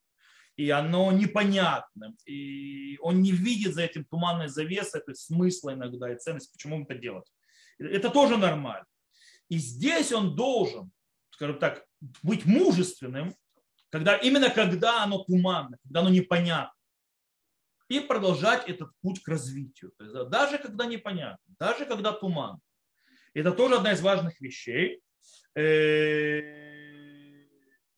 и 0.56 0.70
оно 0.70 1.12
непонятным, 1.12 2.16
и 2.24 2.98
он 3.00 3.22
не 3.22 3.30
видит 3.30 3.74
за 3.74 3.82
этим 3.82 4.04
туманной 4.04 4.48
завесой 4.48 5.02
то 5.02 5.12
есть 5.12 5.22
смысла 5.22 5.74
иногда 5.74 6.12
и 6.12 6.18
ценности, 6.18 6.52
почему 6.52 6.76
он 6.76 6.82
это 6.82 6.96
делает. 6.96 7.26
Это 7.78 8.10
тоже 8.10 8.36
нормально. 8.36 8.86
И 9.48 9.58
здесь 9.58 10.12
он 10.12 10.34
должен, 10.34 10.90
скажем 11.30 11.60
так, 11.60 11.84
быть 12.24 12.44
мужественным, 12.44 13.36
когда, 13.90 14.16
именно 14.16 14.50
когда 14.50 15.04
оно 15.04 15.22
туманно, 15.22 15.78
когда 15.84 16.00
оно 16.00 16.08
непонятно 16.08 16.75
и 17.88 18.00
продолжать 18.00 18.68
этот 18.68 18.90
путь 19.00 19.22
к 19.22 19.28
развитию. 19.28 19.92
То 19.96 20.04
есть, 20.04 20.28
даже 20.28 20.58
когда 20.58 20.86
непонятно, 20.86 21.54
даже 21.58 21.86
когда 21.86 22.12
туман. 22.12 22.58
Это 23.34 23.52
тоже 23.52 23.76
одна 23.76 23.92
из 23.92 24.00
важных 24.00 24.40
вещей. 24.40 25.00
Э, 25.54 26.40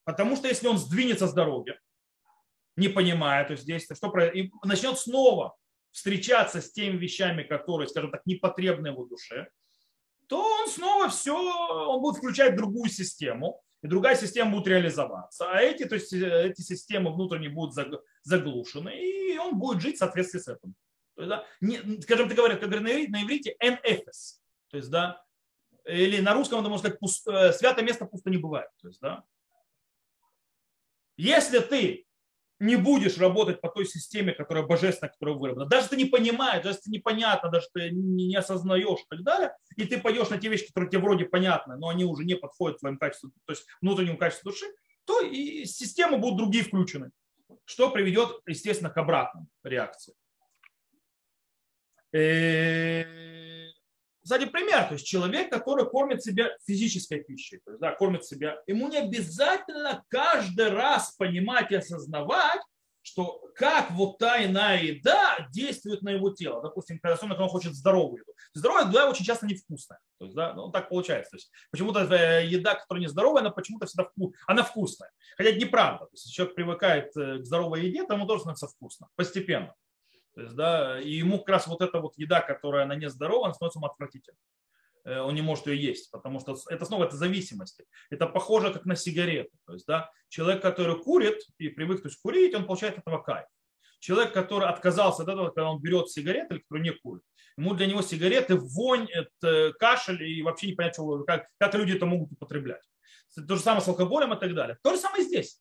потому 0.04 0.36
что 0.36 0.48
если 0.48 0.66
он 0.66 0.78
сдвинется 0.78 1.26
с 1.26 1.32
дороги, 1.32 1.78
не 2.76 2.88
понимая, 2.88 3.44
то 3.44 3.52
есть 3.52 3.64
здесь 3.64 3.84
что 3.84 4.18
и 4.20 4.50
начнет 4.64 4.98
снова 4.98 5.56
встречаться 5.90 6.60
с 6.60 6.70
теми 6.72 6.96
вещами, 6.96 7.42
которые, 7.42 7.88
скажем 7.88 8.10
так, 8.10 8.24
непотребны 8.26 8.88
его 8.88 9.04
душе, 9.04 9.48
то 10.28 10.42
он 10.42 10.68
снова 10.68 11.08
все, 11.08 11.34
он 11.34 12.00
будет 12.00 12.18
включать 12.18 12.56
другую 12.56 12.90
систему, 12.90 13.62
и 13.82 13.86
другая 13.86 14.16
система 14.16 14.52
будет 14.52 14.66
реализоваться. 14.66 15.50
А 15.50 15.60
эти, 15.60 15.84
то 15.84 15.94
есть 15.94 16.12
э, 16.12 16.48
эти 16.48 16.62
системы 16.62 17.12
внутренние 17.12 17.50
будут 17.50 17.74
заглушены, 18.22 18.98
и 18.98 19.38
он 19.38 19.58
будет 19.58 19.80
жить 19.80 19.96
в 19.96 19.98
соответствии 19.98 20.40
с 20.40 20.48
этим. 20.48 20.74
То 21.14 21.22
есть, 21.22 21.28
да, 21.28 21.44
не, 21.60 22.00
скажем, 22.02 22.28
ты 22.28 22.34
говоришь, 22.34 22.58
как 22.58 22.68
говорят 22.68 23.08
на 23.08 23.22
иврите, 23.22 23.56
NFS. 23.62 24.38
То 24.70 24.76
есть, 24.76 24.90
да, 24.90 25.22
или 25.84 26.20
на 26.20 26.34
русском, 26.34 26.62
можно 26.62 26.78
сказать, 26.78 26.98
пуст, 26.98 27.26
э, 27.28 27.52
святое 27.52 27.84
место 27.84 28.06
пусто 28.06 28.30
не 28.30 28.36
бывает. 28.36 28.68
То 28.80 28.88
есть, 28.88 29.00
да, 29.00 29.24
если 31.16 31.58
ты 31.58 32.07
не 32.60 32.76
будешь 32.76 33.18
работать 33.18 33.60
по 33.60 33.68
той 33.68 33.86
системе, 33.86 34.32
которая 34.32 34.64
божественная, 34.66 35.12
которая 35.12 35.36
выработана. 35.36 35.68
Даже 35.68 35.88
ты 35.88 35.96
не 35.96 36.06
понимаешь, 36.06 36.64
даже 36.64 36.78
ты 36.78 36.90
непонятно, 36.90 37.50
даже 37.50 37.66
ты 37.72 37.90
не 37.90 38.34
осознаешь 38.36 39.00
и 39.00 39.06
так 39.08 39.22
далее, 39.22 39.56
и 39.76 39.84
ты 39.84 39.98
пойдешь 39.98 40.28
на 40.30 40.38
те 40.38 40.48
вещи, 40.48 40.66
которые 40.66 40.90
тебе 40.90 41.02
вроде 41.02 41.24
понятны, 41.24 41.76
но 41.76 41.88
они 41.88 42.04
уже 42.04 42.24
не 42.24 42.34
подходят 42.34 42.78
твоему 42.78 42.98
качеству, 42.98 43.30
то 43.44 43.52
есть 43.52 43.66
внутреннему 43.80 44.18
качеству 44.18 44.50
души, 44.50 44.66
то 45.04 45.20
и 45.20 45.64
системы 45.64 46.18
будут 46.18 46.38
другие 46.38 46.64
включены, 46.64 47.10
что 47.64 47.90
приведет, 47.90 48.40
естественно, 48.46 48.90
к 48.90 48.96
обратным 48.96 49.48
реакции. 49.62 50.14
Сзади 54.28 54.44
пример, 54.44 54.84
то 54.84 54.92
есть 54.92 55.06
человек, 55.06 55.50
который 55.50 55.88
кормит 55.88 56.22
себя 56.22 56.50
физической 56.66 57.24
пищей, 57.24 57.62
то 57.64 57.70
есть, 57.70 57.80
да, 57.80 57.92
кормит 57.92 58.26
себя, 58.26 58.60
ему 58.66 58.88
не 58.88 58.98
обязательно 58.98 60.04
каждый 60.08 60.68
раз 60.68 61.12
понимать 61.16 61.72
и 61.72 61.76
осознавать, 61.76 62.60
что 63.00 63.40
как 63.54 63.90
вот 63.92 64.18
та 64.18 64.44
иная 64.44 64.82
еда 64.82 65.48
действует 65.50 66.02
на 66.02 66.10
его 66.10 66.28
тело. 66.28 66.60
Допустим, 66.60 66.98
когда, 66.98 67.14
особенно, 67.14 67.36
когда 67.36 67.44
он 67.44 67.50
хочет 67.50 67.72
здоровую 67.72 68.20
еду. 68.20 68.34
Здоровая 68.52 68.86
еда 68.86 69.08
очень 69.08 69.24
часто 69.24 69.46
невкусная. 69.46 69.98
То 70.18 70.26
есть, 70.26 70.36
да, 70.36 70.52
ну, 70.52 70.70
так 70.70 70.90
получается. 70.90 71.30
То 71.30 71.36
есть, 71.38 71.50
почему-то 71.70 72.00
э, 72.00 72.46
еда, 72.46 72.74
которая 72.74 73.00
не 73.00 73.08
здоровая, 73.08 73.40
она 73.40 73.50
почему-то 73.50 73.86
всегда 73.86 74.04
вкус, 74.04 74.34
она 74.46 74.62
вкусная. 74.62 75.10
Хотя 75.38 75.48
это 75.48 75.58
неправда. 75.58 76.04
То 76.04 76.12
есть, 76.12 76.30
человек 76.34 76.54
привыкает 76.54 77.16
э, 77.16 77.38
к 77.38 77.46
здоровой 77.46 77.86
еде, 77.86 78.04
то 78.04 78.12
ему 78.12 78.26
тоже 78.26 78.40
становится 78.40 78.68
вкусно. 78.68 79.08
Постепенно. 79.16 79.74
То 80.38 80.42
есть, 80.42 80.54
да, 80.54 81.00
и 81.00 81.14
ему 81.14 81.38
как 81.38 81.48
раз 81.48 81.66
вот 81.66 81.82
эта 81.82 81.98
вот 81.98 82.16
еда, 82.16 82.40
которая 82.40 82.84
она 82.84 82.94
не 82.94 83.10
здоровая, 83.10 83.46
она 83.46 83.54
становится 83.54 83.80
ему 83.80 83.88
отвратительной. 83.88 84.38
Э, 85.04 85.18
он 85.18 85.34
не 85.34 85.42
может 85.42 85.66
ее 85.66 85.82
есть, 85.82 86.12
потому 86.12 86.38
что 86.38 86.56
это 86.68 86.84
снова 86.84 87.06
это 87.06 87.16
зависимости. 87.16 87.86
Это 88.08 88.28
похоже 88.28 88.72
как 88.72 88.84
на 88.84 88.94
сигареты. 88.94 89.50
То 89.66 89.72
есть, 89.72 89.84
да, 89.88 90.12
человек, 90.28 90.62
который 90.62 90.96
курит 91.02 91.40
и 91.58 91.68
привык 91.68 92.02
то 92.02 92.08
есть, 92.08 92.20
курить, 92.22 92.54
он 92.54 92.66
получает 92.66 92.98
от 92.98 93.00
этого 93.00 93.20
кайф. 93.20 93.48
Человек, 93.98 94.32
который 94.32 94.68
отказался 94.68 95.24
от 95.24 95.28
этого, 95.28 95.48
когда 95.48 95.70
он 95.72 95.82
берет 95.82 96.08
сигареты, 96.08 96.54
или 96.54 96.60
который 96.60 96.82
не 96.82 96.92
курит, 96.92 97.24
ему 97.56 97.74
для 97.74 97.88
него 97.88 98.00
сигареты 98.00 98.54
вонь, 98.54 99.08
это 99.10 99.72
кашель 99.72 100.22
и 100.22 100.40
вообще 100.42 100.68
не 100.68 100.74
понять, 100.74 100.96
как, 101.26 101.48
как 101.58 101.74
люди 101.74 101.96
это 101.96 102.06
могут 102.06 102.30
употреблять. 102.30 102.88
То 103.34 103.56
же 103.56 103.60
самое 103.60 103.82
с 103.82 103.88
алкоголем 103.88 104.32
и 104.34 104.38
так 104.38 104.54
далее. 104.54 104.78
То 104.84 104.92
же 104.92 104.98
самое 104.98 105.24
здесь. 105.24 105.60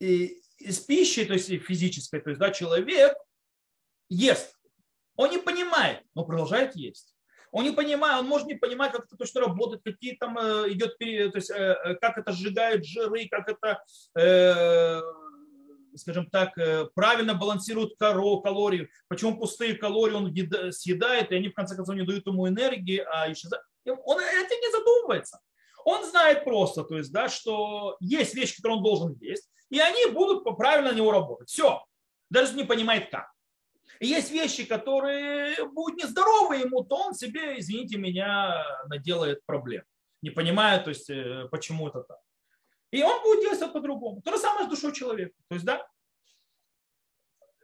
И 0.00 0.40
из 0.58 0.80
пищи, 0.80 1.24
то 1.24 1.34
есть 1.34 1.48
физической, 1.62 2.20
то 2.20 2.30
есть 2.30 2.40
да, 2.40 2.50
человек 2.50 3.16
ест. 4.08 4.56
Он 5.16 5.30
не 5.30 5.38
понимает, 5.38 6.02
но 6.14 6.24
продолжает 6.24 6.76
есть. 6.76 7.16
Он 7.52 7.64
не 7.64 7.70
понимает, 7.70 8.20
он 8.20 8.28
может 8.28 8.46
не 8.46 8.54
понимать, 8.54 8.92
как 8.92 9.06
это 9.06 9.16
точно 9.16 9.40
работает, 9.42 9.82
какие 9.82 10.14
там 10.16 10.36
э, 10.36 10.72
идет, 10.72 10.98
то 10.98 11.04
есть, 11.04 11.50
э, 11.50 11.54
э, 11.54 11.94
как 11.94 12.18
это 12.18 12.32
сжигает 12.32 12.84
жиры, 12.84 13.28
как 13.30 13.48
это, 13.48 15.02
скажем 15.94 16.28
так, 16.28 16.52
правильно 16.94 17.34
балансирует 17.34 17.96
калории, 17.98 18.90
почему 19.08 19.38
пустые 19.38 19.74
калории 19.74 20.14
он 20.14 20.72
съедает, 20.72 21.32
и 21.32 21.36
они 21.36 21.48
в 21.48 21.54
конце 21.54 21.74
концов 21.74 21.96
не 21.96 22.04
дают 22.04 22.26
ему 22.26 22.46
энергии, 22.46 22.98
а 22.98 23.32
исчезают. 23.32 23.64
Он 23.86 24.18
этим 24.20 24.60
не 24.60 24.70
задумывается. 24.70 25.40
Он 25.86 26.04
знает 26.04 26.44
просто, 26.44 26.82
то 26.82 26.98
есть, 26.98 27.12
да, 27.12 27.30
что 27.30 27.96
есть 28.00 28.34
вещи, 28.34 28.56
которые 28.56 28.78
он 28.78 28.82
должен 28.82 29.16
есть, 29.20 29.48
и 29.70 29.78
они 29.80 30.06
будут 30.12 30.44
правильно 30.56 30.92
на 30.92 30.96
него 30.96 31.10
работать. 31.10 31.48
Все. 31.48 31.84
Даже 32.30 32.54
не 32.54 32.64
понимает 32.64 33.10
как. 33.10 33.30
И 34.00 34.06
есть 34.06 34.30
вещи, 34.30 34.64
которые 34.64 35.64
будут 35.68 36.02
нездоровы 36.02 36.56
ему, 36.56 36.84
то 36.84 36.96
он 36.96 37.14
себе, 37.14 37.58
извините 37.58 37.98
меня, 37.98 38.64
наделает 38.88 39.44
проблем. 39.46 39.84
Не 40.22 40.30
понимая, 40.30 40.80
то 40.82 40.90
есть, 40.90 41.08
э, 41.08 41.48
почему 41.50 41.88
это 41.88 42.00
так. 42.00 42.18
И 42.90 43.02
он 43.02 43.22
будет 43.22 43.42
действовать 43.42 43.72
по-другому. 43.72 44.20
То 44.22 44.32
же 44.32 44.38
самое 44.38 44.66
с 44.66 44.70
душой 44.70 44.92
человека. 44.92 45.34
То 45.48 45.54
есть, 45.54 45.66
да, 45.66 45.86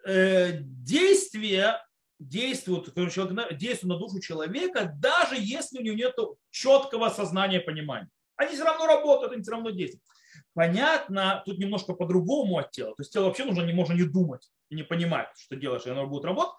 э, 0.05 0.59
действие 0.62 1.78
действует, 2.18 2.94
человек 3.12 3.59
действует 3.59 3.94
на 3.94 3.98
душу 3.98 4.20
человека, 4.20 4.92
даже 4.96 5.36
если 5.38 5.78
у 5.78 5.82
него 5.82 5.96
нет 5.96 6.14
четкого 6.50 7.09
сознания 7.11 7.61
понимания. 7.61 8.09
Они 8.36 8.55
все 8.55 8.64
равно 8.64 8.86
работают, 8.86 9.32
они 9.32 9.42
все 9.42 9.53
равно 9.53 9.70
действуют. 9.70 10.03
Понятно, 10.55 11.42
тут 11.46 11.59
немножко 11.59 11.94
по-другому 11.94 12.59
от 12.59 12.70
тела. 12.72 12.90
То 12.90 13.00
есть 13.00 13.12
тело 13.12 13.26
вообще 13.26 13.44
нужно, 13.44 13.62
не 13.62 13.72
можно 13.72 13.94
не 13.94 14.05
думать 14.05 14.50
и 14.68 14.74
не 14.74 14.82
понимать, 14.82 15.28
что 15.38 15.57
делаешь, 15.57 15.86
и 15.86 15.90
оно 15.90 16.07
будет 16.07 16.24
работать. 16.24 16.55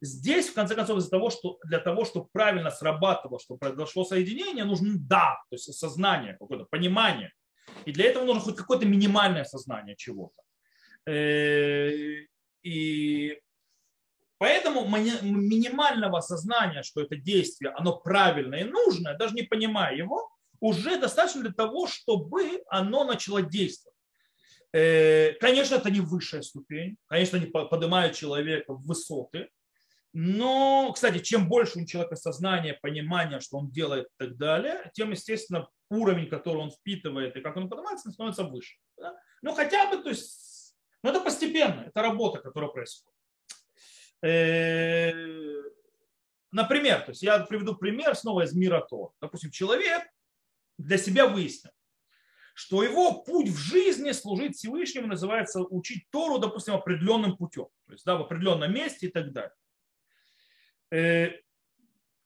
Здесь, 0.00 0.48
в 0.48 0.54
конце 0.54 0.74
концов, 0.74 0.98
из-за 0.98 1.10
того, 1.10 1.30
что 1.30 1.58
для 1.64 1.78
того, 1.78 2.04
чтобы 2.04 2.26
правильно 2.32 2.70
срабатывало, 2.70 3.38
чтобы 3.38 3.58
произошло 3.58 4.04
соединение, 4.04 4.64
нужно 4.64 4.94
да, 4.98 5.36
то 5.48 5.54
есть 5.54 5.72
сознание, 5.72 6.36
какое-то 6.38 6.66
понимание. 6.68 7.32
И 7.84 7.92
для 7.92 8.06
этого 8.06 8.24
нужно 8.24 8.40
хоть 8.40 8.56
какое-то 8.56 8.86
минимальное 8.86 9.44
сознание 9.44 9.94
чего-то. 9.96 10.42
Э, 11.08 11.92
и 12.62 13.40
поэтому 14.38 14.86
минимального 14.88 16.20
сознания, 16.20 16.82
что 16.82 17.00
это 17.00 17.14
действие, 17.14 17.70
оно 17.72 17.96
правильное 17.96 18.60
и 18.62 18.70
нужное, 18.70 19.16
даже 19.16 19.34
не 19.34 19.42
понимая 19.42 19.94
его, 19.96 20.35
уже 20.60 20.98
достаточно 20.98 21.42
для 21.42 21.52
того, 21.52 21.86
чтобы 21.86 22.62
оно 22.68 23.04
начало 23.04 23.42
действовать. 23.42 23.96
Э, 24.72 25.32
конечно, 25.34 25.76
это 25.76 25.90
не 25.90 26.00
высшая 26.00 26.42
ступень, 26.42 26.96
конечно, 27.06 27.36
не 27.36 27.46
поднимает 27.46 28.14
человека 28.14 28.74
в 28.74 28.84
высоты, 28.84 29.48
но, 30.18 30.92
кстати, 30.94 31.18
чем 31.18 31.46
больше 31.46 31.78
у 31.78 31.84
человека 31.84 32.16
сознания, 32.16 32.78
понимания, 32.80 33.38
что 33.40 33.58
он 33.58 33.70
делает 33.70 34.06
и 34.06 34.24
так 34.24 34.38
далее, 34.38 34.90
тем, 34.94 35.10
естественно, 35.10 35.68
уровень, 35.90 36.28
который 36.28 36.56
он 36.56 36.70
впитывает 36.70 37.36
и 37.36 37.42
как 37.42 37.56
он 37.58 37.68
поднимается, 37.68 38.10
становится 38.10 38.44
выше. 38.44 38.78
Да? 38.96 39.14
Ну 39.42 39.52
хотя 39.52 39.90
бы, 39.90 40.02
то 40.02 40.08
есть, 40.08 40.74
ну 41.02 41.10
это 41.10 41.20
постепенно, 41.20 41.82
это 41.86 42.00
работа, 42.00 42.38
которая 42.38 42.70
происходит. 42.70 43.14
Э, 44.22 45.12
например, 46.50 47.02
то 47.02 47.10
есть 47.10 47.22
я 47.22 47.38
приведу 47.40 47.76
пример 47.76 48.16
снова 48.16 48.44
из 48.44 48.54
мира 48.54 48.86
то. 48.88 49.12
Допустим, 49.20 49.50
человек 49.50 50.02
для 50.78 50.98
себя 50.98 51.26
выяснил, 51.26 51.70
что 52.54 52.82
его 52.82 53.22
путь 53.22 53.48
в 53.48 53.56
жизни 53.56 54.12
служить 54.12 54.56
Всевышнему 54.56 55.06
называется 55.06 55.60
учить 55.60 56.08
Тору, 56.10 56.38
допустим, 56.38 56.74
определенным 56.74 57.36
путем, 57.36 57.68
то 57.86 57.92
есть 57.92 58.04
да, 58.04 58.16
в 58.16 58.22
определенном 58.22 58.72
месте 58.72 59.06
и 59.06 59.10
так 59.10 59.32
далее. 59.32 59.54
Э, 60.90 61.30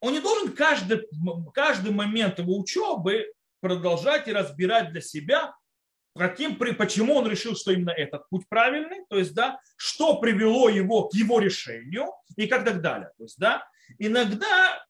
он 0.01 0.13
не 0.13 0.21
должен 0.21 0.53
каждый, 0.53 1.07
каждый 1.53 1.93
момент 1.93 2.39
его 2.39 2.59
учебы 2.59 3.33
продолжать 3.61 4.29
и 4.29 4.33
разбирать 4.33 4.93
для 4.93 5.01
себя, 5.01 5.55
каким, 6.17 6.57
почему 6.57 7.17
он 7.17 7.29
решил, 7.29 7.55
что 7.55 7.73
именно 7.73 7.91
этот 7.91 8.29
путь 8.29 8.49
правильный, 8.49 9.05
то 9.09 9.19
есть, 9.19 9.35
да, 9.35 9.61
что 9.77 10.21
привело 10.21 10.69
его 10.69 11.09
к 11.09 11.15
его 11.15 11.39
решению 11.39 12.07
и 12.37 12.47
как 12.47 12.65
так 12.65 12.81
далее. 12.81 13.11
То 13.19 13.25
есть, 13.25 13.39
да, 13.39 13.67
иногда, 13.99 14.85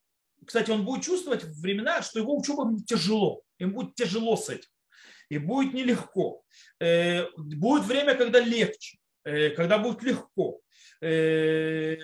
кстати, 0.47 0.70
он 0.70 0.84
будет 0.84 1.05
чувствовать 1.05 1.45
времена, 1.45 2.03
что 2.03 2.18
его 2.20 2.36
учеба 2.36 2.68
тяжело, 2.86 3.43
им 3.59 3.72
будет 3.72 3.95
тяжело 3.95 4.36
с 4.36 4.49
этим, 4.49 4.68
и 5.28 5.38
будет 5.38 5.74
нелегко. 5.74 6.43
Э, 6.80 7.26
будет 7.36 7.84
время, 7.84 8.14
когда 8.14 8.41
легче, 8.41 8.99
э, 9.24 9.51
когда 9.51 9.78
будет 9.78 10.03
легко. 10.03 10.61
Э, 11.01 11.97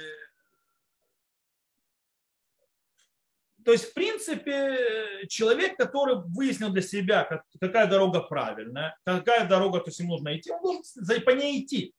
То 3.66 3.72
есть, 3.72 3.87
в 3.87 3.95
принципе, 3.95 5.26
человек, 5.28 5.76
который 5.76 6.22
выяснил 6.28 6.70
для 6.70 6.82
себя, 6.82 7.43
какая 7.61 7.89
дорога 7.89 8.20
правильная, 8.20 8.97
какая 9.05 9.49
дорога, 9.49 9.80
то 9.80 9.89
есть 9.89 9.99
ему 9.99 10.12
нужно 10.12 10.39
идти, 10.39 10.53
он 10.53 10.62
должен 10.62 11.24
по 11.24 11.30
ней 11.30 11.64
идти. 11.64 11.93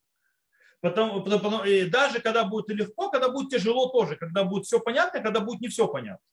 Потому, 0.89 1.23
потому, 1.23 1.63
и 1.63 1.89
даже 1.89 2.19
когда 2.21 2.43
будет 2.43 2.69
легко, 2.69 3.09
когда 3.09 3.29
будет 3.29 3.49
тяжело 3.49 3.89
тоже, 3.89 4.15
когда 4.15 4.43
будет 4.43 4.65
все 4.65 4.79
понятно, 4.79 5.21
когда 5.21 5.39
будет 5.39 5.61
не 5.61 5.67
все 5.67 5.87
понятно. 5.87 6.23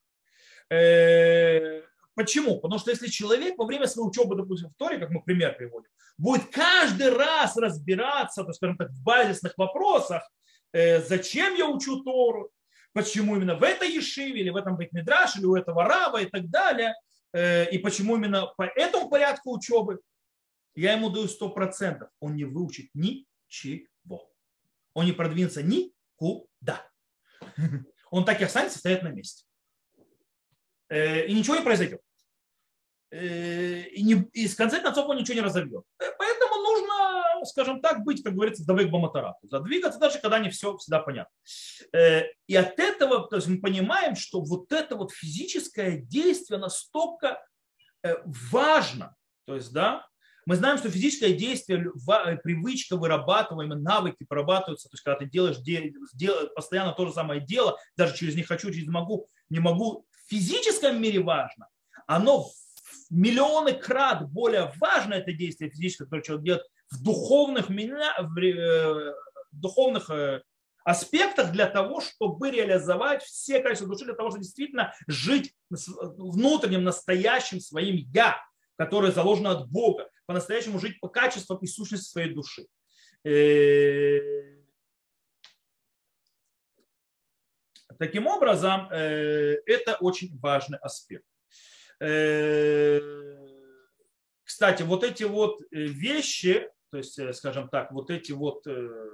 Э, 0.70 1.82
почему? 2.14 2.60
Потому 2.60 2.78
что 2.78 2.90
если 2.90 3.08
человек 3.08 3.58
во 3.58 3.66
время 3.66 3.86
своей 3.86 4.08
учебы, 4.08 4.36
допустим, 4.36 4.70
в 4.70 4.76
Торе, 4.76 4.98
как 4.98 5.10
мы 5.10 5.22
пример 5.22 5.56
приводим, 5.56 5.90
будет 6.18 6.46
каждый 6.50 7.10
раз 7.10 7.56
разбираться, 7.56 8.44
то, 8.44 8.52
скажем 8.52 8.76
так, 8.76 8.90
в 8.90 9.02
базисных 9.02 9.54
вопросах, 9.56 10.22
э, 10.72 11.02
зачем 11.02 11.54
я 11.54 11.68
учу 11.68 12.02
Тору, 12.02 12.50
почему 12.92 13.36
именно 13.36 13.56
в 13.56 13.62
этой 13.62 13.90
Ешиве, 13.90 14.40
или 14.40 14.50
в 14.50 14.56
этом 14.56 14.76
Бетмидраш, 14.76 15.36
или 15.36 15.46
у 15.46 15.56
этого 15.56 15.84
раба 15.84 16.20
и 16.20 16.26
так 16.26 16.48
далее, 16.48 16.94
э, 17.32 17.70
и 17.70 17.78
почему 17.78 18.16
именно 18.16 18.46
по 18.56 18.62
этому 18.62 19.08
порядку 19.08 19.52
учебы, 19.52 20.00
я 20.76 20.92
ему 20.92 21.10
даю 21.10 21.26
100%. 21.26 22.08
Он 22.20 22.36
не 22.36 22.44
выучит 22.44 22.90
ничего. 22.94 23.86
Он 24.94 25.04
не 25.04 25.12
продвинется 25.12 25.62
никуда. 25.62 26.88
Он 28.10 28.24
так 28.24 28.40
и 28.40 28.44
останется 28.44 28.78
стоять 28.78 29.02
на 29.02 29.08
месте. 29.08 29.44
Э, 30.88 31.26
и 31.26 31.34
ничего 31.34 31.56
не 31.56 31.62
произойдет. 31.62 32.00
Э, 33.10 33.82
и, 33.82 34.02
не, 34.02 34.14
и 34.32 34.48
с 34.48 34.54
конца 34.54 34.80
концов 34.80 35.08
он 35.08 35.16
ничего 35.16 35.34
не 35.34 35.40
разовьет. 35.40 35.84
Поэтому 35.98 36.54
нужно 36.62 36.94
скажем 37.44 37.80
так, 37.80 38.04
быть, 38.04 38.22
как 38.22 38.34
говорится, 38.34 38.64
давек 38.64 38.90
баматарату. 38.90 39.48
Задвигаться 39.48 39.98
даже, 39.98 40.18
когда 40.18 40.38
не 40.38 40.50
все 40.50 40.76
всегда 40.76 41.00
понятно. 41.00 41.32
Э, 41.92 42.22
и 42.46 42.56
от 42.56 42.78
этого 42.78 43.28
то 43.28 43.36
есть 43.36 43.48
мы 43.48 43.60
понимаем, 43.60 44.16
что 44.16 44.40
вот 44.40 44.72
это 44.72 44.96
вот 44.96 45.12
физическое 45.12 45.98
действие 45.98 46.58
настолько 46.58 47.44
э, 48.02 48.16
важно. 48.24 49.14
То 49.46 49.54
есть, 49.54 49.72
да, 49.72 50.06
мы 50.46 50.56
знаем, 50.56 50.78
что 50.78 50.90
физическое 50.90 51.32
действие, 51.32 51.90
привычка 52.42 52.96
вырабатываемые, 52.96 53.80
навыки 53.80 54.24
прорабатываются. 54.24 54.88
То 54.88 54.94
есть, 54.94 55.04
когда 55.04 55.18
ты 55.18 55.26
делаешь 55.26 56.52
постоянно 56.54 56.92
то 56.92 57.06
же 57.06 57.12
самое 57.12 57.40
дело, 57.40 57.78
даже 57.96 58.16
через 58.16 58.34
не 58.34 58.42
хочу, 58.42 58.70
через 58.70 58.88
могу, 58.88 59.28
не 59.48 59.60
могу, 59.60 60.06
в 60.26 60.30
физическом 60.30 61.00
мире 61.00 61.20
важно. 61.20 61.68
Оно 62.06 62.46
миллионы 63.10 63.72
крат 63.72 64.30
более 64.30 64.72
важно 64.80 65.14
это 65.14 65.32
действие 65.32 65.70
физическое, 65.70 66.04
которое 66.04 66.22
человек 66.22 66.44
делает 66.44 66.64
в 66.90 67.02
духовных, 67.02 67.68
в 67.68 68.38
э, 68.38 69.14
духовных 69.52 70.10
э, 70.10 70.42
аспектах 70.84 71.52
для 71.52 71.66
того, 71.66 72.00
чтобы 72.00 72.50
реализовать 72.50 73.22
все 73.22 73.60
качества 73.60 73.88
души, 73.88 74.04
для 74.04 74.14
того, 74.14 74.30
чтобы 74.30 74.44
действительно 74.44 74.94
жить 75.06 75.54
внутренним, 75.70 76.84
настоящим 76.84 77.60
своим 77.60 77.96
«я», 78.12 78.36
которое 78.76 79.12
заложено 79.12 79.52
от 79.52 79.70
Бога, 79.70 80.08
по-настоящему 80.26 80.78
жить 80.78 81.00
по 81.00 81.08
качествам 81.08 81.58
и 81.58 81.66
сущности 81.66 82.10
своей 82.10 82.32
души. 82.32 82.66
Э, 83.24 84.20
таким 87.98 88.26
образом, 88.26 88.88
это 88.90 89.96
очень 90.00 90.38
важный 90.38 90.78
аспект. 90.78 91.24
Кстати, 94.44 94.82
вот 94.82 95.02
эти 95.02 95.24
вот 95.24 95.60
вещи, 95.70 96.70
то 96.90 96.98
есть, 96.98 97.18
э, 97.18 97.32
скажем 97.32 97.68
так, 97.68 97.90
вот 97.90 98.08
эти 98.10 98.30
вот 98.30 98.64
э, 98.68 99.10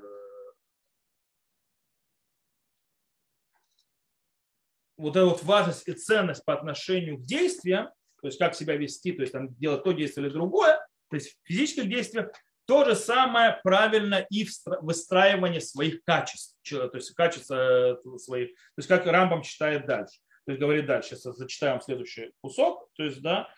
вот 4.98 5.16
эта 5.16 5.24
вот 5.24 5.42
важность 5.44 5.88
и 5.88 5.92
ценность 5.92 6.44
по 6.44 6.52
отношению 6.52 7.16
к 7.16 7.24
действиям, 7.24 7.86
то 8.20 8.26
есть 8.26 8.38
как 8.38 8.54
себя 8.54 8.76
вести, 8.76 9.12
то 9.12 9.22
есть 9.22 9.32
там 9.32 9.54
делать 9.54 9.82
то 9.82 9.92
действие 9.92 10.26
или 10.26 10.32
другое, 10.34 10.86
то 11.10 11.16
есть 11.16 11.32
в 11.32 11.46
физических 11.46 11.88
действиях, 11.88 12.30
то 12.66 12.84
же 12.84 12.94
самое 12.94 13.60
правильно 13.64 14.24
и 14.30 14.44
в 14.44 14.50
выстраивании 14.82 15.58
своих 15.58 16.04
качеств, 16.04 16.56
то 16.68 16.90
есть 16.94 17.12
качества 17.14 17.54
э, 17.54 18.18
своих, 18.18 18.50
то 18.54 18.78
есть 18.78 18.88
как 18.88 19.06
Рамбам 19.06 19.42
читает 19.42 19.86
дальше, 19.86 20.20
то 20.46 20.52
есть 20.52 20.60
говорит 20.60 20.86
дальше, 20.86 21.16
сейчас 21.16 21.36
зачитаем 21.36 21.80
следующий 21.80 22.30
кусок, 22.40 22.88
то 22.94 23.02
есть 23.02 23.20
да, 23.20 23.48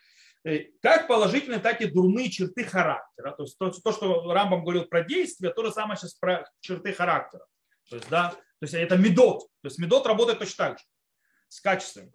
Э, 0.44 0.58
как 0.82 1.06
положительные, 1.06 1.60
так 1.60 1.80
и 1.80 1.86
дурные 1.86 2.28
черты 2.28 2.64
характера. 2.64 3.32
То 3.32 3.44
есть 3.44 3.56
то, 3.58 3.70
то, 3.70 3.92
что 3.92 4.32
Рамбам 4.32 4.64
говорил 4.64 4.86
про 4.86 5.04
действия, 5.04 5.50
то 5.50 5.64
же 5.64 5.70
самое 5.70 5.96
сейчас 5.96 6.14
про 6.14 6.44
черты 6.60 6.92
характера. 6.92 7.46
То 7.88 7.96
есть, 7.96 8.08
да, 8.08 8.30
то 8.30 8.62
есть 8.62 8.74
это 8.74 8.96
медот. 8.96 9.42
То 9.62 9.68
есть 9.68 9.78
медот 9.78 10.06
работает 10.06 10.40
точно 10.40 10.68
так 10.68 10.78
же, 10.78 10.84
с 11.48 11.60
качеством. 11.60 12.12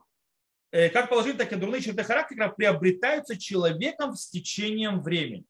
Э, 0.71 0.89
как 0.89 1.09
положительные, 1.09 1.45
так 1.45 1.53
и 1.53 1.59
дурные 1.59 1.81
черты 1.81 2.03
характера 2.03 2.49
приобретаются 2.49 3.37
человеком 3.37 4.15
с 4.15 4.29
течением 4.29 5.01
времени. 5.01 5.45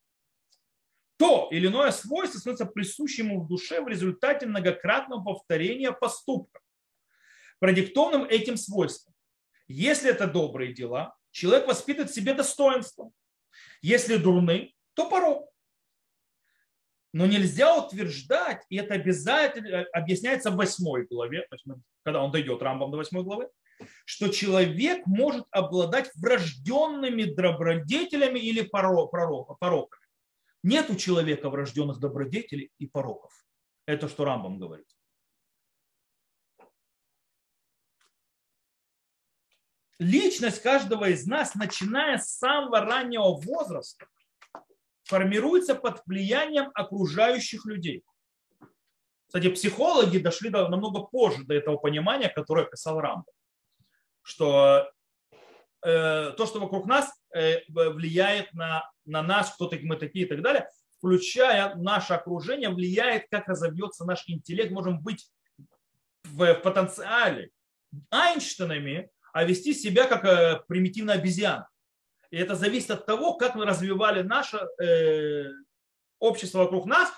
То 1.18 1.49
или 1.51 1.68
иное 1.68 1.91
свойство 1.91 2.38
становится 2.38 2.68
присущим 2.68 3.30
ему 3.30 3.41
в 3.41 3.47
душе 3.47 3.82
в 3.82 3.88
результате 3.88 4.45
многократного 4.45 5.24
повторения 5.24 5.91
поступка, 5.91 6.59
продиктованным 7.59 8.26
этим 8.26 8.55
свойством. 8.57 9.15
Если 9.68 10.11
это 10.11 10.28
добрые 10.28 10.74
дела, 10.74 11.15
человек 11.32 11.68
воспитывает 11.68 12.11
в 12.11 12.13
себе 12.13 12.36
достоинство. 12.36 13.11
Если 13.82 14.18
дурны, 14.18 14.76
то 14.93 15.09
порог. 15.09 15.49
Но 17.11 17.26
нельзя 17.26 17.76
утверждать, 17.76 18.63
и 18.70 18.78
это 18.78 18.93
обязательно 18.93 19.68
э, 19.68 19.84
объясняется 19.93 20.51
в 20.51 20.55
восьмой 20.55 21.07
главе, 21.07 21.47
когда 22.03 22.24
он 22.24 22.32
дойдет 22.32 22.61
рамбом 22.61 22.91
до 22.91 22.97
восьмой 22.97 23.24
главы, 23.24 23.49
что 24.05 24.30
человек 24.30 25.05
может 25.05 25.45
обладать 25.51 26.11
врожденными 26.15 27.23
добродетелями 27.23 28.39
или 28.39 28.61
пороками. 28.61 30.05
Нет 30.63 30.89
у 30.89 30.95
человека 30.95 31.49
врожденных 31.49 31.99
добродетелей 31.99 32.71
и 32.80 32.88
пороков. 32.88 33.32
Это 33.86 34.07
что 34.09 34.25
Рамбам 34.25 34.59
говорит. 34.59 34.88
личность 39.99 40.61
каждого 40.61 41.09
из 41.09 41.25
нас, 41.25 41.55
начиная 41.55 42.17
с 42.17 42.38
самого 42.38 42.82
раннего 42.82 43.39
возраста, 43.39 44.07
формируется 45.03 45.75
под 45.75 46.01
влиянием 46.05 46.69
окружающих 46.73 47.65
людей. 47.65 48.03
Кстати, 49.28 49.49
психологи 49.49 50.19
дошли 50.19 50.49
до, 50.49 50.67
намного 50.69 51.01
позже 51.01 51.43
до 51.43 51.53
этого 51.53 51.78
понимания, 51.78 52.30
которое 52.30 52.65
писал 52.65 52.99
Рамбо, 52.99 53.32
что 54.28 54.91
э, 55.86 56.32
то, 56.32 56.45
что 56.45 56.59
вокруг 56.59 56.86
нас 56.86 57.09
э, 57.34 57.59
влияет 57.69 58.53
на, 58.53 58.84
на 59.05 59.23
нас, 59.23 59.53
кто 59.53 59.71
мы 59.84 59.95
такие 59.95 60.25
и 60.25 60.28
так 60.28 60.41
далее, 60.41 60.67
включая 60.97 61.75
наше 61.75 62.13
окружение, 62.13 62.69
влияет, 62.69 63.28
как 63.32 63.47
разовьется 63.47 64.03
наш 64.03 64.28
интеллект, 64.28 64.71
можем 64.71 64.99
быть 65.01 65.32
в, 66.25 66.55
в 66.55 66.55
потенциале 66.55 67.51
Айнштейнами, 68.11 69.09
а 69.32 69.45
вести 69.45 69.73
себя 69.73 70.07
как 70.07 70.25
э, 70.25 70.61
примитивная 70.67 71.15
обезьяна. 71.15 71.69
И 72.30 72.38
это 72.38 72.55
зависит 72.55 72.91
от 72.91 73.05
того, 73.05 73.36
как 73.36 73.55
мы 73.55 73.65
развивали 73.65 74.23
наше 74.23 74.57
э, 74.84 75.45
общество 76.19 76.59
вокруг 76.59 76.86
нас. 76.86 77.13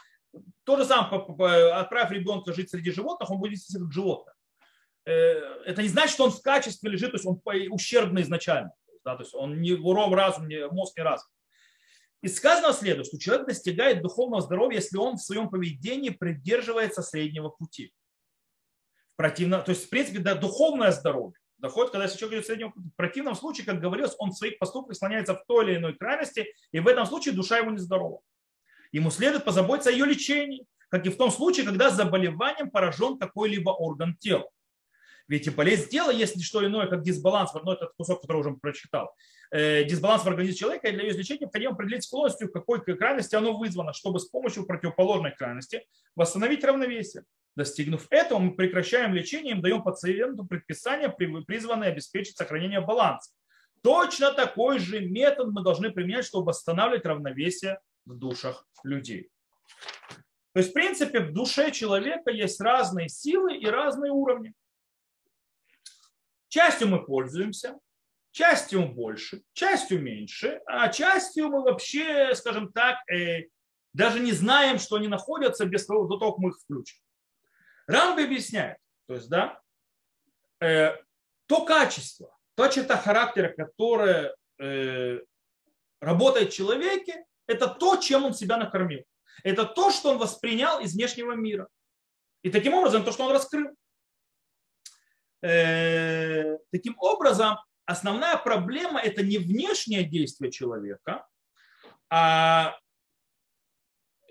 То 0.64 0.78
же 0.78 0.86
самое, 0.86 1.74
отправив 1.74 2.12
ребенка 2.12 2.54
жить 2.54 2.70
среди 2.70 2.92
животных, 2.92 3.32
он 3.32 3.40
будет 3.40 3.54
вести 3.54 3.74
себя 3.74 3.86
как 3.86 3.94
животное. 3.94 4.36
Э, 5.06 5.12
это 5.66 5.82
не 5.82 5.88
значит, 5.88 6.12
что 6.12 6.26
он 6.26 6.32
в 6.32 6.42
качестве 6.42 6.90
лежит, 6.90 7.12
то 7.12 7.18
есть 7.18 7.26
он 7.26 7.42
ущербный 7.72 8.22
изначально. 8.24 8.72
Да? 9.04 9.16
То 9.16 9.24
есть 9.24 9.34
он 9.34 9.62
не 9.62 9.74
уром 9.74 10.14
разум, 10.14 10.48
не, 10.48 10.68
мозг 10.68 10.98
не 10.98 11.04
разум. 11.04 11.30
Из 12.22 12.36
сказанного 12.36 12.74
следует, 12.74 13.08
что 13.08 13.18
человек 13.18 13.48
достигает 13.48 14.02
духовного 14.02 14.42
здоровья, 14.42 14.78
если 14.78 14.98
он 14.98 15.16
в 15.16 15.22
своем 15.22 15.50
поведении 15.50 16.10
придерживается 16.10 17.02
среднего 17.02 17.50
пути. 17.50 17.94
Противно, 19.16 19.62
то 19.62 19.72
есть, 19.72 19.86
в 19.86 19.90
принципе, 19.90 20.20
да, 20.20 20.36
духовное 20.36 20.92
здоровье 20.92 21.40
доходит, 21.60 21.92
когда 21.92 22.08
человек 22.08 22.40
идет 22.40 22.46
среднего 22.46 22.70
пути. 22.70 22.90
В 22.90 22.96
противном 22.96 23.36
случае, 23.36 23.66
как 23.66 23.80
говорилось, 23.80 24.16
он 24.18 24.32
в 24.32 24.38
своих 24.38 24.58
поступках 24.60 24.96
склоняется 24.96 25.36
в 25.36 25.46
той 25.46 25.66
или 25.66 25.78
иной 25.78 25.94
крайности, 25.96 26.54
и 26.72 26.80
в 26.80 26.88
этом 26.88 27.06
случае 27.06 27.34
душа 27.34 27.58
его 27.58 27.72
нездорова. 27.72 28.22
Ему 28.92 29.12
следует 29.12 29.46
позаботиться 29.46 29.90
о 29.90 29.94
ее 29.94 30.06
лечении, 30.06 30.66
как 30.90 31.06
и 31.06 31.10
в 31.10 31.18
том 31.18 31.32
случае, 31.32 31.66
когда 31.66 31.90
заболеванием 31.90 32.72
поражен 32.72 33.18
какой-либо 33.20 33.70
орган 33.70 34.18
тела. 34.18 34.50
Ведь 35.30 35.56
болезнь 35.56 35.90
тела 35.90 36.10
есть 36.10 36.36
не 36.36 36.44
что 36.44 36.66
иное, 36.66 36.88
как 36.88 37.04
дисбаланс, 37.04 37.54
ну, 37.54 37.72
этот 37.72 37.94
кусок, 37.96 38.22
который 38.22 38.40
уже 38.40 38.52
прочитал, 38.52 39.16
э, 39.52 39.84
дисбаланс 39.84 40.24
в 40.24 40.28
организме 40.28 40.58
человека, 40.58 40.88
и 40.88 40.92
для 40.92 41.04
ее 41.04 41.12
излечения 41.12 41.42
необходимо 41.42 41.74
определить 41.74 42.04
склонностью, 42.04 42.48
в 42.50 42.52
какой 42.52 42.82
крайности 42.82 43.36
оно 43.36 43.56
вызвано, 43.56 43.94
чтобы 43.94 44.20
с 44.20 44.26
помощью 44.26 44.66
противоположной 44.66 45.32
крайности 45.32 45.86
восстановить 46.16 46.64
равновесие. 46.64 47.26
Достигнув 47.56 48.08
этого, 48.10 48.40
мы 48.40 48.56
прекращаем 48.56 49.14
лечение 49.14 49.56
и 49.56 49.62
даем 49.62 49.84
пациенту 49.84 50.46
предписание, 50.46 51.10
призванное 51.10 51.90
обеспечить 51.90 52.36
сохранение 52.36 52.82
баланса. 52.82 53.32
Точно 53.84 54.34
такой 54.34 54.80
же 54.80 55.00
метод 55.00 55.50
мы 55.52 55.64
должны 55.64 55.92
применять, 55.92 56.26
чтобы 56.26 56.48
восстанавливать 56.48 57.06
равновесие 57.06 57.80
в 58.06 58.16
душах 58.16 58.68
людей. 58.84 59.30
То 60.54 60.60
есть, 60.60 60.72
в 60.72 60.74
принципе, 60.74 61.20
в 61.20 61.34
душе 61.34 61.72
человека 61.72 62.32
есть 62.32 62.60
разные 62.60 63.10
силы 63.10 63.56
и 63.56 63.68
разные 63.68 64.12
уровни. 64.12 64.54
Частью 66.50 66.88
мы 66.90 67.06
пользуемся, 67.06 67.80
частью 68.32 68.88
больше, 68.88 69.44
частью 69.54 70.02
меньше, 70.02 70.62
а 70.66 70.90
частью 70.90 71.50
мы 71.50 71.62
вообще, 71.62 72.36
скажем 72.36 72.72
так, 72.74 72.98
э, 73.12 73.48
даже 73.94 74.20
не 74.20 74.32
знаем, 74.32 74.80
что 74.80 74.98
они 74.98 75.08
находятся 75.08 75.66
без 75.66 75.86
того, 75.86 76.06
до 76.06 76.18
того, 76.18 76.34
как 76.34 76.40
мы 76.40 76.50
их 76.50 76.60
включим. 76.60 77.00
Рамби 77.88 78.24
объясняет, 78.24 78.78
то 79.08 79.16
есть, 79.16 79.30
да, 79.30 79.60
э, 80.60 80.96
то 81.48 81.66
качество, 81.66 82.36
то 82.56 82.68
черта 82.68 82.98
характера, 82.98 83.54
которое 83.56 84.36
э, 84.60 85.20
работает 86.02 86.52
в 86.52 86.56
человеке, 86.56 87.26
это 87.48 87.68
то, 87.68 87.98
чем 87.98 88.26
он 88.26 88.34
себя 88.34 88.58
накормил. 88.58 89.04
Это 89.44 89.66
то, 89.66 89.90
что 89.90 90.12
он 90.12 90.18
воспринял 90.18 90.80
из 90.80 90.94
внешнего 90.94 91.34
мира. 91.34 91.68
И 92.44 92.52
таким 92.52 92.74
образом, 92.74 93.04
то, 93.04 93.12
что 93.12 93.26
он 93.26 93.32
раскрыл. 93.32 93.70
Э, 95.42 96.58
таким 96.72 96.96
образом, 97.00 97.58
основная 97.86 98.38
проблема– 98.38 99.00
это 99.04 99.24
не 99.24 99.38
внешнее 99.38 100.04
действие 100.04 100.52
человека, 100.52 101.26
а 102.10 102.76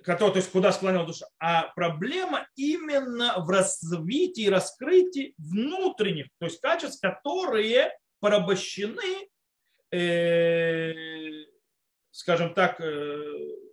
который, 0.04 0.32
то 0.32 0.38
есть 0.38 0.50
куда 0.50 0.72
склонила 0.72 1.06
душа, 1.06 1.26
а 1.38 1.64
проблема 1.74 2.46
именно 2.56 3.34
в 3.38 3.50
развитии 3.50 4.44
и 4.44 4.50
раскрытии 4.50 5.34
внутренних, 5.38 6.28
то 6.38 6.46
есть 6.46 6.60
качеств, 6.60 7.00
которые 7.00 7.96
порабощены, 8.20 9.28
э, 9.92 11.44
скажем 12.10 12.54
так, 12.54 12.80
э, 12.80 13.67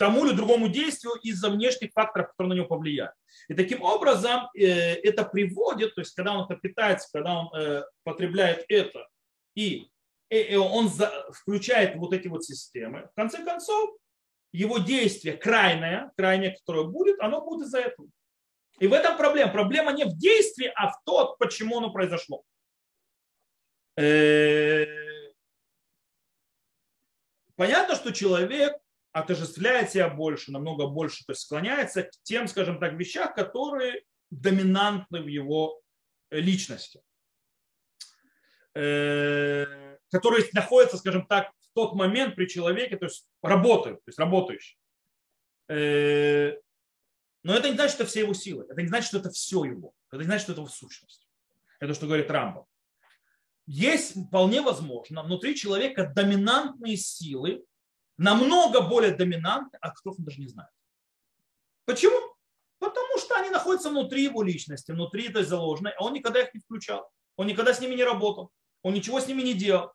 тому 0.00 0.24
или 0.24 0.32
другому 0.32 0.68
действию 0.68 1.12
из-за 1.22 1.50
внешних 1.50 1.92
факторов, 1.92 2.28
которые 2.28 2.48
на 2.48 2.54
него 2.54 2.66
повлияют. 2.66 3.12
И 3.48 3.54
таким 3.54 3.82
образом 3.82 4.48
э, 4.56 4.94
это 4.94 5.24
приводит, 5.26 5.94
то 5.94 6.00
есть 6.00 6.14
когда 6.14 6.32
он 6.32 6.46
это 6.46 6.56
питается, 6.58 7.10
когда 7.12 7.40
он 7.40 7.54
э, 7.54 7.82
потребляет 8.02 8.64
это, 8.70 9.06
и, 9.54 9.88
и 10.30 10.56
он 10.56 10.90
включает 11.34 11.96
вот 11.96 12.14
эти 12.14 12.28
вот 12.28 12.46
системы, 12.46 13.10
в 13.12 13.14
конце 13.14 13.44
концов 13.44 13.90
его 14.52 14.78
действие 14.78 15.36
крайнее, 15.36 16.10
крайнее, 16.16 16.56
которое 16.56 16.84
будет, 16.84 17.20
оно 17.20 17.42
будет 17.42 17.66
из-за 17.66 17.80
этого. 17.80 18.08
И 18.78 18.86
в 18.86 18.94
этом 18.94 19.18
проблема. 19.18 19.52
Проблема 19.52 19.92
не 19.92 20.04
в 20.04 20.16
действии, 20.16 20.72
а 20.76 20.92
в 20.92 21.02
том, 21.04 21.36
почему 21.38 21.76
оно 21.76 21.92
произошло. 21.92 22.42
Э, 23.98 24.86
понятно, 27.54 27.96
что 27.96 28.12
человек 28.12 28.72
отождествляет 29.12 29.90
себя 29.90 30.08
больше, 30.08 30.52
намного 30.52 30.86
больше, 30.86 31.24
то 31.24 31.32
есть 31.32 31.42
склоняется 31.42 32.04
к 32.04 32.10
тем, 32.22 32.46
скажем 32.48 32.78
так, 32.78 32.94
вещах, 32.94 33.34
которые 33.34 34.02
доминантны 34.30 35.22
в 35.22 35.26
его 35.26 35.80
личности, 36.30 37.02
э, 38.74 39.96
которые 40.10 40.44
находятся, 40.52 40.96
скажем 40.96 41.26
так, 41.26 41.50
в 41.58 41.74
тот 41.74 41.94
момент 41.94 42.36
при 42.36 42.46
человеке, 42.46 42.96
то 42.96 43.06
есть 43.06 43.26
работают, 43.42 44.04
то 44.04 44.08
есть 44.08 44.18
работающий. 44.18 44.78
Э, 45.68 46.56
но 47.42 47.54
это 47.54 47.68
не 47.68 47.74
значит, 47.74 47.94
что 47.94 48.02
это 48.02 48.10
все 48.10 48.20
его 48.20 48.34
силы. 48.34 48.66
Это 48.68 48.82
не 48.82 48.88
значит, 48.88 49.08
что 49.08 49.18
это 49.18 49.30
все 49.30 49.64
его. 49.64 49.94
Это 50.10 50.18
не 50.18 50.24
значит, 50.24 50.42
что 50.42 50.52
это 50.52 50.60
его 50.60 50.70
сущность. 50.70 51.26
Это 51.78 51.94
что 51.94 52.06
говорит 52.06 52.30
Рамбов. 52.30 52.66
Есть 53.66 54.26
вполне 54.26 54.60
возможно 54.60 55.22
внутри 55.22 55.54
человека 55.54 56.12
доминантные 56.14 56.96
силы, 56.96 57.64
намного 58.20 58.82
более 58.82 59.12
доминантны, 59.12 59.78
а 59.80 59.90
которых 59.90 60.18
он 60.18 60.26
даже 60.26 60.40
не 60.40 60.46
знает. 60.46 60.70
Почему? 61.86 62.20
Потому 62.78 63.18
что 63.18 63.34
они 63.36 63.48
находятся 63.48 63.88
внутри 63.88 64.24
его 64.24 64.42
личности, 64.42 64.92
внутри 64.92 65.28
этой 65.28 65.42
заложенной, 65.42 65.92
а 65.92 66.04
он 66.04 66.12
никогда 66.12 66.42
их 66.42 66.52
не 66.52 66.60
включал. 66.60 67.10
Он 67.36 67.46
никогда 67.46 67.72
с 67.72 67.80
ними 67.80 67.94
не 67.94 68.04
работал. 68.04 68.50
Он 68.82 68.92
ничего 68.92 69.20
с 69.20 69.26
ними 69.26 69.40
не 69.40 69.54
делал. 69.54 69.92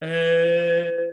Э, 0.00 1.12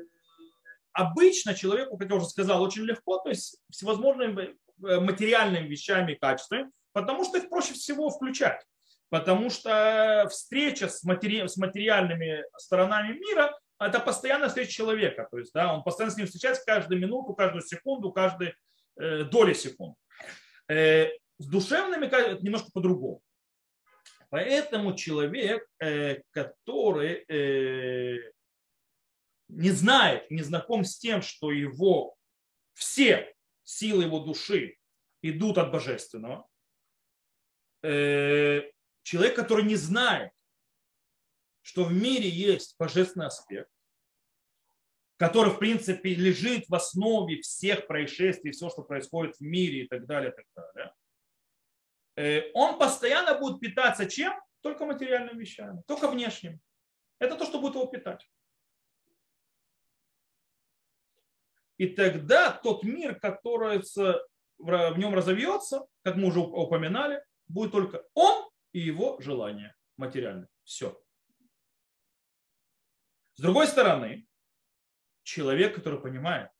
обычно 0.92 1.54
человеку, 1.54 1.98
как 1.98 2.10
я 2.10 2.16
уже 2.16 2.26
сказал, 2.26 2.64
очень 2.64 2.82
легко, 2.82 3.20
то 3.20 3.30
есть 3.30 3.60
всевозможными 3.70 4.56
э, 4.88 5.00
материальными 5.00 5.68
вещами 5.68 6.16
качествами, 6.16 6.72
потому 6.94 7.26
что 7.26 7.38
их 7.38 7.48
проще 7.48 7.74
всего 7.74 8.10
включать. 8.10 8.66
Потому 9.10 9.52
что 9.52 10.28
встреча 10.32 10.90
с, 10.90 11.04
матери... 11.04 11.46
с 11.46 11.58
материальными 11.58 12.44
сторонами 12.58 13.20
мира– 13.20 13.56
это 13.80 14.00
постоянная 14.00 14.50
встреча 14.50 14.72
человека. 14.72 15.28
То 15.30 15.40
есть 15.40 15.54
да, 15.54 15.74
он 15.74 15.84
постоянно 15.84 16.14
с 16.14 16.18
ним 16.18 16.26
встречается 16.26 16.64
каждую 16.66 17.02
минуту, 17.02 17.34
каждую 17.34 17.62
секунду, 17.62 18.12
каждую 18.12 18.54
э, 19.00 19.24
доли 19.24 19.54
секунд. 19.54 19.96
Э, 20.68 21.10
с 21.40 21.48
душевными 21.48 22.06
немножко 22.44 22.70
по-другому. 22.74 23.22
Поэтому 24.30 24.96
человек, 24.96 25.68
э, 25.80 26.22
который 26.32 27.24
э, 27.28 28.32
не 29.48 29.70
знает, 29.70 30.30
не 30.32 30.42
знаком 30.42 30.84
с 30.84 30.98
тем, 30.98 31.22
что 31.22 31.52
его 31.52 32.16
все 32.74 33.34
силы 33.64 34.04
его 34.04 34.20
души 34.20 34.78
идут 35.22 35.58
от 35.58 35.72
божественного, 35.72 36.48
э, 37.84 38.64
человек, 39.04 39.36
который 39.36 39.66
не 39.66 39.76
знает, 39.76 40.32
что 41.64 41.86
в 41.86 41.94
мире 41.94 42.30
есть 42.30 42.76
божественный 42.78 43.28
аспект, 43.28 43.72
который, 45.18 45.52
в 45.52 45.60
принципе, 45.60 46.14
лежит 46.14 46.68
в 46.68 46.76
основе 46.76 47.42
всех 47.42 47.88
происшествий, 47.88 48.52
все, 48.52 48.70
что 48.70 48.84
происходит 48.84 49.38
в 49.38 49.42
мире 49.42 49.84
и 49.84 49.88
так 49.88 50.06
далее, 50.06 50.32
и 50.32 50.36
так 50.36 50.46
далее, 50.56 50.94
э, 52.16 52.52
он 52.54 52.78
постоянно 52.78 53.40
будет 53.40 53.60
питаться 53.60 54.06
чем? 54.06 54.34
Только 54.62 54.86
материальными 54.86 55.40
вещами, 55.40 55.82
только 55.88 56.10
внешним. 56.10 56.60
Это 57.20 57.36
то, 57.36 57.46
что 57.46 57.60
будет 57.60 57.76
его 57.76 57.86
питать. 57.86 58.30
И 61.78 61.88
тогда 61.88 62.52
тот 62.52 62.84
мир, 62.84 63.20
который 63.20 63.82
в 64.58 64.98
нем 64.98 65.16
разовьется, 65.16 65.86
как 66.04 66.16
мы 66.16 66.28
уже 66.28 66.40
упоминали, 66.40 67.24
будет 67.48 67.72
только 67.72 68.04
он 68.14 68.50
и 68.72 68.80
его 68.80 69.20
желание 69.20 69.76
материальное. 69.98 70.48
Все. 70.64 71.03
С 73.36 73.42
другой 73.42 73.68
стороны, 73.68 74.28
человек, 75.24 75.76
который 75.76 76.00
понимает, 76.00 76.52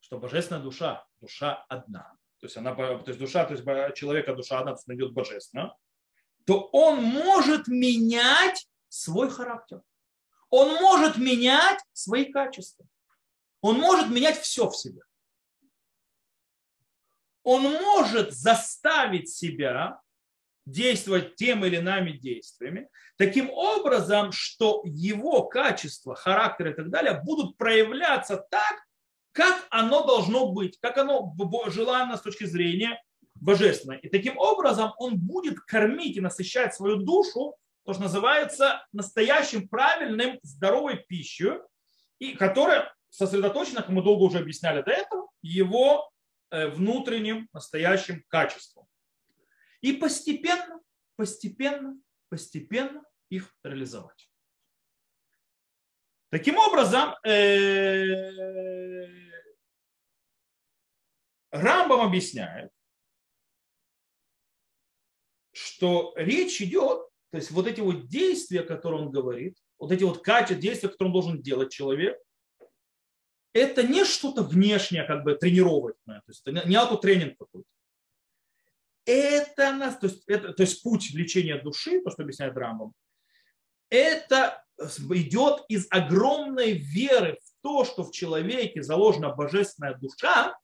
что 0.00 0.18
божественная 0.18 0.62
душа, 0.62 1.06
душа 1.20 1.64
одна, 1.68 2.16
то 2.38 2.46
есть, 2.46 2.56
она, 2.56 2.74
то 2.74 3.04
есть 3.06 3.18
душа, 3.18 3.44
то 3.44 3.54
есть 3.54 3.64
человека 3.96 4.34
душа 4.34 4.60
одна, 4.60 4.72
то 4.72 4.78
есть 4.78 4.88
найдет 4.88 5.12
божественно, 5.12 5.76
то 6.46 6.68
он 6.72 7.02
может 7.02 7.68
менять 7.68 8.66
свой 8.88 9.28
характер. 9.30 9.82
Он 10.48 10.74
может 10.80 11.16
менять 11.16 11.80
свои 11.92 12.32
качества. 12.32 12.86
Он 13.60 13.78
может 13.78 14.08
менять 14.08 14.38
все 14.40 14.68
в 14.68 14.76
себе. 14.76 15.02
Он 17.42 17.62
может 17.62 18.32
заставить 18.32 19.28
себя 19.28 20.00
действовать 20.70 21.36
тем 21.36 21.64
или 21.64 21.76
иными 21.76 22.12
действиями, 22.12 22.88
таким 23.16 23.50
образом, 23.50 24.32
что 24.32 24.82
его 24.84 25.44
качество, 25.44 26.14
характер 26.14 26.68
и 26.68 26.74
так 26.74 26.90
далее 26.90 27.20
будут 27.24 27.56
проявляться 27.56 28.36
так, 28.50 28.76
как 29.32 29.66
оно 29.70 30.06
должно 30.06 30.52
быть, 30.52 30.78
как 30.80 30.98
оно 30.98 31.34
желаемо 31.68 32.16
с 32.16 32.22
точки 32.22 32.44
зрения 32.44 33.02
божественной. 33.34 33.98
И 33.98 34.08
таким 34.08 34.38
образом 34.38 34.92
он 34.98 35.18
будет 35.18 35.60
кормить 35.60 36.16
и 36.16 36.20
насыщать 36.20 36.74
свою 36.74 36.96
душу 36.96 37.54
то, 37.84 37.94
что 37.94 38.02
называется 38.02 38.86
настоящим 38.92 39.68
правильным 39.68 40.38
здоровой 40.42 40.96
пищей, 40.96 41.52
и 42.18 42.34
которая 42.34 42.92
сосредоточена, 43.08 43.82
как 43.82 43.88
мы 43.88 44.02
долго 44.02 44.24
уже 44.24 44.38
объясняли 44.38 44.82
до 44.82 44.90
этого, 44.90 45.28
его 45.42 46.10
э, 46.50 46.68
внутренним 46.68 47.48
настоящим 47.52 48.22
качеством. 48.28 48.79
И 49.80 49.92
постепенно, 49.94 50.80
постепенно, 51.16 52.00
постепенно 52.28 53.02
их 53.30 53.54
реализовать. 53.64 54.30
Таким 56.30 56.58
образом, 56.58 57.14
э, 57.24 59.06
Рамбам 61.50 62.00
объясняет, 62.02 62.70
что 65.52 66.12
речь 66.16 66.62
идет, 66.62 67.08
то 67.30 67.38
есть 67.38 67.50
вот 67.50 67.66
эти 67.66 67.80
вот 67.80 68.06
действия, 68.06 68.62
которые 68.62 69.02
он 69.02 69.10
говорит, 69.10 69.58
вот 69.78 69.90
эти 69.90 70.04
вот 70.04 70.22
качества, 70.22 70.56
действия, 70.56 70.88
которые 70.88 71.08
он 71.08 71.12
должен 71.12 71.42
делать 71.42 71.72
человек, 71.72 72.16
это 73.52 73.82
не 73.82 74.04
что-то 74.04 74.44
внешнее, 74.44 75.04
как 75.04 75.24
бы 75.24 75.34
тренировочное, 75.34 76.20
то 76.20 76.28
есть 76.28 76.42
это 76.46 76.68
не 76.68 76.76
аутотренинг 76.76 77.36
какой-то. 77.38 77.68
Это, 79.10 79.72
нас, 79.72 79.98
то, 79.98 80.06
есть, 80.06 80.22
это, 80.28 80.52
то 80.52 80.62
есть 80.62 80.84
путь 80.84 81.10
лечения 81.12 81.60
души, 81.60 82.00
то, 82.00 82.10
что 82.10 82.22
объясняет 82.22 82.56
Рамбам, 82.56 82.94
это 83.88 84.62
идет 84.78 85.64
из 85.68 85.88
огромной 85.90 86.74
веры 86.74 87.40
в 87.42 87.62
то, 87.62 87.84
что 87.84 88.04
в 88.04 88.12
человеке 88.12 88.84
заложена 88.84 89.30
божественная 89.30 89.94
душа, 89.94 90.56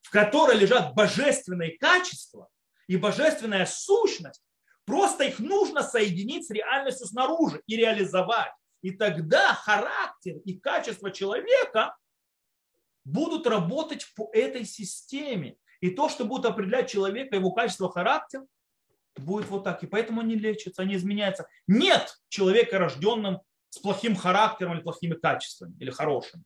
в 0.00 0.10
которой 0.10 0.58
лежат 0.58 0.94
божественные 0.94 1.78
качества 1.78 2.48
и 2.88 2.96
божественная 2.96 3.64
сущность, 3.64 4.42
просто 4.84 5.22
их 5.22 5.38
нужно 5.38 5.84
соединить 5.84 6.48
с 6.48 6.50
реальностью 6.50 7.06
снаружи 7.06 7.62
и 7.68 7.76
реализовать. 7.76 8.52
И 8.82 8.90
тогда 8.90 9.54
характер 9.54 10.38
и 10.44 10.58
качество 10.58 11.12
человека 11.12 11.96
будут 13.04 13.46
работать 13.46 14.04
по 14.16 14.30
этой 14.32 14.64
системе. 14.64 15.56
И 15.80 15.90
то, 15.90 16.08
что 16.08 16.24
будет 16.24 16.46
определять 16.46 16.90
человека, 16.90 17.36
его 17.36 17.52
качество, 17.52 17.90
характер, 17.90 18.42
будет 19.16 19.48
вот 19.48 19.64
так. 19.64 19.82
И 19.82 19.86
поэтому 19.86 20.20
они 20.20 20.36
лечатся, 20.36 20.82
они 20.82 20.94
изменяются. 20.96 21.46
Нет 21.66 22.18
человека, 22.28 22.78
рожденным 22.78 23.40
с 23.70 23.78
плохим 23.78 24.16
характером 24.16 24.74
или 24.74 24.82
плохими 24.82 25.14
качествами, 25.14 25.74
или 25.78 25.90
хорошим. 25.90 26.44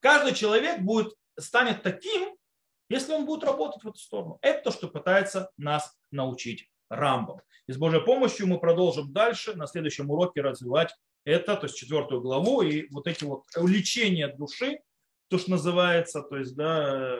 Каждый 0.00 0.34
человек 0.34 0.80
будет, 0.80 1.14
станет 1.38 1.82
таким, 1.82 2.36
если 2.88 3.12
он 3.12 3.26
будет 3.26 3.44
работать 3.44 3.82
в 3.82 3.88
эту 3.88 3.98
сторону. 3.98 4.38
Это 4.42 4.64
то, 4.64 4.70
что 4.70 4.88
пытается 4.88 5.50
нас 5.56 5.96
научить 6.10 6.70
Рамбом. 6.88 7.40
И 7.66 7.72
с 7.72 7.78
Божьей 7.78 8.04
помощью 8.04 8.46
мы 8.46 8.60
продолжим 8.60 9.12
дальше 9.12 9.54
на 9.54 9.66
следующем 9.66 10.10
уроке 10.10 10.40
развивать 10.40 10.94
это, 11.24 11.56
то 11.56 11.66
есть 11.66 11.76
четвертую 11.76 12.20
главу 12.20 12.62
и 12.62 12.88
вот 12.90 13.08
эти 13.08 13.24
вот 13.24 13.44
лечения 13.56 14.28
души, 14.28 14.78
то, 15.28 15.38
что 15.38 15.50
называется, 15.50 16.22
то 16.22 16.36
есть, 16.36 16.54
да, 16.54 17.18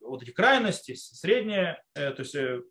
вот 0.00 0.22
эти 0.22 0.30
крайности, 0.30 0.94
средние, 0.94 1.82
э, 1.94 2.12
то 2.12 2.22
есть 2.22 2.34
э, 2.34 2.62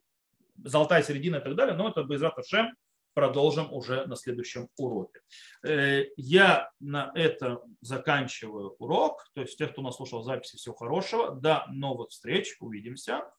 золотая 0.64 1.04
середина 1.04 1.38
и 1.38 1.44
так 1.44 1.56
далее, 1.56 1.76
но 1.76 1.90
это 1.90 2.04
без 2.04 2.22
Шем 2.48 2.74
продолжим 3.14 3.74
уже 3.74 4.06
на 4.06 4.16
следующем 4.16 4.70
уроке. 4.78 5.20
Э, 5.66 6.06
я 6.16 6.70
на 6.80 7.12
это 7.16 7.62
заканчиваю 7.82 8.76
урок. 8.80 9.30
То 9.34 9.42
есть 9.42 9.58
тех, 9.58 9.72
кто 9.72 9.82
нас 9.82 9.98
слушал 9.98 10.24
записи, 10.24 10.58
всего 10.58 10.76
хорошего. 10.76 11.36
До 11.36 11.66
новых 11.70 12.10
встреч. 12.12 12.56
Увидимся. 12.60 13.30